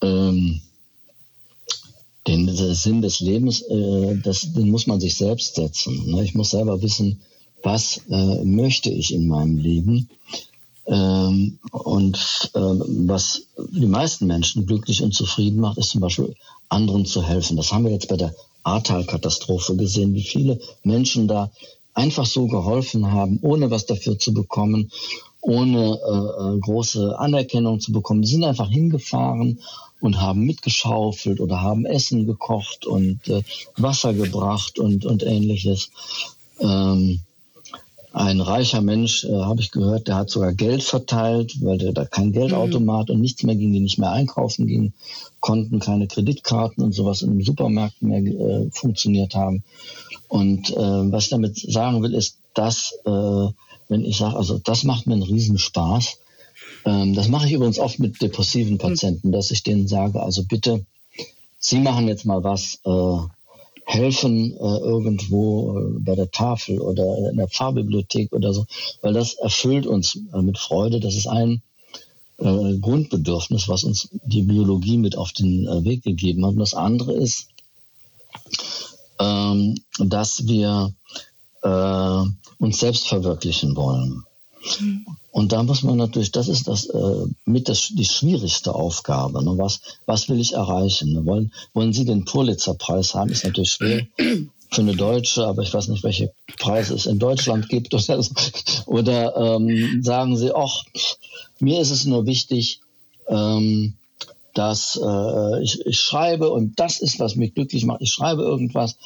Ähm, 0.00 0.62
den 2.26 2.74
Sinn 2.74 3.02
des 3.02 3.20
Lebens, 3.20 3.62
äh, 3.62 4.16
das, 4.22 4.52
den 4.52 4.70
muss 4.70 4.86
man 4.86 5.00
sich 5.00 5.16
selbst 5.16 5.56
setzen. 5.56 6.10
Ne? 6.10 6.24
Ich 6.24 6.34
muss 6.34 6.50
selber 6.50 6.80
wissen, 6.80 7.20
was 7.62 8.00
äh, 8.08 8.44
möchte 8.44 8.90
ich 8.90 9.12
in 9.12 9.26
meinem 9.26 9.58
Leben. 9.58 10.08
Ähm, 10.86 11.58
und 11.72 12.50
ähm, 12.54 13.08
was 13.08 13.42
die 13.56 13.86
meisten 13.86 14.26
Menschen 14.26 14.66
glücklich 14.66 15.02
und 15.02 15.12
zufrieden 15.12 15.60
macht, 15.60 15.78
ist 15.78 15.90
zum 15.90 16.00
Beispiel 16.00 16.34
anderen 16.68 17.06
zu 17.06 17.22
helfen. 17.22 17.56
Das 17.56 17.72
haben 17.72 17.84
wir 17.84 17.92
jetzt 17.92 18.08
bei 18.08 18.16
der 18.16 18.34
Ahrtal-Katastrophe 18.62 19.76
gesehen, 19.76 20.14
wie 20.14 20.22
viele 20.22 20.60
Menschen 20.82 21.28
da 21.28 21.50
einfach 21.94 22.26
so 22.26 22.46
geholfen 22.46 23.10
haben, 23.10 23.38
ohne 23.42 23.70
was 23.70 23.86
dafür 23.86 24.18
zu 24.18 24.34
bekommen, 24.34 24.90
ohne 25.40 25.98
äh, 25.98 26.56
äh 26.56 26.58
große 26.60 27.18
Anerkennung 27.18 27.80
zu 27.80 27.92
bekommen. 27.92 28.22
Die 28.22 28.28
sind 28.28 28.44
einfach 28.44 28.68
hingefahren 28.68 29.60
und 30.00 30.20
haben 30.20 30.44
mitgeschaufelt 30.44 31.40
oder 31.40 31.62
haben 31.62 31.86
Essen 31.86 32.26
gekocht 32.26 32.86
und 32.86 33.26
äh, 33.28 33.42
Wasser 33.76 34.12
gebracht 34.12 34.78
und, 34.78 35.04
und 35.06 35.22
ähnliches. 35.22 35.90
Ähm, 36.60 37.20
ein 38.16 38.40
reicher 38.40 38.80
Mensch, 38.80 39.24
äh, 39.24 39.28
habe 39.28 39.60
ich 39.60 39.70
gehört, 39.70 40.08
der 40.08 40.16
hat 40.16 40.30
sogar 40.30 40.54
Geld 40.54 40.82
verteilt, 40.82 41.60
weil 41.60 41.76
der 41.76 41.92
da 41.92 42.06
kein 42.06 42.32
Geldautomat 42.32 43.08
mhm. 43.08 43.14
und 43.14 43.20
nichts 43.20 43.42
mehr 43.42 43.56
ging, 43.56 43.74
die 43.74 43.80
nicht 43.80 43.98
mehr 43.98 44.10
einkaufen 44.10 44.66
gingen, 44.66 44.94
konnten 45.40 45.80
keine 45.80 46.06
Kreditkarten 46.06 46.82
und 46.82 46.92
sowas 46.92 47.20
in 47.20 47.32
den 47.32 47.44
Supermärkten 47.44 48.08
mehr 48.08 48.22
äh, 48.22 48.70
funktioniert 48.70 49.34
haben. 49.34 49.64
Und 50.28 50.70
äh, 50.70 51.12
was 51.12 51.24
ich 51.24 51.30
damit 51.30 51.58
sagen 51.58 52.02
will, 52.02 52.14
ist, 52.14 52.38
dass, 52.54 52.94
äh, 53.04 53.10
wenn 53.88 54.04
ich 54.06 54.16
sage, 54.16 54.36
also 54.36 54.58
das 54.58 54.84
macht 54.84 55.06
mir 55.06 55.12
einen 55.12 55.22
Riesenspaß. 55.22 56.18
Ähm, 56.86 57.14
das 57.14 57.28
mache 57.28 57.46
ich 57.46 57.52
übrigens 57.52 57.78
oft 57.78 57.98
mit 57.98 58.22
depressiven 58.22 58.78
Patienten, 58.78 59.28
mhm. 59.28 59.32
dass 59.32 59.50
ich 59.50 59.62
denen 59.62 59.88
sage, 59.88 60.22
also 60.22 60.42
bitte, 60.42 60.86
Sie 61.58 61.80
machen 61.80 62.08
jetzt 62.08 62.24
mal 62.24 62.44
was, 62.44 62.80
äh, 62.84 63.28
helfen 63.86 64.52
äh, 64.52 64.78
irgendwo 64.78 65.78
äh, 65.78 65.98
bei 66.00 66.16
der 66.16 66.30
Tafel 66.30 66.80
oder 66.80 67.30
in 67.30 67.36
der 67.36 67.48
Pfarrbibliothek 67.48 68.32
oder 68.32 68.52
so, 68.52 68.66
weil 69.00 69.12
das 69.12 69.34
erfüllt 69.34 69.86
uns 69.86 70.18
äh, 70.34 70.42
mit 70.42 70.58
Freude. 70.58 70.98
Das 70.98 71.14
ist 71.14 71.28
ein 71.28 71.62
äh, 72.38 72.78
Grundbedürfnis, 72.78 73.68
was 73.68 73.84
uns 73.84 74.08
die 74.24 74.42
Biologie 74.42 74.98
mit 74.98 75.16
auf 75.16 75.32
den 75.32 75.68
äh, 75.68 75.84
Weg 75.84 76.02
gegeben 76.02 76.44
hat. 76.44 76.52
Und 76.54 76.58
das 76.58 76.74
andere 76.74 77.12
ist, 77.12 77.48
ähm, 79.20 79.76
dass 79.98 80.48
wir 80.48 80.92
äh, 81.62 82.24
uns 82.58 82.78
selbst 82.78 83.06
verwirklichen 83.06 83.76
wollen. 83.76 84.24
Und 85.30 85.52
da 85.52 85.62
muss 85.62 85.82
man 85.82 85.96
natürlich, 85.96 86.32
das 86.32 86.48
ist 86.48 86.66
das 86.66 86.86
äh, 86.86 87.26
mit 87.44 87.68
das, 87.68 87.90
die 87.90 88.04
schwierigste 88.04 88.74
Aufgabe. 88.74 89.44
Ne? 89.44 89.58
Was, 89.58 89.80
was 90.06 90.28
will 90.28 90.40
ich 90.40 90.54
erreichen? 90.54 91.12
Ne? 91.12 91.26
Wollen, 91.26 91.52
wollen 91.74 91.92
Sie 91.92 92.04
den 92.04 92.24
Pulitzer-Preis 92.24 93.14
haben? 93.14 93.30
Ist 93.30 93.44
natürlich 93.44 93.72
schwer 93.72 94.06
für 94.16 94.80
eine 94.80 94.96
Deutsche, 94.96 95.46
aber 95.46 95.62
ich 95.62 95.72
weiß 95.72 95.88
nicht, 95.88 96.02
welche 96.02 96.32
Preise 96.58 96.94
es 96.94 97.06
in 97.06 97.18
Deutschland 97.18 97.68
gibt 97.68 97.94
oder. 97.94 98.24
Oder 98.86 99.36
ähm, 99.36 100.02
sagen 100.02 100.36
Sie, 100.36 100.54
ach, 100.54 100.84
mir 101.60 101.80
ist 101.80 101.90
es 101.90 102.04
nur 102.04 102.26
wichtig, 102.26 102.80
ähm, 103.28 103.94
dass 104.56 104.98
äh, 105.02 105.62
ich, 105.62 105.84
ich 105.84 106.00
schreibe 106.00 106.50
und 106.50 106.80
das 106.80 107.00
ist, 107.00 107.20
was 107.20 107.36
mich 107.36 107.54
glücklich 107.54 107.84
macht. 107.84 108.00
Ich 108.00 108.10
schreibe 108.10 108.42
irgendwas 108.42 108.96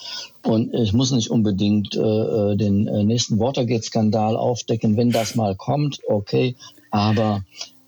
und 0.44 0.72
ich 0.74 0.92
muss 0.92 1.10
nicht 1.10 1.30
unbedingt 1.30 1.96
äh, 1.96 2.00
äh 2.00 2.56
den 2.56 2.86
äh, 2.86 3.04
nächsten 3.04 3.38
Watergate-Skandal 3.38 4.36
aufdecken. 4.36 4.96
Wenn 4.96 5.10
das 5.10 5.34
mal 5.34 5.56
kommt, 5.56 6.00
okay, 6.08 6.56
aber 6.90 7.42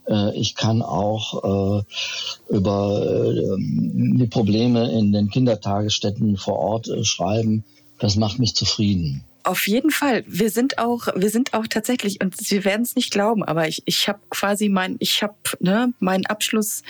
äh, 0.07 0.37
ich 0.37 0.55
kann 0.55 0.81
auch 0.81 1.79
äh, 1.79 2.53
über 2.53 3.31
äh, 3.31 3.57
die 3.57 4.27
Probleme 4.27 4.91
in 4.91 5.13
den 5.13 5.29
Kindertagesstätten 5.29 6.37
vor 6.37 6.59
Ort 6.59 6.89
äh, 6.89 7.05
schreiben. 7.05 7.63
Das 7.99 8.17
macht 8.17 8.39
mich 8.39 8.55
zufrieden. 8.55 9.23
Auf 9.43 9.67
jeden 9.67 9.91
Fall. 9.91 10.23
Wir 10.25 10.49
sind 10.49 10.77
auch, 10.77 11.07
wir 11.15 11.29
sind 11.29 11.53
auch 11.53 11.67
tatsächlich, 11.67 12.21
und 12.21 12.37
Sie 12.37 12.63
werden 12.63 12.83
es 12.83 12.95
nicht 12.95 13.11
glauben, 13.11 13.43
aber 13.43 13.67
ich, 13.67 13.83
ich 13.85 14.07
habe 14.07 14.19
quasi 14.29 14.69
mein, 14.69 14.95
ich 14.99 15.21
habe 15.21 15.35
ne, 15.59 15.93
meinen 15.99 16.25
Abschluss 16.25 16.81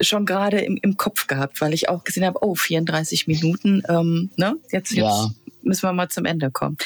schon 0.00 0.24
gerade 0.24 0.60
im, 0.60 0.78
im 0.82 0.96
Kopf 0.96 1.26
gehabt, 1.26 1.60
weil 1.60 1.74
ich 1.74 1.88
auch 1.88 2.04
gesehen 2.04 2.24
habe, 2.24 2.38
oh, 2.42 2.54
34 2.54 3.26
Minuten, 3.26 3.82
ähm, 3.88 4.30
ne, 4.36 4.54
jetzt, 4.70 4.92
jetzt 4.92 4.92
ja. 4.92 5.30
müssen 5.62 5.82
wir 5.82 5.92
mal 5.92 6.08
zum 6.08 6.26
Ende 6.26 6.52
kommen. 6.52 6.76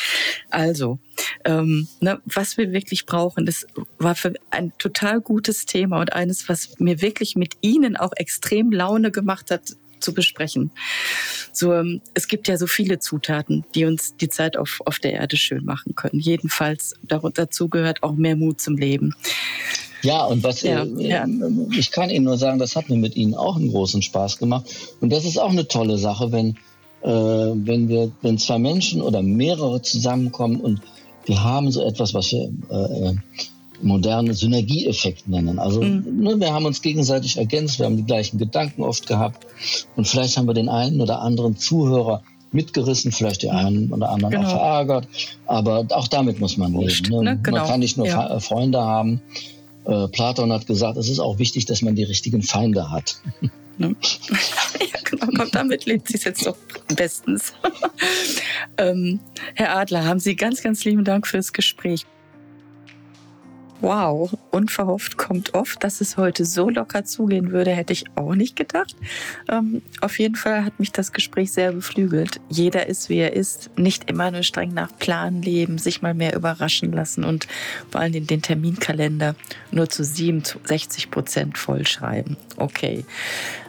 Also, 0.49 0.99
ähm, 1.45 1.87
ne, 2.01 2.21
was 2.25 2.57
wir 2.57 2.73
wirklich 2.73 3.05
brauchen. 3.05 3.45
Das 3.45 3.67
war 3.99 4.15
für 4.15 4.33
ein 4.51 4.73
total 4.79 5.21
gutes 5.21 5.67
Thema 5.67 6.01
und 6.01 6.15
eines, 6.15 6.49
was 6.49 6.79
mir 6.79 7.03
wirklich 7.03 7.37
mit 7.37 7.57
Ihnen 7.61 7.97
auch 7.99 8.13
extrem 8.17 8.73
Laune 8.73 9.11
gemacht 9.11 9.51
hat, 9.51 9.77
zu 10.05 10.15
besprechen. 10.15 10.71
So, 11.53 11.73
ähm, 11.73 12.01
es 12.15 12.29
gibt 12.29 12.47
ja 12.47 12.57
so 12.57 12.67
viele 12.67 12.99
Zutaten, 12.99 13.65
die 13.75 13.85
uns 13.85 14.17
die 14.17 14.29
Zeit 14.29 14.57
auf, 14.57 14.81
auf 14.85 14.99
der 14.99 15.15
Erde 15.15 15.37
schön 15.37 15.65
machen 15.65 15.95
können. 15.95 16.21
Jedenfalls 16.21 16.95
dazu 17.03 17.69
gehört 17.69 18.03
auch 18.03 18.13
mehr 18.13 18.37
Mut 18.37 18.61
zum 18.61 18.77
Leben. 18.77 19.15
Ja, 20.03 20.25
und 20.25 20.45
was 20.45 20.61
ja, 20.61 20.85
äh, 20.85 21.09
ja. 21.09 21.27
ich 21.71 21.91
kann 21.91 22.11
Ihnen 22.11 22.27
nur 22.27 22.37
sagen, 22.37 22.59
das 22.59 22.77
hat 22.77 22.91
mir 22.91 22.97
mit 22.97 23.17
Ihnen 23.17 23.35
auch 23.35 23.57
einen 23.57 23.71
großen 23.71 24.03
Spaß 24.03 24.39
gemacht. 24.39 24.67
Und 25.01 25.11
das 25.11 25.25
ist 25.25 25.39
auch 25.39 25.51
eine 25.51 25.67
tolle 25.67 25.97
Sache, 25.97 26.31
wenn, 26.31 26.57
äh, 27.03 27.09
wenn 27.09 27.89
wir, 27.89 28.13
wenn 28.21 28.37
zwei 28.37 28.59
Menschen 28.59 29.01
oder 29.01 29.23
mehrere 29.23 29.81
zusammenkommen 29.81 30.61
und 30.61 30.83
wir 31.25 31.43
haben 31.43 31.71
so 31.71 31.83
etwas, 31.83 32.13
was 32.13 32.33
wir 32.33 32.53
äh, 32.71 33.09
äh 33.09 33.15
moderne 33.85 34.35
Synergieeffekt 34.35 35.29
nennen. 35.29 35.59
Also 35.59 35.83
mhm. 35.83 36.23
ne, 36.23 36.41
wir 36.41 36.53
haben 36.53 36.65
uns 36.65 36.83
gegenseitig 36.83 37.37
ergänzt, 37.37 37.79
wir 37.79 37.87
haben 37.87 37.97
die 37.97 38.05
gleichen 38.05 38.39
Gedanken 38.39 38.83
oft 38.83 39.07
gehabt 39.07 39.47
und 39.97 40.09
vielleicht 40.09 40.37
haben 40.37 40.47
wir 40.47 40.55
den 40.55 40.69
einen 40.69 41.01
oder 41.01 41.21
anderen 41.21 41.57
Zuhörer 41.57 42.23
mitgerissen, 42.53 43.13
vielleicht 43.13 43.43
die 43.43 43.51
einen 43.51 43.93
oder 43.93 44.11
anderen 44.11 44.35
genau. 44.35 44.47
auch 44.47 44.53
verärgert, 44.53 45.09
aber 45.47 45.87
auch 45.91 46.09
damit 46.09 46.41
muss 46.41 46.57
man 46.57 46.73
leben. 46.73 47.11
Ne? 47.11 47.23
Ne? 47.23 47.41
Genau. 47.43 47.59
Man 47.59 47.67
kann 47.67 47.81
nicht 47.81 47.97
nur 47.97 48.07
ja. 48.07 48.39
Freunde 48.41 48.81
haben. 48.81 49.21
Äh, 49.85 50.09
Platon 50.09 50.53
hat 50.53 50.67
gesagt, 50.67 50.97
es 50.97 51.09
ist 51.09 51.19
auch 51.19 51.39
wichtig, 51.39 51.67
dass 51.67 51.83
man 51.83 51.95
die 51.95 52.05
richtigen 52.05 52.43
Feinde 52.43 52.91
hat. 52.91 53.21
Ne? 53.77 53.89
ja, 54.79 55.01
genau, 55.03 55.27
komm, 55.37 55.51
damit 55.51 55.85
lebt 55.85 56.07
sie 56.07 56.15
es 56.15 56.23
jetzt 56.23 56.47
doch 56.47 56.57
bestens. 56.95 57.55
ähm, 58.79 59.19
Herr 59.57 59.77
Adler, 59.77 60.05
haben 60.05 60.21
Sie 60.21 60.37
ganz, 60.37 60.63
ganz 60.63 60.85
lieben 60.85 61.03
Dank 61.03 61.27
fürs 61.27 61.53
Gespräch. 61.53 62.07
Wow, 63.81 64.33
unverhofft 64.51 65.17
kommt 65.19 65.55
oft, 65.55 65.85
dass 65.85 66.01
es 66.01 66.17
heute 66.17 66.45
so 66.45 66.69
locker 66.71 67.05
zugehen 67.05 67.51
würde, 67.51 67.73
hätte 67.73 67.93
ich 67.93 68.05
auch 68.15 68.35
nicht 68.35 68.57
gedacht. 68.57 68.97
Ähm, 69.51 69.83
auf 70.01 70.19
jeden 70.19 70.37
Fall 70.37 70.65
hat 70.65 70.81
mich 70.81 70.91
das 70.93 71.13
Gespräch 71.13 71.53
sehr 71.53 71.73
beflügelt. 71.73 72.41
Jeder 72.49 72.87
ist, 72.87 73.11
wie 73.11 73.19
er 73.19 73.35
ist, 73.35 73.71
nicht 73.77 74.11
immer 74.11 74.31
nur 74.31 74.43
streng 74.43 74.73
nach 74.73 74.97
Plan 74.99 75.43
leben, 75.43 75.77
sich 75.79 76.01
mal 76.03 76.15
mehr 76.15 76.35
überraschen 76.35 76.93
lassen 76.93 77.25
und 77.25 77.47
vor 77.91 78.01
allem 78.01 78.27
den 78.27 78.41
Terminkalender 78.41 79.35
nur 79.71 79.91
zu 79.91 80.03
67 80.03 81.11
Prozent 81.11 81.59
vollschreiben. 81.59 82.39
Okay, 82.57 83.05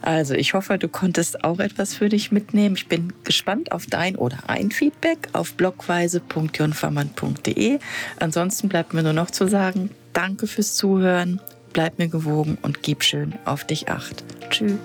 also 0.01 0.33
ich 0.35 0.53
hoffe, 0.53 0.77
du 0.77 0.87
konntest 0.87 1.43
auch 1.43 1.59
etwas 1.59 1.93
für 1.95 2.07
dich 2.09 2.31
mitnehmen. 2.31 2.75
Ich 2.75 2.87
bin 2.87 3.11
gespannt 3.23 3.71
auf 3.71 3.87
dein 3.87 4.15
oder 4.15 4.37
ein 4.47 4.69
Feedback 4.71 5.29
auf 5.33 5.55
blogweise.jonvermann.de. 5.55 7.79
Ansonsten 8.19 8.69
bleibt 8.69 8.93
mir 8.93 9.01
nur 9.03 9.13
noch 9.13 9.31
zu 9.31 9.47
sagen, 9.47 9.89
Danke 10.15 10.47
fürs 10.47 10.75
Zuhören, 10.75 11.41
bleib 11.73 11.99
mir 11.99 12.07
gewogen 12.07 12.57
und 12.61 12.81
gib 12.81 13.03
schön 13.03 13.33
auf 13.43 13.65
dich 13.65 13.89
acht. 13.89 14.23
Tschüss. 14.49 14.79